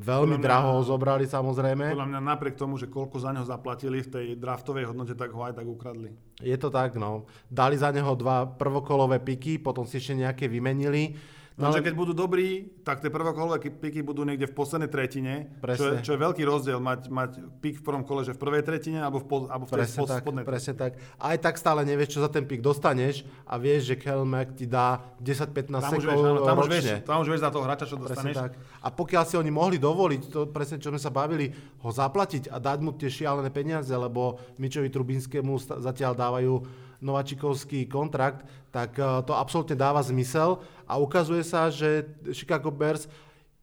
Veľmi 0.00 0.40
mňa, 0.40 0.44
draho 0.46 0.68
ho 0.79 0.83
zobrali 0.87 1.29
samozrejme. 1.29 1.92
Podľa 1.92 2.09
mňa 2.09 2.20
napriek 2.24 2.57
tomu, 2.57 2.81
že 2.81 2.88
koľko 2.88 3.20
za 3.20 3.37
neho 3.37 3.44
zaplatili 3.44 4.00
v 4.00 4.09
tej 4.09 4.26
draftovej 4.38 4.88
hodnote, 4.88 5.12
tak 5.12 5.29
ho 5.35 5.44
aj 5.44 5.61
tak 5.61 5.66
ukradli. 5.68 6.14
Je 6.40 6.57
to 6.57 6.72
tak, 6.72 6.96
no. 6.96 7.29
Dali 7.53 7.76
za 7.76 7.92
neho 7.92 8.16
dva 8.16 8.48
prvokolové 8.48 9.20
piky, 9.20 9.61
potom 9.61 9.85
si 9.85 10.00
ešte 10.00 10.16
nejaké 10.16 10.48
vymenili. 10.48 11.20
No, 11.58 11.68
ale... 11.68 11.84
keď 11.84 11.94
budú 11.98 12.12
dobrí, 12.16 12.72
tak 12.86 13.04
tie 13.04 13.12
prvokolové 13.12 13.60
piky 13.60 14.00
budú 14.00 14.24
niekde 14.24 14.48
v 14.48 14.54
poslednej 14.56 14.88
tretine, 14.88 15.52
čo 15.60 15.84
je, 15.92 15.94
čo 16.00 16.10
je 16.16 16.20
veľký 16.20 16.42
rozdiel 16.46 16.80
mať, 16.80 17.12
mať 17.12 17.30
pik 17.60 17.80
v 17.80 17.84
prvom 17.84 18.04
kole, 18.06 18.24
že 18.24 18.32
v 18.32 18.40
prvej 18.40 18.62
tretine 18.64 19.04
alebo 19.04 19.20
v, 19.20 19.26
po, 19.28 19.36
alebo 19.50 19.68
v 19.68 19.76
tej 19.76 19.78
presne 19.84 19.98
spod, 20.00 20.08
tak, 20.08 20.20
spodnej 20.24 20.44
Presne 20.48 20.74
tak. 20.78 20.92
Aj 21.20 21.36
tak 21.36 21.54
stále 21.60 21.84
nevieš, 21.84 22.16
čo 22.16 22.24
za 22.24 22.32
ten 22.32 22.48
pik 22.48 22.64
dostaneš 22.64 23.28
a 23.44 23.60
vieš, 23.60 23.92
že 23.92 23.94
Kelmek 24.00 24.56
ti 24.56 24.64
dá 24.64 25.04
10-15 25.20 26.00
sekúnd 26.00 26.40
tam, 26.40 26.48
tam, 26.48 26.56
už 26.64 26.68
vieš, 26.72 26.84
tam 27.04 27.16
už 27.20 27.28
vieš 27.28 27.42
za 27.44 27.50
toho 27.52 27.64
hráča, 27.68 27.84
čo 27.84 27.96
dostaneš. 28.00 28.36
tak. 28.40 28.52
A 28.80 28.88
pokiaľ 28.88 29.24
si 29.28 29.34
oni 29.36 29.52
mohli 29.52 29.76
dovoliť, 29.76 30.22
to 30.32 30.48
presne 30.48 30.80
čo 30.80 30.88
sme 30.88 31.00
sa 31.02 31.12
bavili, 31.12 31.52
ho 31.84 31.90
zaplatiť 31.92 32.48
a 32.48 32.56
dať 32.56 32.78
mu 32.80 32.96
tie 32.96 33.12
šialené 33.12 33.52
peniaze, 33.52 33.92
lebo 33.92 34.40
Mičovi 34.56 34.88
Trubinskému 34.88 35.60
zatiaľ 35.60 36.16
dávajú 36.16 36.54
nováčikovský 37.00 37.88
kontrakt, 37.88 38.44
tak 38.70 38.96
eh, 38.96 39.04
to 39.26 39.32
absolútne 39.34 39.74
dáva 39.74 40.04
zmysel 40.04 40.60
a 40.86 41.00
ukazuje 41.00 41.42
sa, 41.42 41.72
že 41.72 42.06
Chicago 42.32 42.70
Bears 42.70 43.08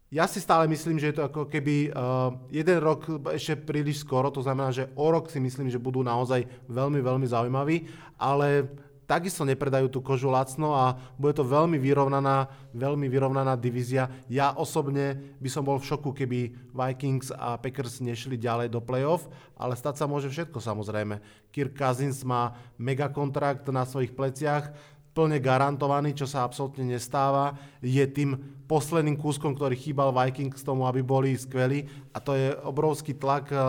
ja 0.08 0.24
si 0.24 0.40
stále 0.40 0.72
myslím, 0.72 0.96
že 1.04 1.12
je 1.12 1.20
to 1.20 1.28
ako 1.28 1.52
keby 1.52 1.92
uh, 1.92 2.32
jeden 2.48 2.80
rok 2.80 3.28
ešte 3.28 3.60
príliš 3.60 4.08
skoro, 4.08 4.32
to 4.32 4.40
znamená, 4.40 4.72
že 4.72 4.88
o 4.96 5.12
rok 5.12 5.28
si 5.28 5.36
myslím, 5.36 5.68
že 5.68 5.84
budú 5.84 6.00
naozaj 6.00 6.48
veľmi, 6.72 7.04
veľmi 7.04 7.28
zaujímaví, 7.28 7.92
ale 8.16 8.72
takisto 9.08 9.48
nepredajú 9.48 9.88
tú 9.88 10.04
kožu 10.04 10.28
lacno 10.28 10.76
a 10.76 11.00
bude 11.16 11.32
to 11.32 11.48
veľmi 11.48 11.80
vyrovnaná, 11.80 12.52
veľmi 12.76 13.08
vyrovnaná 13.08 13.56
divízia. 13.56 14.12
Ja 14.28 14.52
osobne 14.52 15.16
by 15.40 15.50
som 15.50 15.64
bol 15.64 15.80
v 15.80 15.88
šoku, 15.88 16.12
keby 16.12 16.54
Vikings 16.76 17.32
a 17.32 17.56
Packers 17.56 18.04
nešli 18.04 18.36
ďalej 18.36 18.68
do 18.68 18.84
playoff, 18.84 19.32
ale 19.56 19.80
stať 19.80 20.04
sa 20.04 20.06
môže 20.06 20.28
všetko 20.28 20.60
samozrejme. 20.60 21.24
Kirk 21.56 21.74
Cousins 21.74 22.22
má 22.28 22.54
megakontrakt 22.76 23.66
na 23.72 23.88
svojich 23.88 24.12
pleciach, 24.12 24.76
plne 25.16 25.42
garantovaný, 25.42 26.14
čo 26.14 26.30
sa 26.30 26.46
absolútne 26.46 26.86
nestáva. 26.86 27.58
Je 27.82 28.06
tým 28.06 28.38
posledným 28.70 29.18
kúskom, 29.18 29.58
ktorý 29.58 29.74
chýbal 29.74 30.14
Vikings 30.14 30.62
tomu, 30.62 30.86
aby 30.86 31.02
boli 31.02 31.34
skvelí 31.34 31.90
a 32.14 32.22
to 32.22 32.38
je 32.38 32.54
obrovský 32.62 33.18
tlak, 33.18 33.50
eh, 33.50 33.60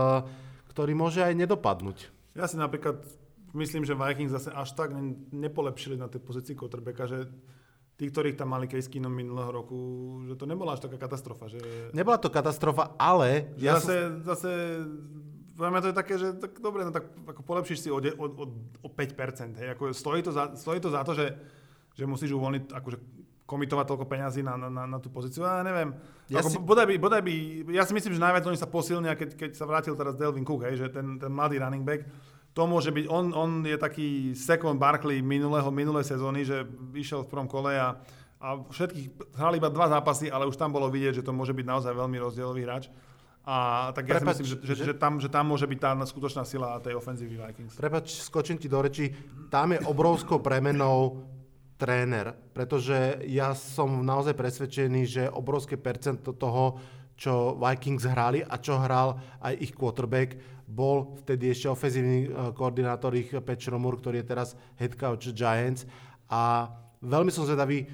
ktorý 0.75 0.93
môže 0.93 1.25
aj 1.25 1.33
nedopadnúť. 1.33 2.11
Ja 2.37 2.45
si 2.45 2.61
napríklad 2.61 3.01
myslím, 3.59 3.83
že 3.83 3.99
Vikings 3.99 4.31
zase 4.31 4.55
až 4.55 4.73
tak 4.79 4.95
nepolepšili 5.35 5.99
na 5.99 6.07
tej 6.07 6.23
pozícii 6.23 6.55
quarterbacka, 6.55 7.11
že 7.11 7.27
tí, 7.99 8.07
ktorých 8.07 8.39
tam 8.39 8.55
mali 8.55 8.71
Case 8.71 8.87
Keenum 8.87 9.11
minulého 9.11 9.51
roku, 9.51 9.77
že 10.31 10.39
to 10.39 10.47
nebola 10.47 10.79
až 10.79 10.87
taká 10.87 10.97
katastrofa. 10.97 11.51
Že... 11.51 11.91
Nebola 11.91 12.17
to 12.23 12.31
katastrofa, 12.31 12.95
ale... 12.95 13.51
Ja 13.59 13.83
zase, 13.83 14.23
som... 14.23 14.23
zase 14.23 14.51
Poviem, 15.59 15.83
to 15.83 15.91
je 15.91 15.99
také, 15.99 16.15
že 16.15 16.39
tak 16.39 16.55
dobre, 16.63 16.87
no 16.87 16.95
tak 16.95 17.11
ako 17.27 17.43
polepšíš 17.43 17.83
si 17.83 17.89
o, 17.91 17.99
o, 17.99 18.27
o, 18.31 18.45
o 18.79 18.89
5%. 18.95 19.59
Hej, 19.59 19.75
ako 19.75 19.91
stojí, 19.91 20.23
to 20.23 20.31
za, 20.31 20.55
stojí 20.55 20.79
to 20.79 20.87
za 20.87 21.03
to, 21.03 21.19
že, 21.19 21.35
že 21.99 22.07
musíš 22.07 22.31
uvoľniť 22.39 22.71
akože 22.71 22.99
komitovať 23.43 23.85
toľko 23.91 24.07
peňazí 24.07 24.47
na, 24.47 24.55
na, 24.55 24.71
na, 24.71 24.85
na 24.87 24.99
tú 25.03 25.11
pozíciu. 25.11 25.43
Ja 25.43 25.67
neviem. 25.67 25.99
Ja 26.31 26.47
Ako, 26.47 26.49
si- 26.55 26.63
bodaj 26.63 26.87
by, 26.87 26.95
bodaj 27.03 27.23
by, 27.27 27.35
ja 27.75 27.83
si 27.83 27.91
myslím, 27.91 28.15
že 28.15 28.23
najviac 28.23 28.47
oni 28.47 28.55
sa 28.55 28.71
posilnia, 28.71 29.19
keď, 29.19 29.35
keď 29.35 29.51
sa 29.59 29.67
vrátil 29.67 29.99
teraz 29.99 30.15
Delvin 30.15 30.47
Cook, 30.47 30.63
hej, 30.63 30.79
že 30.79 30.87
ten, 30.95 31.19
ten 31.19 31.33
mladý 31.33 31.59
running 31.59 31.83
back, 31.83 32.07
to 32.59 32.67
môže 32.67 32.91
byť, 32.91 33.07
on, 33.07 33.31
on 33.39 33.51
je 33.63 33.79
taký 33.79 34.35
second 34.35 34.75
Barkley 34.75 35.23
minulého, 35.23 35.71
minulej 35.71 36.11
sezóny, 36.11 36.43
že 36.43 36.67
vyšiel 36.91 37.23
v 37.23 37.31
prvom 37.31 37.47
kole 37.47 37.79
a, 37.79 37.95
a 38.43 38.49
všetkých 38.67 39.39
hrali 39.39 39.63
iba 39.63 39.71
dva 39.71 39.87
zápasy, 39.87 40.27
ale 40.27 40.51
už 40.51 40.59
tam 40.59 40.75
bolo 40.75 40.91
vidieť, 40.91 41.23
že 41.23 41.27
to 41.27 41.31
môže 41.31 41.55
byť 41.55 41.63
naozaj 41.63 41.95
veľmi 41.95 42.19
rozdielový 42.19 42.67
hráč. 42.67 42.91
A 43.47 43.89
tak 43.95 44.11
ja 44.11 44.19
Prepač, 44.19 44.43
si 44.43 44.43
myslím, 44.43 44.49
že, 44.51 44.57
že, 44.61 44.75
že- 44.75 44.87
že, 44.91 44.95
tam, 44.99 45.23
že 45.23 45.31
tam 45.31 45.55
môže 45.55 45.71
byť 45.71 45.79
tá 45.79 45.95
skutočná 46.03 46.43
sila 46.43 46.83
tej 46.83 46.99
ofenzívy 46.99 47.39
Vikings. 47.39 47.79
Prepač, 47.79 48.27
skočím 48.27 48.59
ti 48.59 48.67
do 48.67 48.83
reči. 48.83 49.15
Tam 49.49 49.73
je 49.73 49.79
obrovskou 49.87 50.43
premenou 50.43 51.25
tréner, 51.79 52.35
pretože 52.53 53.23
ja 53.31 53.55
som 53.55 54.03
naozaj 54.03 54.35
presvedčený, 54.35 55.03
že 55.07 55.23
obrovské 55.31 55.79
percento 55.79 56.35
toho, 56.35 56.77
čo 57.19 57.59
Vikings 57.59 58.07
hrali 58.07 58.47
a 58.47 58.55
čo 58.63 58.79
hral 58.79 59.19
aj 59.43 59.55
ich 59.59 59.75
quarterback, 59.75 60.39
bol 60.69 61.19
vtedy 61.27 61.51
ešte 61.51 61.67
ofenzívny 61.67 62.31
eh, 62.31 62.55
koordinátor 62.55 63.11
ich 63.19 63.35
Pat 63.35 63.59
Shurmur, 63.59 63.99
ktorý 63.99 64.23
je 64.23 64.31
teraz 64.31 64.55
head 64.79 64.95
coach 64.95 65.35
Giants. 65.35 65.83
A 66.31 66.71
veľmi 67.03 67.35
som 67.35 67.43
zvedavý, 67.43 67.91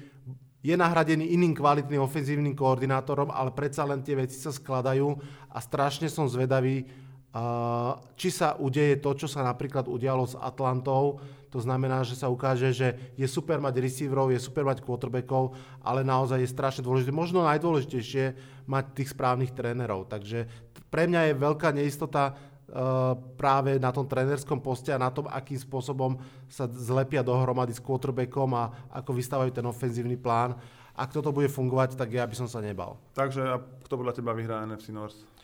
je 0.65 0.73
nahradený 0.73 1.33
iným 1.33 1.53
kvalitným 1.53 2.01
ofenzívnym 2.01 2.53
koordinátorom, 2.57 3.29
ale 3.29 3.53
predsa 3.53 3.85
len 3.85 4.01
tie 4.01 4.17
veci 4.17 4.37
sa 4.37 4.49
skladajú 4.53 5.13
a 5.49 5.57
strašne 5.57 6.05
som 6.07 6.29
zvedavý, 6.29 7.05
Uh, 7.35 7.99
či 8.15 8.31
sa 8.31 8.55
udeje 8.55 8.95
to, 9.03 9.11
čo 9.11 9.27
sa 9.27 9.43
napríklad 9.43 9.91
udialo 9.91 10.23
s 10.23 10.39
Atlantou, 10.39 11.19
to 11.55 11.63
znamená, 11.63 12.03
že 12.03 12.19
sa 12.19 12.27
ukáže, 12.27 12.75
že 12.75 13.15
je 13.15 13.23
super 13.31 13.63
mať 13.63 13.79
receiverov, 13.79 14.27
je 14.27 14.43
super 14.43 14.67
mať 14.67 14.83
quarterbackov, 14.83 15.55
ale 15.79 16.03
naozaj 16.03 16.43
je 16.43 16.51
strašne 16.51 16.83
dôležité, 16.83 17.15
možno 17.15 17.47
najdôležitejšie 17.47 18.35
mať 18.67 18.83
tých 18.91 19.15
správnych 19.15 19.55
trénerov. 19.55 20.11
Takže 20.11 20.51
pre 20.91 21.07
mňa 21.07 21.31
je 21.31 21.39
veľká 21.39 21.71
neistota 21.71 22.35
uh, 22.35 23.15
práve 23.39 23.79
na 23.79 23.95
tom 23.95 24.03
trénerskom 24.03 24.59
poste 24.59 24.91
a 24.91 24.99
na 24.99 25.07
tom, 25.15 25.31
akým 25.31 25.55
spôsobom 25.55 26.19
sa 26.51 26.67
zlepia 26.67 27.23
dohromady 27.23 27.71
s 27.71 27.79
quarterbackom 27.79 28.51
a 28.51 28.91
ako 28.91 29.15
vystávajú 29.15 29.55
ten 29.55 29.63
ofenzívny 29.63 30.19
plán. 30.19 30.59
Ak 30.91 31.15
toto 31.15 31.31
bude 31.31 31.47
fungovať, 31.47 31.95
tak 31.95 32.11
ja 32.11 32.27
by 32.27 32.35
som 32.35 32.51
sa 32.51 32.59
nebal. 32.59 32.99
Takže 33.15 33.41
a 33.47 33.63
kto 33.63 33.95
podľa 33.95 34.19
teba 34.19 34.35
vyhrá 34.35 34.67
NFC 34.67 34.91
North? 34.91 35.34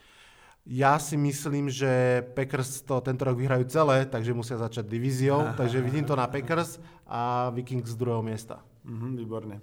Ja 0.62 1.02
si 1.02 1.18
myslím, 1.18 1.74
že 1.74 2.22
Packers 2.38 2.86
to 2.86 3.02
tento 3.02 3.26
rok 3.26 3.34
vyhrajú 3.34 3.66
celé, 3.66 4.06
takže 4.06 4.30
musia 4.30 4.62
začať 4.62 4.86
divíziou, 4.86 5.58
takže 5.58 5.82
vidím 5.82 6.06
to 6.06 6.14
na 6.14 6.30
Packers 6.30 6.78
a 7.10 7.50
Vikings 7.50 7.90
z 7.90 7.98
druhého 7.98 8.22
miesta. 8.22 8.62
Mhm, 8.86 9.18
výborne. 9.18 9.58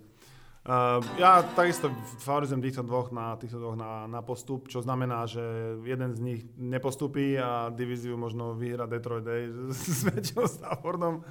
Uh, 0.68 1.00
ja 1.16 1.40
takisto 1.56 1.88
favorizujem 2.20 2.60
týchto 2.60 2.84
dvoch, 2.84 3.08
na, 3.08 3.40
týchto 3.40 3.56
dvoch 3.56 3.72
na, 3.72 4.04
na 4.04 4.20
postup, 4.20 4.68
čo 4.68 4.84
znamená, 4.84 5.24
že 5.24 5.40
jeden 5.80 6.12
z 6.12 6.20
nich 6.20 6.40
nepostupí 6.60 7.40
a 7.40 7.72
divíziu 7.72 8.20
možno 8.20 8.52
vyhra 8.52 8.84
Detroit 8.84 9.24
Day 9.24 9.48
s 9.72 10.04
väčšou 10.04 10.44
Staffordom. 10.44 11.24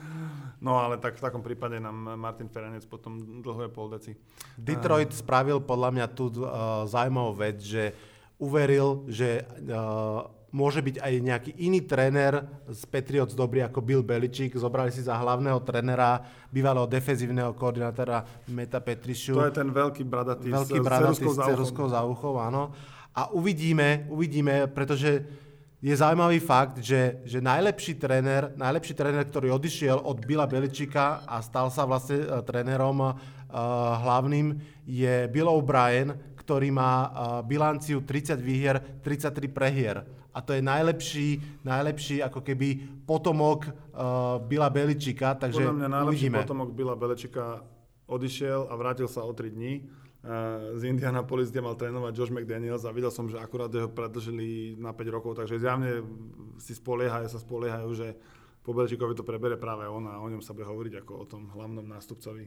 No 0.57 0.81
ale 0.81 0.97
tak 0.97 1.21
v 1.21 1.25
takom 1.29 1.45
prípade 1.45 1.77
nám 1.77 2.17
Martin 2.17 2.49
Ferenec 2.49 2.81
potom 2.89 3.45
dlhuje 3.45 3.69
pol 3.69 3.93
deci. 3.93 4.17
Detroit 4.57 5.13
spravil 5.13 5.61
podľa 5.61 5.89
mňa 5.93 6.07
tú 6.17 6.33
uh, 6.41 6.89
zaujímavú 6.89 7.37
vec, 7.37 7.61
že 7.61 7.93
uveril, 8.37 9.05
že 9.09 9.43
uh, 9.43 10.29
môže 10.53 10.79
byť 10.79 11.03
aj 11.03 11.13
nejaký 11.21 11.51
iný 11.59 11.83
tréner 11.83 12.39
z 12.71 12.81
Patriots 12.87 13.35
dobrý 13.35 13.65
ako 13.65 13.83
Bill 13.83 14.03
Belichick. 14.05 14.55
Zobrali 14.55 14.93
si 14.93 15.03
za 15.03 15.17
hlavného 15.19 15.59
trénera 15.61 16.23
bývalého 16.49 16.87
defenzívneho 16.87 17.51
koordinátora 17.53 18.23
Meta 18.49 18.79
Petrišu. 18.79 19.35
To 19.35 19.49
je 19.49 19.57
ten 19.57 19.69
veľký 19.69 20.03
bradatý 20.07 20.49
Veľký 20.49 20.79
bradatý 20.79 21.25
s 21.27 21.35
s 21.35 21.37
ceruskou 21.37 21.91
za 21.91 22.01
uchou, 22.07 22.39
áno. 22.39 22.71
A 23.17 23.33
uvidíme, 23.33 24.05
uvidíme, 24.13 24.69
pretože 24.69 25.25
je 25.77 25.93
zaujímavý 25.93 26.41
fakt, 26.41 26.81
že, 26.81 27.21
že 27.25 27.37
najlepší 27.37 28.01
tréner, 28.01 28.49
najlepší 28.57 28.97
tréner, 28.97 29.25
ktorý 29.25 29.53
odišiel 29.53 30.01
od 30.01 30.25
Billa 30.25 30.49
Beličika 30.49 31.21
a 31.25 31.37
stal 31.41 31.69
sa 31.69 31.85
vlastne 31.85 32.25
uh, 32.25 32.41
trénerom 32.41 32.97
uh, 32.97 33.13
hlavným, 34.01 34.57
je 34.85 35.29
Bill 35.29 35.49
O'Brien, 35.49 36.17
ktorý 36.47 36.71
má 36.71 37.11
bilanciu 37.43 37.99
30 37.99 38.39
výhier, 38.39 38.79
33 39.03 39.51
prehier. 39.51 40.07
A 40.31 40.39
to 40.39 40.55
je 40.55 40.63
najlepší, 40.63 41.59
najlepší 41.67 42.23
ako 42.23 42.39
keby 42.39 43.03
potomok 43.03 43.67
uh, 43.67 44.39
Billa 44.39 44.71
Beličika, 44.71 45.35
takže 45.35 45.59
Podľa 45.59 45.75
mňa 45.75 45.89
najlepší 45.91 46.31
uvidíme. 46.31 46.37
potomok 46.39 46.69
Billa 46.71 46.95
Belečika 46.95 47.67
odišiel 48.07 48.71
a 48.71 48.73
vrátil 48.79 49.11
sa 49.11 49.27
o 49.27 49.33
3 49.35 49.51
dní 49.51 49.83
z 50.75 50.81
Indianapolis, 50.83 51.53
kde 51.53 51.63
mal 51.63 51.79
trénovať 51.79 52.11
Josh 52.11 52.33
McDaniels 52.33 52.83
a 52.83 52.91
videl 52.91 53.13
som, 53.13 53.31
že 53.31 53.39
akurát 53.39 53.71
ho 53.71 53.87
predlžili 53.87 54.75
na 54.75 54.91
5 54.91 55.15
rokov, 55.15 55.39
takže 55.39 55.61
zjavne 55.61 56.03
si 56.59 56.75
spoliehajú, 56.75 57.31
sa 57.31 57.39
spoliehajú, 57.39 57.89
že 57.95 58.07
po 58.59 58.75
Belečikovi 58.75 59.15
to 59.15 59.23
prebere 59.23 59.55
práve 59.55 59.87
on 59.87 60.03
a 60.11 60.19
o 60.19 60.27
ňom 60.27 60.43
sa 60.43 60.51
bude 60.51 60.67
hovoriť 60.67 60.99
ako 60.99 61.13
o 61.15 61.25
tom 61.25 61.47
hlavnom 61.55 61.87
nástupcovi. 61.87 62.43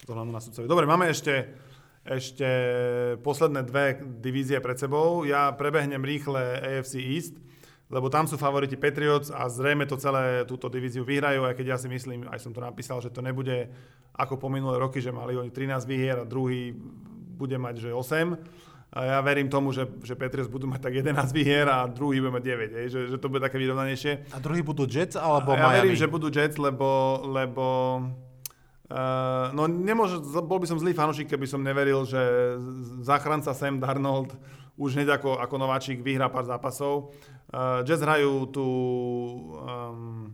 O 0.00 0.04
tom 0.08 0.16
hlavnom 0.16 0.32
nástupcovi. 0.32 0.64
Dobre, 0.64 0.88
máme 0.88 1.12
ešte 1.12 1.52
ešte 2.00 2.48
posledné 3.20 3.60
dve 3.68 4.00
divízie 4.00 4.56
pred 4.58 4.76
sebou. 4.80 5.28
Ja 5.28 5.52
prebehnem 5.52 6.00
rýchle 6.00 6.40
AFC 6.60 6.96
East, 6.96 7.36
lebo 7.92 8.08
tam 8.08 8.24
sú 8.24 8.40
favoriti 8.40 8.80
Patriots 8.80 9.28
a 9.28 9.50
zrejme 9.50 9.84
to 9.84 10.00
celé 10.00 10.48
túto 10.48 10.72
divíziu 10.72 11.04
vyhrajú, 11.04 11.44
aj 11.44 11.54
keď 11.58 11.66
ja 11.76 11.78
si 11.78 11.90
myslím, 11.90 12.24
aj 12.30 12.40
som 12.40 12.54
to 12.54 12.62
napísal, 12.64 13.02
že 13.04 13.12
to 13.12 13.20
nebude 13.20 13.68
ako 14.16 14.40
po 14.40 14.48
minulé 14.48 14.80
roky, 14.80 15.02
že 15.02 15.12
mali 15.12 15.36
oni 15.36 15.52
13 15.52 15.84
výhier 15.84 16.16
a 16.16 16.24
druhý 16.24 16.72
bude 17.36 17.56
mať, 17.58 17.88
že 17.88 17.90
8. 17.92 18.70
A 18.90 19.06
ja 19.06 19.18
verím 19.22 19.46
tomu, 19.46 19.70
že, 19.70 19.86
že 20.02 20.18
Patriots 20.18 20.50
budú 20.50 20.66
mať 20.66 20.90
tak 20.90 20.98
11 20.98 21.14
výhier 21.30 21.62
a 21.70 21.86
druhý 21.86 22.18
bude 22.18 22.34
mať 22.34 22.44
9, 22.74 22.74
hej, 22.74 22.86
že, 22.90 23.00
že 23.14 23.16
to 23.22 23.30
bude 23.30 23.38
také 23.38 23.54
vyrovnanejšie. 23.62 24.34
A 24.34 24.38
druhý 24.42 24.66
budú 24.66 24.82
Jets 24.82 25.14
alebo 25.14 25.54
ja 25.54 25.62
Miami? 25.62 25.76
verím, 25.78 25.94
že 25.94 26.10
budú 26.10 26.26
Jets, 26.26 26.58
lebo, 26.58 27.22
lebo 27.22 27.66
uh, 28.90 29.54
no 29.54 29.70
nemôže, 29.70 30.18
bol 30.44 30.58
by 30.58 30.66
som 30.66 30.76
zlý 30.82 30.92
fanúšik, 30.92 31.30
keby 31.30 31.46
som 31.46 31.62
neveril, 31.62 32.02
že 32.04 32.20
záchranca 33.00 33.54
Sam 33.54 33.78
Darnold 33.78 34.34
už 34.74 34.98
hneď 34.98 35.20
ako, 35.20 35.38
ako 35.38 35.54
nováčik 35.56 36.02
vyhrá 36.02 36.28
pár 36.28 36.44
zápasov. 36.44 37.14
Uh, 37.50 37.86
Jets 37.86 38.02
hrajú 38.02 38.50
tu, 38.50 38.66
um, 38.66 40.32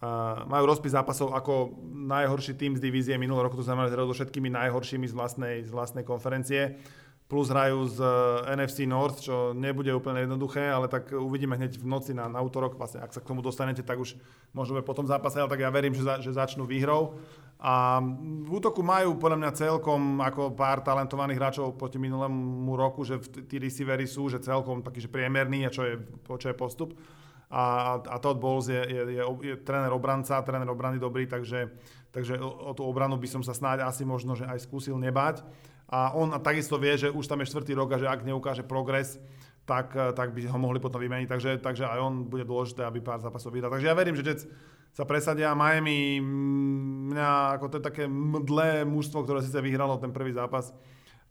uh, 0.00 0.44
majú 0.46 0.64
rozpis 0.70 0.94
zápasov 0.94 1.34
ako 1.34 1.74
najhorší 2.08 2.54
tým 2.54 2.78
z 2.78 2.84
divízie 2.84 3.14
minulého 3.18 3.50
roku, 3.50 3.58
to 3.58 3.66
znamená, 3.66 3.90
že 3.90 3.98
so 3.98 4.14
všetkými 4.14 4.48
najhoršími 4.52 5.06
z 5.10 5.14
vlastnej, 5.14 5.56
z 5.66 5.70
vlastnej 5.74 6.04
konferencie 6.06 6.80
plus 7.28 7.52
hrajú 7.52 7.84
z 7.92 8.00
NFC 8.56 8.88
North, 8.88 9.20
čo 9.20 9.52
nebude 9.52 9.92
úplne 9.92 10.24
jednoduché, 10.24 10.64
ale 10.64 10.88
tak 10.88 11.12
uvidíme 11.12 11.60
hneď 11.60 11.76
v 11.76 11.84
noci 11.84 12.16
na, 12.16 12.24
na 12.24 12.40
útorok, 12.40 12.80
vlastne 12.80 13.04
ak 13.04 13.12
sa 13.12 13.20
k 13.20 13.28
tomu 13.28 13.44
dostanete, 13.44 13.84
tak 13.84 14.00
už 14.00 14.16
bude 14.56 14.80
potom 14.80 15.04
zápase, 15.04 15.36
ale 15.36 15.52
tak 15.52 15.60
ja 15.60 15.68
verím, 15.68 15.92
že, 15.92 16.08
za, 16.08 16.24
že 16.24 16.32
začnú 16.32 16.64
výhrou. 16.64 17.20
A 17.58 17.98
v 18.46 18.50
útoku 18.54 18.86
majú 18.86 19.18
podľa 19.18 19.38
mňa 19.42 19.58
celkom 19.58 20.22
ako 20.22 20.54
pár 20.54 20.78
talentovaných 20.86 21.38
hráčov 21.42 21.74
proti 21.74 21.98
minulému 21.98 22.70
roku, 22.78 23.02
že 23.02 23.18
tí 23.50 23.58
receivery 23.58 24.06
sú, 24.06 24.30
že 24.30 24.38
celkom 24.38 24.78
taký, 24.78 25.02
že 25.02 25.10
priemerný, 25.10 25.66
a 25.66 25.74
čo 25.74 25.82
je, 25.82 25.98
čo 26.22 26.48
je 26.48 26.54
postup. 26.54 26.94
A, 27.50 27.98
a 27.98 28.16
Todd 28.22 28.38
Bowles 28.38 28.70
je, 28.70 28.78
je, 28.78 29.02
je, 29.18 29.22
je 29.42 29.54
tréner 29.66 29.90
obranca, 29.90 30.38
tréner 30.46 30.68
obrany 30.70 31.02
dobrý, 31.02 31.26
takže, 31.26 31.72
takže 32.14 32.38
o, 32.38 32.70
o 32.70 32.72
tú 32.78 32.86
obranu 32.86 33.18
by 33.18 33.26
som 33.26 33.42
sa 33.42 33.56
snáď 33.56 33.88
asi 33.88 34.06
možno, 34.06 34.38
že 34.38 34.46
aj 34.46 34.62
skúsil 34.62 34.94
nebať. 34.94 35.42
A 35.88 36.12
on 36.12 36.30
takisto 36.44 36.76
vie, 36.76 36.94
že 36.94 37.08
už 37.08 37.24
tam 37.26 37.40
je 37.40 37.48
štvrtý 37.48 37.72
rok 37.72 37.96
a 37.96 37.98
že 37.98 38.06
ak 38.06 38.22
neukáže 38.22 38.62
progres, 38.62 39.16
tak, 39.68 39.92
eh, 39.92 40.16
tak 40.16 40.32
by 40.32 40.48
ho 40.48 40.58
mohli 40.58 40.80
potom 40.80 40.96
vymeniť. 40.96 41.28
Takže, 41.28 41.50
takže 41.60 41.84
aj 41.84 42.00
on 42.00 42.14
bude 42.24 42.48
dôležité, 42.48 42.88
aby 42.88 43.04
pár 43.04 43.20
zápasov 43.20 43.52
vyhral. 43.52 43.68
Takže 43.68 43.92
ja 43.92 43.92
verím, 43.92 44.16
že 44.16 44.24
Jets 44.24 44.48
sa 44.96 45.04
presadia. 45.04 45.52
Miami, 45.52 46.16
mm, 46.16 47.12
mňa 47.12 47.60
ako 47.60 47.66
to 47.68 47.76
je 47.76 47.84
také 47.84 48.04
mdlé 48.08 48.88
mužstvo, 48.88 49.28
ktoré 49.28 49.44
síce 49.44 49.60
vyhralo 49.60 50.00
ten 50.00 50.08
prvý 50.08 50.32
zápas, 50.32 50.72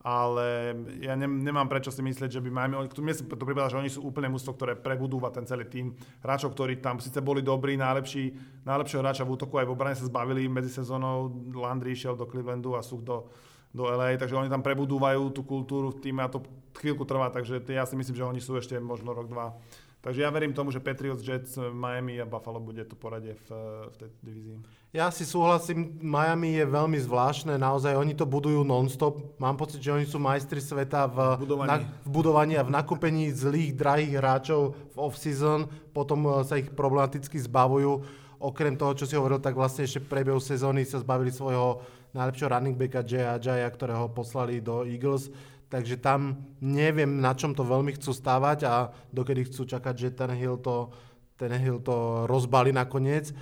ale 0.05 0.77
ja 1.01 1.17
ne, 1.17 1.25
nemám 1.25 1.65
prečo 1.67 1.89
si 1.89 2.05
myslieť, 2.05 2.37
že 2.37 2.43
by 2.45 2.49
Miami, 2.53 2.85
mne 2.85 3.11
sa 3.17 3.25
to 3.25 3.43
pripadá, 3.43 3.73
že 3.73 3.81
oni 3.81 3.89
sú 3.89 4.05
úplne 4.05 4.29
mužstvo, 4.29 4.53
ktoré 4.53 4.73
prebudúva 4.77 5.33
ten 5.33 5.43
celý 5.43 5.65
tým. 5.65 5.97
Hráčov, 6.21 6.53
ktorí 6.53 6.79
tam 6.79 7.01
síce 7.01 7.19
boli 7.19 7.41
dobrí, 7.41 7.75
najlepší, 7.75 8.37
najlepšieho 8.63 9.01
hráča 9.01 9.25
v 9.25 9.33
útoku 9.33 9.57
aj 9.57 9.67
v 9.67 9.73
obrane 9.73 9.97
sa 9.97 10.05
zbavili 10.05 10.45
medzi 10.47 10.69
sezónou. 10.71 11.33
Landry 11.51 11.97
išiel 11.97 12.13
do 12.13 12.29
Clevelandu 12.29 12.77
a 12.77 12.85
Such 12.85 13.03
do, 13.03 13.27
do 13.75 13.85
LA, 13.85 14.17
takže 14.17 14.35
oni 14.35 14.49
tam 14.49 14.63
prebudúvajú 14.63 15.31
tú 15.31 15.43
kultúru 15.43 15.91
v 15.91 16.01
týme 16.01 16.23
a 16.23 16.31
to 16.31 16.43
chvíľku 16.77 17.03
trvá, 17.03 17.33
takže 17.33 17.61
ja 17.67 17.83
si 17.83 17.97
myslím, 17.97 18.15
že 18.15 18.29
oni 18.29 18.41
sú 18.41 18.55
ešte 18.57 18.77
možno 18.77 19.11
rok, 19.11 19.27
dva. 19.27 19.57
Takže 19.97 20.23
ja 20.23 20.29
verím 20.29 20.53
tomu, 20.53 20.69
že 20.71 20.79
Patriots, 20.79 21.25
Jets, 21.25 21.57
Miami 21.57 22.21
a 22.21 22.25
Buffalo 22.29 22.61
bude 22.61 22.85
to 22.85 22.93
poradie 22.93 23.33
v, 23.33 23.47
v 23.91 23.95
tej 23.97 24.09
divízii. 24.23 24.57
Ja 24.95 25.11
si 25.11 25.27
súhlasím, 25.27 25.99
Miami 25.99 26.55
je 26.55 26.63
veľmi 26.63 26.95
zvláštne, 27.01 27.59
naozaj 27.59 27.97
oni 27.97 28.15
to 28.15 28.23
budujú 28.23 28.63
non-stop. 28.63 29.35
Mám 29.41 29.59
pocit, 29.59 29.83
že 29.83 29.91
oni 29.91 30.07
sú 30.07 30.15
majstri 30.21 30.63
sveta 30.63 31.11
v, 31.11 31.43
budovaní. 31.43 31.67
na, 31.67 31.77
v 31.83 32.09
budovaní 32.13 32.53
a 32.55 32.63
v 32.63 32.71
nakúpení 32.71 33.33
zlých, 33.35 33.75
drahých 33.75 34.13
hráčov 34.15 34.79
v 34.93 34.97
off-season, 35.01 35.67
potom 35.91 36.23
eh, 36.29 36.45
sa 36.45 36.55
ich 36.55 36.71
problematicky 36.71 37.35
zbavujú. 37.43 38.05
Okrem 38.37 38.77
toho, 38.77 38.93
čo 38.93 39.09
si 39.09 39.17
hovoril, 39.17 39.41
tak 39.41 39.57
vlastne 39.57 39.89
ešte 39.89 39.97
v 39.97 40.13
priebehu 40.13 40.37
sezóny 40.37 40.85
sa 40.85 41.01
zbavili 41.01 41.33
svojho 41.33 41.81
najlepšieho 42.17 42.49
running 42.49 42.73
backa 42.73 43.05
Jaya 43.05 43.37
Jaya, 43.37 43.69
ktorého 43.69 44.09
poslali 44.09 44.57
do 44.57 44.81
Eagles. 44.81 45.29
Takže 45.69 45.99
tam 45.99 46.47
neviem, 46.63 47.19
na 47.19 47.35
čom 47.37 47.51
to 47.53 47.61
veľmi 47.61 47.93
chcú 47.93 48.15
stávať 48.15 48.65
a 48.65 48.89
dokedy 49.11 49.45
chcú 49.51 49.67
čakať, 49.67 49.95
že 49.99 50.09
ten 50.15 50.31
Hill 50.33 50.57
to, 50.57 50.89
ten 51.35 51.53
Hill 51.53 51.83
to 51.83 52.25
rozbali 52.25 52.71
nakoniec. 52.71 53.35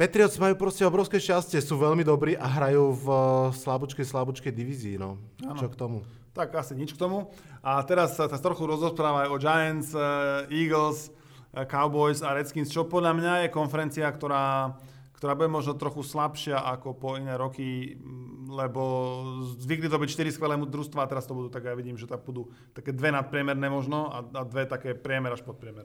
Patriots 0.00 0.40
majú 0.40 0.56
proste 0.56 0.80
obrovské 0.88 1.20
šťastie, 1.20 1.60
sú 1.60 1.76
veľmi 1.76 2.00
dobrí 2.00 2.32
a 2.32 2.48
hrajú 2.48 2.96
v 3.04 3.06
slabúčkej, 3.52 4.08
slabúčkej 4.08 4.48
divízii. 4.48 4.96
No. 4.96 5.20
Čo 5.60 5.68
k 5.68 5.76
tomu? 5.76 6.00
Tak 6.32 6.56
asi 6.56 6.72
nič 6.72 6.96
k 6.96 7.00
tomu. 7.04 7.28
A 7.60 7.84
teraz 7.84 8.16
sa 8.16 8.24
trochu 8.40 8.64
rozprávajú 8.64 9.28
o 9.28 9.36
Giants, 9.36 9.92
uh, 9.92 10.48
Eagles, 10.48 11.12
uh, 11.52 11.68
Cowboys 11.68 12.24
a 12.24 12.32
Redskins, 12.32 12.72
čo 12.72 12.88
podľa 12.88 13.12
mňa 13.12 13.32
je 13.44 13.48
konferencia, 13.52 14.08
ktorá, 14.08 14.72
ktorá 15.20 15.36
bude 15.36 15.52
možno 15.52 15.76
trochu 15.76 16.00
slabšia 16.00 16.64
ako 16.64 16.96
po 16.96 17.20
iné 17.20 17.36
roky, 17.36 17.92
lebo 18.48 18.82
zvykli 19.60 19.92
to 19.92 20.00
byť 20.00 20.08
4 20.16 20.32
skvelé 20.32 20.56
družstva 20.56 21.04
a 21.04 21.10
teraz 21.12 21.28
to 21.28 21.36
budú 21.36 21.52
tak, 21.52 21.68
ja 21.68 21.76
vidím, 21.76 22.00
že 22.00 22.08
tam 22.08 22.24
budú 22.24 22.48
také 22.72 22.96
dve 22.96 23.12
nadpriemerné 23.12 23.68
možno 23.68 24.08
a, 24.08 24.24
a 24.24 24.42
dve 24.48 24.64
také 24.64 24.96
priemer 24.96 25.36
až 25.36 25.44
podpriemer. 25.44 25.84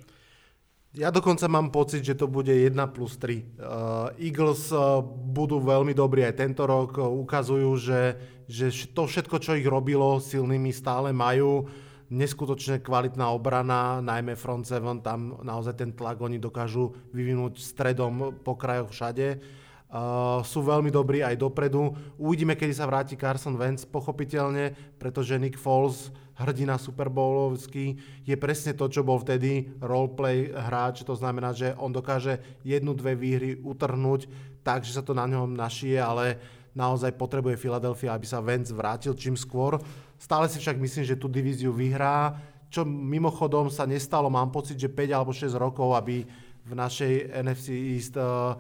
Ja 0.95 1.11
dokonca 1.11 1.51
mám 1.51 1.67
pocit, 1.75 2.07
že 2.07 2.15
to 2.15 2.31
bude 2.31 2.47
1 2.47 2.71
plus 2.95 3.19
3. 3.19 3.59
Uh, 3.59 4.15
Eagles 4.15 4.71
uh, 4.71 5.03
budú 5.03 5.59
veľmi 5.59 5.91
dobrí 5.91 6.23
aj 6.23 6.39
tento 6.39 6.63
rok, 6.63 6.95
uh, 6.95 7.03
ukazujú, 7.03 7.75
že, 7.75 8.01
že 8.47 8.71
to 8.95 9.03
všetko, 9.03 9.35
čo 9.43 9.59
ich 9.59 9.67
robilo 9.67 10.23
silnými, 10.23 10.71
stále 10.71 11.11
majú. 11.11 11.67
Neskutočne 12.05 12.85
kvalitná 12.85 13.33
obrana, 13.33 13.97
najmä 13.97 14.37
front 14.37 14.69
seven, 14.69 15.01
tam 15.01 15.41
naozaj 15.41 15.73
ten 15.73 15.89
tlak 15.89 16.21
oni 16.21 16.37
dokážu 16.37 16.93
vyvinúť 17.09 17.57
stredom 17.57 18.37
po 18.45 18.53
krajoch 18.53 18.93
všade. 18.93 19.41
Uh, 19.85 20.41
sú 20.45 20.61
veľmi 20.61 20.93
dobrí 20.93 21.25
aj 21.25 21.39
dopredu. 21.39 21.93
Uvidíme, 22.21 22.53
kedy 22.53 22.73
sa 22.77 22.85
vráti 22.85 23.17
Carson 23.17 23.57
Wentz, 23.57 23.89
pochopiteľne, 23.89 24.75
pretože 25.01 25.39
Nick 25.39 25.57
Foles 25.57 26.13
hrdina 26.35 26.75
Super 26.75 27.07
Bowlovský, 27.07 27.95
je 28.27 28.35
presne 28.35 28.75
to, 28.75 28.91
čo 28.91 29.07
bol 29.07 29.23
vtedy 29.23 29.71
roleplay 29.79 30.51
hráč, 30.51 31.07
to 31.07 31.15
znamená, 31.15 31.55
že 31.55 31.71
on 31.79 31.95
dokáže 31.95 32.43
jednu, 32.61 32.91
dve 32.91 33.15
výhry 33.15 33.55
utrhnúť 33.55 34.27
tak, 34.61 34.83
že 34.83 34.99
sa 34.99 35.01
to 35.05 35.15
na 35.15 35.25
ňom 35.31 35.55
našije, 35.55 35.95
ale 35.95 36.41
naozaj 36.75 37.15
potrebuje 37.15 37.55
Philadelphia, 37.55 38.11
aby 38.11 38.27
sa 38.27 38.43
Vance 38.43 38.75
vrátil 38.75 39.15
čím 39.15 39.39
skôr. 39.39 39.79
Stále 40.15 40.47
si 40.47 40.57
však 40.59 40.79
myslím, 40.79 41.03
že 41.03 41.19
tú 41.19 41.27
divíziu 41.27 41.75
vyhrá, 41.75 42.39
čo 42.71 42.83
mimochodom 42.87 43.71
sa 43.71 43.87
nestalo, 43.87 44.27
mám 44.31 44.51
pocit, 44.51 44.75
že 44.75 44.91
5 44.91 45.15
alebo 45.15 45.31
6 45.31 45.53
rokov, 45.55 45.95
aby 45.95 46.25
v 46.65 46.73
našej 46.73 47.31
NFC 47.45 47.71
East 47.95 48.17
uh, 48.17 48.57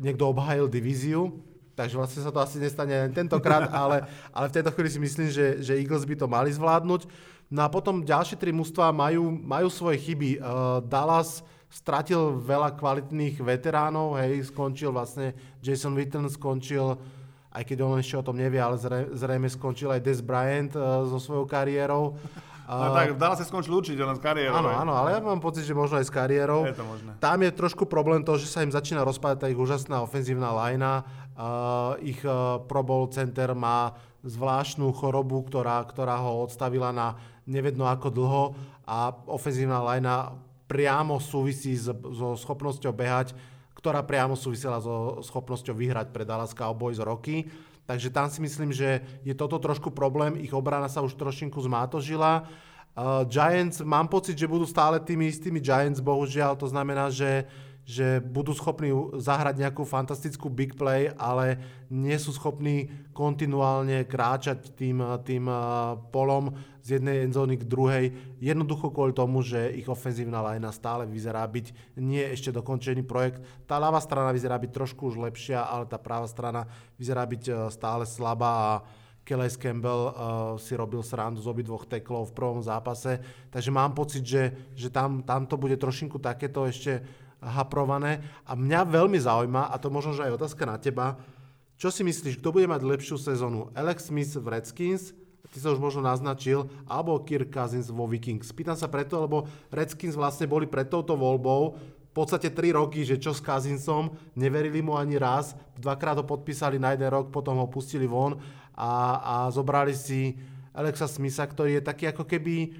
niekto 0.00 0.24
obhájil 0.30 0.66
divíziu 0.72 1.30
takže 1.72 1.96
vlastne 1.96 2.20
sa 2.20 2.30
to 2.30 2.40
asi 2.40 2.60
nestane 2.60 2.92
len 2.92 3.12
tentokrát, 3.16 3.68
ale, 3.82 4.04
ale 4.30 4.46
v 4.48 4.54
tejto 4.60 4.70
chvíli 4.76 4.90
si 4.92 5.00
myslím, 5.00 5.28
že, 5.32 5.46
že 5.64 5.76
Eagles 5.80 6.04
by 6.04 6.14
to 6.16 6.26
mali 6.28 6.52
zvládnuť. 6.52 7.08
No 7.52 7.60
a 7.64 7.68
potom 7.68 8.04
ďalšie 8.04 8.40
tri 8.40 8.48
mužstva 8.48 8.92
majú, 8.96 9.28
majú 9.28 9.68
svoje 9.68 10.00
chyby. 10.00 10.40
Uh, 10.40 10.80
Dallas 10.88 11.44
stratil 11.72 12.36
veľa 12.40 12.76
kvalitných 12.76 13.40
veteránov, 13.40 14.20
hej, 14.20 14.52
skončil 14.52 14.92
vlastne, 14.92 15.32
Jason 15.64 15.96
Witten 15.96 16.28
skončil, 16.28 17.00
aj 17.52 17.62
keď 17.68 17.78
on 17.84 18.00
ešte 18.00 18.16
o 18.16 18.24
tom 18.24 18.40
nevie, 18.40 18.56
ale 18.56 18.80
zrejme 19.12 19.48
skončil 19.52 19.92
aj 19.92 20.00
Des 20.00 20.24
Bryant 20.24 20.72
uh, 20.72 21.04
so 21.04 21.20
svojou 21.20 21.44
kariérou. 21.44 22.12
No 22.62 22.94
tak 22.94 23.18
dá 23.18 23.34
sa 23.36 23.44
skončiť 23.44 23.68
určite 23.68 24.00
len 24.00 24.16
s 24.16 24.22
kariérou. 24.22 24.56
Áno, 24.56 24.70
áno, 24.72 24.92
ale 24.96 25.12
ja 25.12 25.20
mám 25.20 25.42
pocit, 25.42 25.66
že 25.66 25.76
možno 25.76 25.98
aj 25.98 26.08
s 26.08 26.14
kariérou. 26.14 26.64
Je 26.64 26.72
to 26.72 26.86
možné. 26.86 27.18
Tam 27.20 27.36
je 27.42 27.50
trošku 27.52 27.84
problém 27.84 28.22
to, 28.24 28.38
že 28.40 28.48
sa 28.48 28.64
im 28.64 28.72
začína 28.72 29.04
rozpadať 29.04 29.36
tá 29.44 29.46
ich 29.50 29.58
úžasná 29.58 30.00
ofenzívna 30.00 30.54
lajna. 30.54 31.04
Uh, 31.36 32.00
ich 32.00 32.22
uh, 32.24 32.62
Pro 32.64 32.80
Bowl 32.80 33.10
center 33.12 33.52
má 33.52 33.98
zvláštnu 34.22 34.88
chorobu, 34.94 35.42
ktorá, 35.42 35.82
ktorá 35.84 36.22
ho 36.22 36.46
odstavila 36.46 36.94
na 36.94 37.18
nevedno 37.44 37.90
ako 37.90 38.08
dlho 38.08 38.44
a 38.86 39.10
ofenzívna 39.26 39.82
lajna 39.82 40.38
priamo 40.70 41.18
súvisí 41.18 41.74
s, 41.74 41.90
so 41.90 42.38
schopnosťou 42.38 42.94
behať, 42.94 43.34
ktorá 43.82 44.06
priamo 44.06 44.38
súvisela 44.38 44.78
so 44.78 45.18
schopnosťou 45.26 45.74
vyhrať 45.74 46.14
pre 46.14 46.22
Dallas 46.22 46.54
Cowboys 46.54 47.02
roky. 47.02 47.50
Takže 47.82 48.14
tam 48.14 48.30
si 48.30 48.38
myslím, 48.38 48.70
že 48.70 49.02
je 49.26 49.34
toto 49.34 49.58
trošku 49.58 49.90
problém. 49.90 50.38
Ich 50.38 50.54
obrana 50.54 50.86
sa 50.86 51.02
už 51.02 51.18
trošinku 51.18 51.58
zmátožila. 51.58 52.46
Uh, 52.94 53.26
Giants, 53.26 53.82
mám 53.82 54.06
pocit, 54.06 54.38
že 54.38 54.46
budú 54.46 54.70
stále 54.70 55.02
tými 55.02 55.26
istými 55.26 55.58
Giants, 55.58 55.98
bohužiaľ. 55.98 56.54
To 56.62 56.70
znamená, 56.70 57.10
že 57.10 57.50
že 57.92 58.24
budú 58.24 58.56
schopní 58.56 58.88
zahrať 59.20 59.60
nejakú 59.60 59.84
fantastickú 59.84 60.48
big 60.48 60.72
play, 60.80 61.12
ale 61.20 61.60
nie 61.92 62.16
sú 62.16 62.32
schopní 62.32 62.88
kontinuálne 63.12 64.08
kráčať 64.08 64.72
tým, 64.72 65.04
tým 65.28 65.44
polom 66.08 66.56
z 66.80 66.96
jednej 66.96 67.28
endzóny 67.28 67.60
k 67.60 67.68
druhej. 67.68 68.04
Jednoducho 68.40 68.88
kvôli 68.88 69.12
tomu, 69.12 69.44
že 69.44 69.76
ich 69.76 69.92
ofenzívna 69.92 70.40
lajna 70.40 70.72
stále 70.72 71.04
vyzerá 71.04 71.44
byť 71.44 72.00
nie 72.00 72.24
ešte 72.32 72.48
dokončený 72.48 73.04
projekt. 73.04 73.44
Tá 73.68 73.76
ľavá 73.76 74.00
strana 74.00 74.32
vyzerá 74.32 74.56
byť 74.56 74.72
trošku 74.72 75.12
už 75.12 75.20
lepšia, 75.28 75.60
ale 75.60 75.84
tá 75.84 76.00
práva 76.00 76.24
strana 76.24 76.64
vyzerá 76.96 77.28
byť 77.28 77.42
e, 77.44 77.52
stále 77.68 78.08
slabá 78.08 78.52
a 78.56 78.72
Kelly 79.22 79.50
Campbell 79.54 80.02
uh, 80.10 80.12
si 80.58 80.74
robil 80.74 80.98
srandu 80.98 81.38
z 81.38 81.46
obidvoch 81.46 81.86
teklov 81.86 82.30
v 82.30 82.36
prvom 82.42 82.58
zápase, 82.58 83.22
takže 83.54 83.70
mám 83.70 83.94
pocit, 83.94 84.26
že, 84.26 84.74
že 84.74 84.90
tam, 84.90 85.22
tam 85.22 85.46
to 85.46 85.54
bude 85.54 85.78
trošinku 85.78 86.18
takéto 86.18 86.66
ešte 86.66 87.06
haprované. 87.42 88.22
A 88.46 88.54
mňa 88.54 88.86
veľmi 88.86 89.18
zaujíma, 89.18 89.68
a 89.68 89.76
to 89.76 89.90
možno, 89.90 90.14
že 90.14 90.30
aj 90.30 90.38
otázka 90.38 90.62
na 90.62 90.78
teba, 90.78 91.18
čo 91.76 91.90
si 91.90 92.06
myslíš, 92.06 92.38
kto 92.38 92.54
bude 92.54 92.70
mať 92.70 92.86
lepšiu 92.86 93.18
sezónu? 93.18 93.74
Alex 93.74 94.06
Smith 94.06 94.30
v 94.38 94.46
Redskins, 94.46 95.10
ty 95.50 95.58
sa 95.58 95.74
už 95.74 95.82
možno 95.82 96.06
naznačil, 96.06 96.70
alebo 96.86 97.18
Kirk 97.26 97.50
Cousins 97.50 97.90
vo 97.90 98.06
Vikings. 98.06 98.54
Pýtam 98.54 98.78
sa 98.78 98.86
preto, 98.86 99.18
lebo 99.18 99.50
Redskins 99.68 100.14
vlastne 100.14 100.46
boli 100.46 100.70
pred 100.70 100.86
touto 100.86 101.18
voľbou 101.18 101.74
v 102.12 102.12
podstate 102.14 102.52
3 102.52 102.76
roky, 102.76 103.08
že 103.08 103.16
čo 103.16 103.32
s 103.32 103.40
Cousinsom, 103.40 104.12
neverili 104.36 104.84
mu 104.84 105.00
ani 105.00 105.16
raz, 105.16 105.56
dvakrát 105.80 106.20
ho 106.20 106.24
podpísali 106.28 106.76
na 106.76 106.92
jeden 106.92 107.08
rok, 107.08 107.32
potom 107.32 107.56
ho 107.56 107.66
pustili 107.72 108.04
von 108.04 108.36
a, 108.76 108.92
a 109.18 109.34
zobrali 109.48 109.96
si 109.96 110.36
Alexa 110.76 111.08
Smitha, 111.08 111.48
ktorý 111.48 111.80
je 111.80 111.88
taký 111.88 112.12
ako 112.12 112.28
keby 112.28 112.76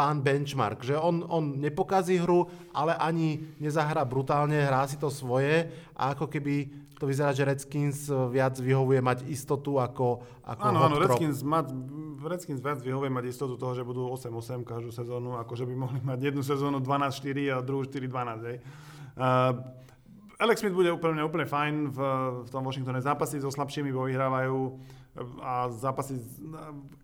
pán 0.00 0.24
benchmark, 0.24 0.80
že 0.80 0.96
on, 0.96 1.20
on 1.28 1.60
nepokazí 1.60 2.16
hru, 2.16 2.48
ale 2.72 2.96
ani 2.96 3.52
nezahrá 3.60 4.00
brutálne, 4.08 4.56
hrá 4.56 4.88
si 4.88 4.96
to 4.96 5.12
svoje 5.12 5.68
a 5.92 6.16
ako 6.16 6.24
keby 6.24 6.72
to 6.96 7.04
vyzerá, 7.04 7.36
že 7.36 7.44
Redskins 7.44 8.08
viac 8.32 8.56
vyhovuje 8.56 9.00
mať 9.04 9.28
istotu 9.28 9.76
ako, 9.76 10.24
ako 10.40 10.64
Áno, 10.64 10.80
áno, 10.84 10.96
Redskins, 11.00 11.44
mať, 11.44 11.72
Redskins 12.20 12.60
viac 12.64 12.80
vyhovuje 12.80 13.12
mať 13.12 13.24
istotu 13.28 13.60
toho, 13.60 13.76
že 13.76 13.84
budú 13.84 14.08
8-8 14.08 14.64
každú 14.64 14.88
sezónu, 14.88 15.36
ako 15.36 15.52
že 15.52 15.68
by 15.68 15.74
mohli 15.76 16.00
mať 16.16 16.32
jednu 16.32 16.40
sezónu 16.40 16.80
12-4 16.80 17.52
a 17.52 17.64
druhú 17.64 17.84
4-12. 17.84 18.00
Uh, 19.20 19.80
Alex 20.40 20.64
Smith 20.64 20.72
bude 20.72 20.88
úplne, 20.88 21.20
úplne 21.20 21.44
fajn 21.44 21.92
v, 21.92 21.98
v 22.44 22.48
tom 22.48 22.64
Washingtone. 22.64 23.04
Zápasy 23.04 23.44
so 23.44 23.52
slabšími 23.52 23.92
bo 23.92 24.08
vyhrávajú 24.08 24.80
a 25.40 25.68
zápasy, 25.68 26.16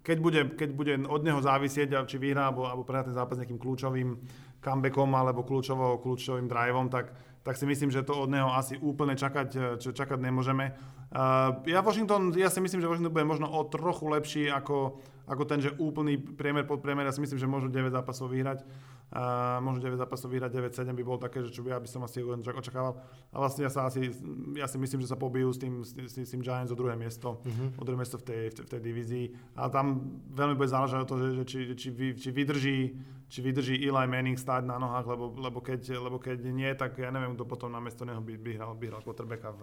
keď 0.00 0.18
bude, 0.18 0.40
keď 0.56 0.70
bude 0.72 0.92
od 1.04 1.22
neho 1.22 1.40
závisieť, 1.40 2.08
či 2.08 2.16
vyhrá 2.16 2.48
alebo, 2.48 2.64
alebo 2.64 2.82
prehrá 2.84 3.04
ten 3.04 3.16
zápas 3.16 3.36
nejakým 3.36 3.60
kľúčovým 3.60 4.16
comebackom 4.64 5.10
alebo 5.12 5.44
kľúčovo, 5.44 6.00
kľúčovým 6.00 6.48
driveom, 6.48 6.88
tak, 6.88 7.12
tak 7.44 7.54
si 7.60 7.68
myslím, 7.68 7.92
že 7.92 8.02
to 8.02 8.16
od 8.16 8.32
neho 8.32 8.50
asi 8.56 8.80
úplne 8.80 9.14
čakať, 9.14 9.78
čo 9.78 9.92
čakať 9.92 10.18
nemôžeme. 10.18 10.72
Uh, 11.06 11.62
ja, 11.70 11.84
Washington, 11.84 12.34
ja 12.34 12.50
si 12.50 12.58
myslím, 12.58 12.82
že 12.82 12.90
Washington 12.90 13.14
bude 13.14 13.28
možno 13.28 13.46
o 13.46 13.62
trochu 13.68 14.10
lepší 14.10 14.50
ako, 14.50 14.98
ako 15.30 15.42
ten, 15.46 15.62
že 15.62 15.70
úplný 15.78 16.18
priemer 16.18 16.66
pod 16.66 16.82
priemer. 16.82 17.06
Ja 17.06 17.14
si 17.14 17.22
myslím, 17.22 17.38
že 17.38 17.46
môžu 17.46 17.70
9 17.70 17.94
zápasov 17.94 18.34
vyhrať. 18.34 18.66
Uh, 19.06 19.62
možno 19.62 19.86
9 19.86 20.02
zápasov 20.02 20.34
vyhrať, 20.34 20.50
9-7 20.50 20.90
by 20.90 21.04
bolo 21.06 21.22
také, 21.22 21.38
že 21.38 21.54
čo 21.54 21.62
by, 21.62 21.70
ja 21.70 21.78
by 21.78 21.86
som 21.86 22.02
asi 22.02 22.26
očakával. 22.26 22.98
A 23.30 23.38
vlastne 23.38 23.62
ja, 23.62 23.70
sa 23.70 23.86
asi, 23.86 24.10
ja 24.58 24.66
si 24.66 24.82
myslím, 24.82 24.98
že 24.98 25.06
sa 25.06 25.14
pobijú 25.14 25.54
s 25.54 25.62
tým, 25.62 25.86
s, 25.86 25.94
s 25.94 26.34
tým 26.34 26.42
Giants 26.42 26.74
o 26.74 26.76
druhé 26.76 26.98
miesto, 26.98 27.38
uh-huh. 27.38 27.78
o 27.78 27.82
druhé 27.86 28.02
miesto 28.02 28.18
v 28.18 28.26
tej, 28.26 28.42
v, 28.50 28.54
tej, 28.58 28.64
v 28.66 28.70
tej 28.74 28.80
divízii. 28.82 29.26
A 29.54 29.70
tam 29.70 30.18
veľmi 30.34 30.58
bude 30.58 30.66
záležať 30.74 31.06
o 31.06 31.08
to, 31.08 31.14
že, 31.22 31.28
že 31.38 31.44
či, 31.46 31.58
či, 31.78 31.88
či, 32.18 32.28
vydrží, 32.34 32.78
či 33.30 33.38
vydrží 33.46 33.78
Eli 33.78 34.06
Manning 34.10 34.34
stáť 34.34 34.66
na 34.66 34.74
nohách, 34.74 35.06
lebo, 35.06 35.38
lebo, 35.38 35.62
keď, 35.62 36.02
lebo 36.02 36.18
keď 36.18 36.42
nie, 36.50 36.74
tak 36.74 36.98
ja 36.98 37.14
neviem, 37.14 37.38
kto 37.38 37.46
potom 37.46 37.70
namiesto 37.70 38.02
neho 38.02 38.18
by, 38.18 38.34
by 38.42 38.58
hral, 38.58 38.74
by 38.74 38.90
hral 38.90 39.06
quarterbacka 39.06 39.54
v, 39.54 39.62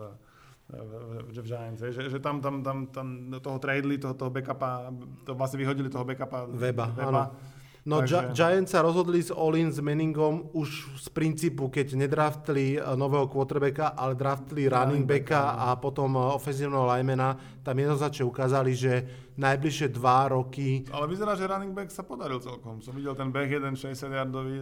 v 0.72 1.38
Giants, 1.44 1.84
že, 1.84 2.08
že 2.08 2.20
tam, 2.24 2.40
tam, 2.40 2.64
tam, 2.64 2.88
tam 2.88 3.08
toho 3.44 3.60
tradeli, 3.60 4.00
toho, 4.00 4.16
toho 4.16 4.32
backupa, 4.32 4.88
to 5.28 5.36
vlastne 5.36 5.60
vyhodili 5.60 5.92
toho 5.92 6.08
backupa 6.08 6.48
Weba, 6.48 6.88
Weba. 6.96 7.28
Áno. 7.28 7.53
No 7.84 8.00
Takže... 8.00 8.32
Giants 8.32 8.72
sa 8.72 8.80
rozhodli 8.80 9.20
s 9.20 9.28
Olin 9.28 9.68
s 9.68 9.84
Manningom 9.84 10.56
už 10.56 10.96
z 11.04 11.08
princípu, 11.12 11.68
keď 11.68 12.00
nedraftli 12.00 12.80
e, 12.80 12.96
nového 12.96 13.28
quarterbacka, 13.28 13.92
ale 13.92 14.16
draftli 14.16 14.72
running 14.72 15.04
backa 15.04 15.60
a 15.60 15.76
potom 15.76 16.16
e, 16.16 16.32
ofenzívneho 16.32 16.88
linemana, 16.88 17.36
tam 17.60 17.76
jednoznačne 17.76 18.24
ukázali, 18.24 18.72
že 18.72 19.04
najbližšie 19.36 19.92
dva 19.92 20.32
roky... 20.32 20.88
Ale 20.96 21.12
vyzerá, 21.12 21.36
že 21.36 21.44
running 21.44 21.76
back 21.76 21.92
sa 21.92 22.08
podaril 22.08 22.40
celkom. 22.40 22.80
Som 22.80 22.96
videl 22.96 23.20
ten 23.20 23.36
beh 23.36 23.52
jeden 23.52 23.76
60 23.76 24.00
yardový. 24.16 24.56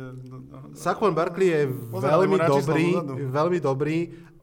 Saquon 0.73 1.13
Barkley 1.13 1.53
je 1.53 1.61
veľmi 1.93 2.41
dobrý, 2.41 2.85
veľmi 3.29 3.59
dobrý. 3.61 3.97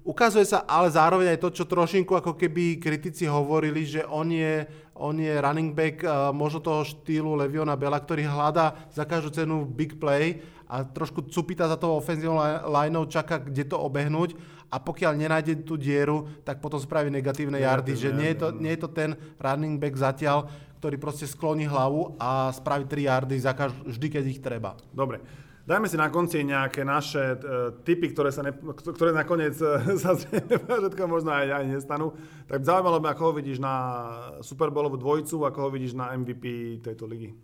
Ukazuje 0.06 0.46
sa 0.46 0.64
ale 0.64 0.88
zároveň 0.88 1.36
aj 1.36 1.42
to, 1.42 1.52
čo 1.52 1.68
trošinku 1.68 2.16
ako 2.16 2.32
keby 2.32 2.80
kritici 2.80 3.28
hovorili, 3.28 3.84
že 3.84 4.06
on 4.08 4.32
je, 4.32 4.64
on 4.98 5.16
je 5.16 5.30
running 5.30 5.72
back 5.72 6.02
uh, 6.02 6.34
možno 6.34 6.58
toho 6.58 6.82
štýlu 6.82 7.38
Leviona 7.38 7.78
Bela, 7.78 8.02
ktorý 8.02 8.26
hľadá 8.26 8.90
za 8.90 9.06
každú 9.06 9.30
cenu 9.30 9.62
big 9.62 9.96
play 9.96 10.42
a 10.68 10.84
trošku 10.84 11.30
cupita 11.30 11.64
za 11.70 11.78
toho 11.78 11.96
ofenzívnou 11.96 12.36
lineou, 12.68 13.08
čaká, 13.08 13.40
kde 13.40 13.64
to 13.64 13.78
obehnúť 13.78 14.36
a 14.68 14.76
pokiaľ 14.76 15.16
nenájde 15.16 15.64
tú 15.64 15.80
dieru, 15.80 16.28
tak 16.44 16.60
potom 16.60 16.76
spraví 16.76 17.08
negatívne 17.08 17.56
yardy, 17.64 17.96
že 17.96 18.12
nie 18.12 18.36
je, 18.36 18.38
to, 18.44 18.48
nie 18.52 18.76
je 18.76 18.80
to 18.84 18.90
ten 18.92 19.16
running 19.40 19.80
back 19.80 19.96
zatiaľ, 19.96 20.44
ktorý 20.78 21.00
proste 21.00 21.24
skloní 21.24 21.64
hlavu 21.64 22.14
a 22.20 22.52
spraví 22.52 22.84
3 22.84 23.08
yardy 23.08 23.36
za 23.40 23.56
každý, 23.56 23.80
vždy, 23.88 24.06
keď 24.12 24.24
ich 24.28 24.40
treba. 24.44 24.76
Dobre. 24.92 25.24
Dajme 25.68 25.84
si 25.84 26.00
na 26.00 26.08
konci 26.08 26.48
nejaké 26.48 26.80
naše 26.80 27.36
uh, 27.36 27.76
typy, 27.84 28.08
ktoré, 28.16 28.32
sa 28.32 28.40
ne, 28.40 28.56
ktoré 28.72 29.12
nakoniec 29.12 29.52
uh, 29.60 29.84
sa 30.00 30.16
všetko 30.16 31.04
možno 31.04 31.28
aj, 31.28 31.60
aj 31.60 31.64
nestanú. 31.68 32.16
Tak 32.48 32.64
zaujímalo 32.64 33.04
by, 33.04 33.12
ako 33.12 33.22
ho 33.28 33.32
vidíš 33.36 33.60
na 33.60 33.74
Super 34.40 34.72
Bowlovú 34.72 34.96
dvojcu, 34.96 35.44
ako 35.44 35.58
ho 35.60 35.68
vidíš 35.68 35.92
na 35.92 36.16
MVP 36.16 36.80
tejto 36.80 37.04
ligy. 37.04 37.36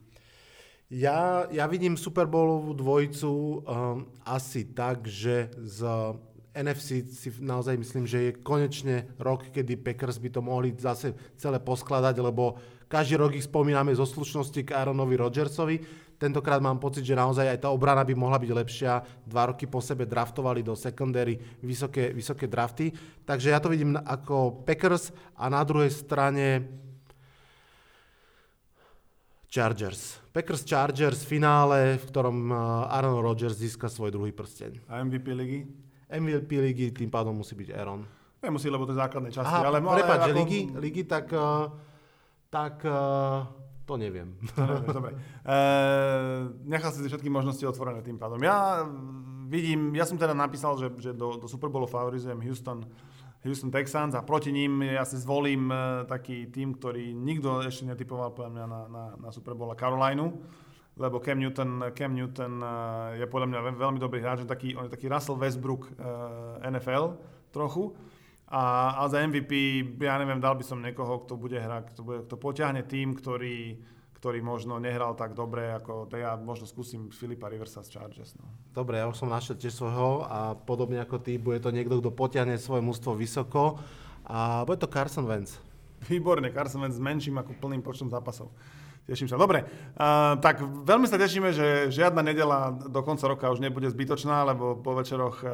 Ja, 0.89 1.45
ja 1.53 1.69
vidím 1.69 2.01
Super 2.01 2.25
Bowlovú 2.25 2.73
dvojcu 2.73 3.29
um, 3.29 4.09
asi 4.25 4.73
tak, 4.73 5.05
že 5.05 5.53
z 5.61 5.85
NFC 6.57 7.05
si 7.13 7.29
naozaj 7.45 7.77
myslím, 7.77 8.09
že 8.09 8.19
je 8.33 8.41
konečne 8.41 9.05
rok, 9.21 9.53
kedy 9.53 9.77
Packers 9.77 10.17
by 10.17 10.33
to 10.33 10.41
mohli 10.41 10.73
zase 10.81 11.13
celé 11.37 11.61
poskladať, 11.61 12.17
lebo 12.25 12.57
každý 12.89 13.21
rok 13.21 13.37
ich 13.37 13.45
spomíname 13.45 13.93
zo 13.93 14.09
slušnosti 14.09 14.65
k 14.65 14.73
Aaronovi 14.73 15.19
Rodgersovi 15.21 15.77
Tentokrát 16.19 16.63
mám 16.63 16.79
pocit, 16.79 17.03
že 17.03 17.19
naozaj 17.19 17.51
aj 17.51 17.59
tá 17.67 17.69
obrana 17.75 18.07
by 18.07 18.15
mohla 18.15 18.39
byť 18.39 18.51
lepšia. 18.51 19.03
Dva 19.27 19.51
roky 19.51 19.67
po 19.67 19.83
sebe 19.83 20.07
draftovali 20.07 20.63
do 20.63 20.79
secondary 20.79 21.37
vysoké, 21.61 22.15
vysoké 22.15 22.47
drafty. 22.47 22.95
Takže 23.27 23.51
ja 23.51 23.59
to 23.59 23.69
vidím 23.69 23.99
ako 23.99 24.63
Packers 24.63 25.11
a 25.35 25.51
na 25.51 25.61
druhej 25.67 25.91
strane 25.91 26.65
Chargers. 29.55 30.19
Packers 30.35 30.67
Chargers 30.67 31.23
v 31.23 31.39
finále, 31.39 31.79
v 31.95 32.05
ktorom 32.11 32.51
uh, 32.51 32.91
Aaron 32.91 33.23
Rodgers 33.23 33.55
získa 33.55 33.87
svoj 33.87 34.11
druhý 34.11 34.35
prsteň. 34.35 34.83
A 34.91 34.99
MVP 35.07 35.31
ligy? 35.31 35.63
MVP 36.11 36.51
ligy 36.59 36.87
tým 36.91 37.07
pádom 37.07 37.39
musí 37.39 37.55
byť 37.55 37.71
Aaron. 37.71 38.03
Nemusí, 38.43 38.67
lebo 38.67 38.83
to 38.83 38.93
je 38.93 39.01
základnej 39.01 39.31
časti. 39.31 39.47
Aha, 39.47 39.71
ale, 39.71 39.79
prepáč, 39.79 40.27
ako... 40.27 40.37
ligy, 40.37 40.61
ligy, 40.75 41.03
tak, 41.07 41.31
uh, 41.33 41.71
tak 43.85 43.87
uh, 43.87 43.89
to 43.89 43.95
neviem. 44.01 44.29
Dobre. 44.89 45.13
E, 45.45 45.59
nechal 46.65 46.89
si 46.89 47.05
všetky 47.05 47.29
možnosti 47.29 47.61
otvorené 47.69 48.01
tým 48.01 48.17
pádom. 48.17 48.41
Ja 48.41 48.81
vidím, 49.45 49.93
ja 49.93 50.09
som 50.09 50.17
teda 50.17 50.33
napísal, 50.33 50.81
že, 50.81 50.89
že 50.97 51.13
do, 51.13 51.37
do 51.37 51.45
Super 51.45 51.69
Bowlu 51.69 51.85
favorizujem 51.85 52.41
Houston, 52.41 52.81
Houston 53.45 53.69
Texans 53.69 54.17
a 54.17 54.25
proti 54.25 54.49
ním 54.57 54.81
ja 54.81 55.05
si 55.05 55.21
zvolím 55.21 55.69
e, 55.69 56.09
taký 56.09 56.49
tým, 56.49 56.81
ktorý 56.81 57.13
nikto 57.13 57.61
ešte 57.61 57.85
netypoval 57.85 58.33
podľa 58.33 58.51
mňa 58.57 58.65
na, 58.65 58.81
na, 58.89 59.05
na 59.21 59.29
Super 59.29 59.53
Bowl 59.53 59.69
a 59.69 59.77
Carolinu 59.77 60.33
lebo 60.95 61.19
Cam 61.19 61.43
Newton, 61.43 61.91
Cam 61.93 62.17
Newton 62.17 62.65
e, 62.65 62.69
je 63.21 63.27
podľa 63.29 63.53
mňa 63.53 63.59
veľmi 63.77 63.99
dobrý 64.01 64.25
hráč, 64.25 64.49
taký, 64.49 64.73
on 64.81 64.89
je 64.89 64.97
taký 64.97 65.13
Russell 65.13 65.37
Westbrook 65.37 65.93
NFL 66.65 67.21
trochu. 67.53 67.93
A, 68.55 68.95
a 69.03 69.11
za 69.11 69.19
MVP, 69.19 69.83
ja 69.99 70.15
neviem, 70.15 70.39
dal 70.39 70.55
by 70.55 70.63
som 70.63 70.79
niekoho, 70.79 71.27
kto 71.27 71.35
bude 71.35 71.59
hrať, 71.59 71.91
kto, 71.91 72.01
bude, 72.07 72.19
kto 72.23 72.39
poťahne 72.39 72.87
tým, 72.87 73.19
ktorý, 73.19 73.83
ktorý 74.15 74.39
možno 74.47 74.79
nehral 74.79 75.19
tak 75.19 75.35
dobre, 75.35 75.75
ako 75.75 76.07
to 76.07 76.15
ja 76.15 76.39
možno 76.39 76.63
skúsim 76.71 77.11
Filipa 77.11 77.51
Riversa 77.51 77.83
z 77.83 77.99
Chargers. 77.99 78.39
No. 78.39 78.47
Dobre, 78.71 79.03
ja 79.03 79.11
už 79.11 79.19
som 79.19 79.27
našiel 79.27 79.59
tiež 79.59 79.75
svojho 79.75 80.23
a 80.31 80.55
podobne 80.55 81.03
ako 81.03 81.19
ty, 81.19 81.35
bude 81.35 81.59
to 81.59 81.75
niekto, 81.75 81.99
kto 81.99 82.15
potiahne 82.15 82.55
svoje 82.55 82.79
mústvo 82.79 83.19
vysoko 83.19 83.83
a 84.23 84.63
bude 84.63 84.79
to 84.79 84.87
Carson 84.87 85.27
Wentz. 85.27 85.59
Výborne, 86.07 86.55
Carson 86.55 86.79
Wentz 86.79 86.95
s 86.95 87.03
menším 87.03 87.43
ako 87.43 87.59
plným 87.59 87.83
počtom 87.83 88.07
zápasov. 88.07 88.55
Teším 89.05 89.29
sa. 89.29 89.37
Dobre, 89.37 89.69
uh, 89.69 90.41
tak 90.41 90.65
veľmi 90.65 91.05
sa 91.05 91.21
tešíme, 91.21 91.53
že 91.53 91.93
žiadna 91.93 92.25
nedela 92.25 92.73
do 92.73 93.05
konca 93.05 93.29
roka 93.29 93.53
už 93.53 93.61
nebude 93.61 93.85
zbytočná, 93.93 94.49
lebo 94.49 94.81
po 94.81 94.97
večeroch 94.97 95.45
uh, 95.45 95.51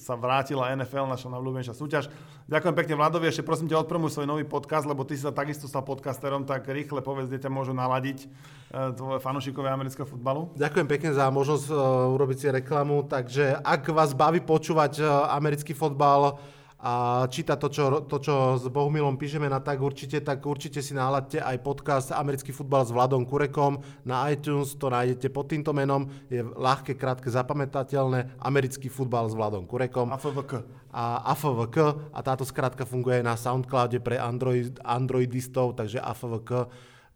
sa 0.00 0.16
vrátila 0.16 0.72
NFL, 0.72 1.04
naša 1.04 1.28
najľúbenejšia 1.28 1.76
súťaž. 1.76 2.08
Ďakujem 2.48 2.72
pekne 2.80 2.96
Vladovi, 2.96 3.28
ešte 3.28 3.44
prosím 3.44 3.68
ťa 3.68 3.84
odpromuj 3.84 4.16
svoj 4.16 4.24
nový 4.24 4.48
podcast, 4.48 4.88
lebo 4.88 5.04
ty 5.04 5.12
si 5.12 5.28
sa 5.28 5.28
takisto 5.28 5.68
stal 5.68 5.84
podcasterom, 5.84 6.48
tak 6.48 6.72
rýchle 6.72 7.04
povedz, 7.04 7.28
kde 7.28 7.44
ťa 7.44 7.52
môžu 7.52 7.76
naladiť 7.76 8.24
uh, 8.24 8.96
tvoje 8.96 9.20
fanúšikové 9.20 9.68
amerického 9.68 10.08
futbalu. 10.08 10.48
Ďakujem 10.56 10.88
pekne 10.88 11.10
za 11.12 11.28
možnosť 11.28 11.68
uh, 11.68 12.16
urobiť 12.16 12.36
si 12.40 12.46
reklamu, 12.48 13.04
takže 13.04 13.60
ak 13.60 13.92
vás 13.92 14.16
baví 14.16 14.40
počúvať 14.40 15.04
uh, 15.04 15.28
americký 15.36 15.76
futbal, 15.76 16.40
a 16.80 17.28
číta 17.28 17.60
to, 17.60 17.68
čo, 17.68 18.08
to, 18.08 18.16
čo 18.24 18.56
s 18.56 18.64
Bohumilom 18.72 19.20
píšeme 19.20 19.44
na 19.52 19.60
tak 19.60 19.84
určite, 19.84 20.24
tak 20.24 20.40
určite 20.40 20.80
si 20.80 20.96
náladte 20.96 21.36
aj 21.36 21.60
podcast 21.60 22.08
Americký 22.08 22.56
futbal 22.56 22.88
s 22.88 22.90
Vladom 22.90 23.28
Kurekom. 23.28 23.84
Na 24.08 24.24
iTunes 24.32 24.72
to 24.80 24.88
nájdete 24.88 25.28
pod 25.28 25.52
týmto 25.52 25.76
menom. 25.76 26.08
Je 26.32 26.40
ľahké, 26.40 26.96
krátke, 26.96 27.28
zapamätateľné. 27.28 28.40
Americký 28.40 28.88
futbal 28.88 29.28
s 29.28 29.36
Vladom 29.36 29.68
Kurekom. 29.68 30.08
AFVK. 30.08 30.64
A 30.88 31.28
AFVK. 31.36 31.76
A 32.16 32.20
táto 32.24 32.48
skratka 32.48 32.88
funguje 32.88 33.20
na 33.20 33.36
Soundcloude 33.36 34.00
pre 34.00 34.16
Android, 34.16 34.72
Androidistov, 34.80 35.76
takže 35.76 36.00
AFVK. 36.00 36.64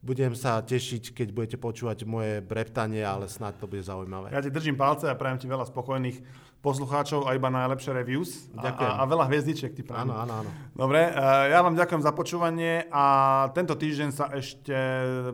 Budem 0.05 0.37
sa 0.37 0.61
tešiť, 0.61 1.17
keď 1.17 1.29
budete 1.33 1.57
počúvať 1.57 2.05
moje 2.05 2.45
breptanie, 2.45 3.01
ale 3.01 3.33
snáď 3.33 3.65
to 3.65 3.65
bude 3.65 3.81
zaujímavé. 3.81 4.29
Ja 4.29 4.45
ti 4.45 4.53
držím 4.53 4.77
palce 4.77 5.09
a 5.09 5.17
prajem 5.17 5.41
ti 5.41 5.49
veľa 5.49 5.65
spokojných 5.65 6.21
poslucháčov 6.65 7.29
a 7.29 7.37
iba 7.37 7.53
najlepšie 7.53 7.93
reviews. 7.93 8.49
Ďakujem. 8.57 8.93
A, 8.97 9.05
a, 9.05 9.05
veľa 9.05 9.25
hviezdičiek 9.29 9.77
ti 9.77 9.85
prajem. 9.85 10.09
Áno, 10.09 10.17
áno, 10.25 10.33
áno. 10.41 10.51
Dobre, 10.73 11.13
ja 11.53 11.61
vám 11.61 11.77
ďakujem 11.77 12.01
za 12.01 12.13
počúvanie 12.17 12.89
a 12.89 13.05
tento 13.53 13.77
týždeň 13.77 14.09
sa 14.17 14.33
ešte 14.33 14.73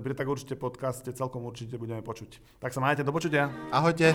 pri 0.02 0.12
tak 0.18 0.26
určite 0.26 0.58
podcaste 0.58 1.14
celkom 1.14 1.46
určite 1.46 1.78
budeme 1.78 2.02
počuť. 2.02 2.58
Tak 2.58 2.74
sa 2.74 2.82
majte, 2.82 3.06
do 3.06 3.14
počutia. 3.14 3.46
Ahojte. 3.70 4.10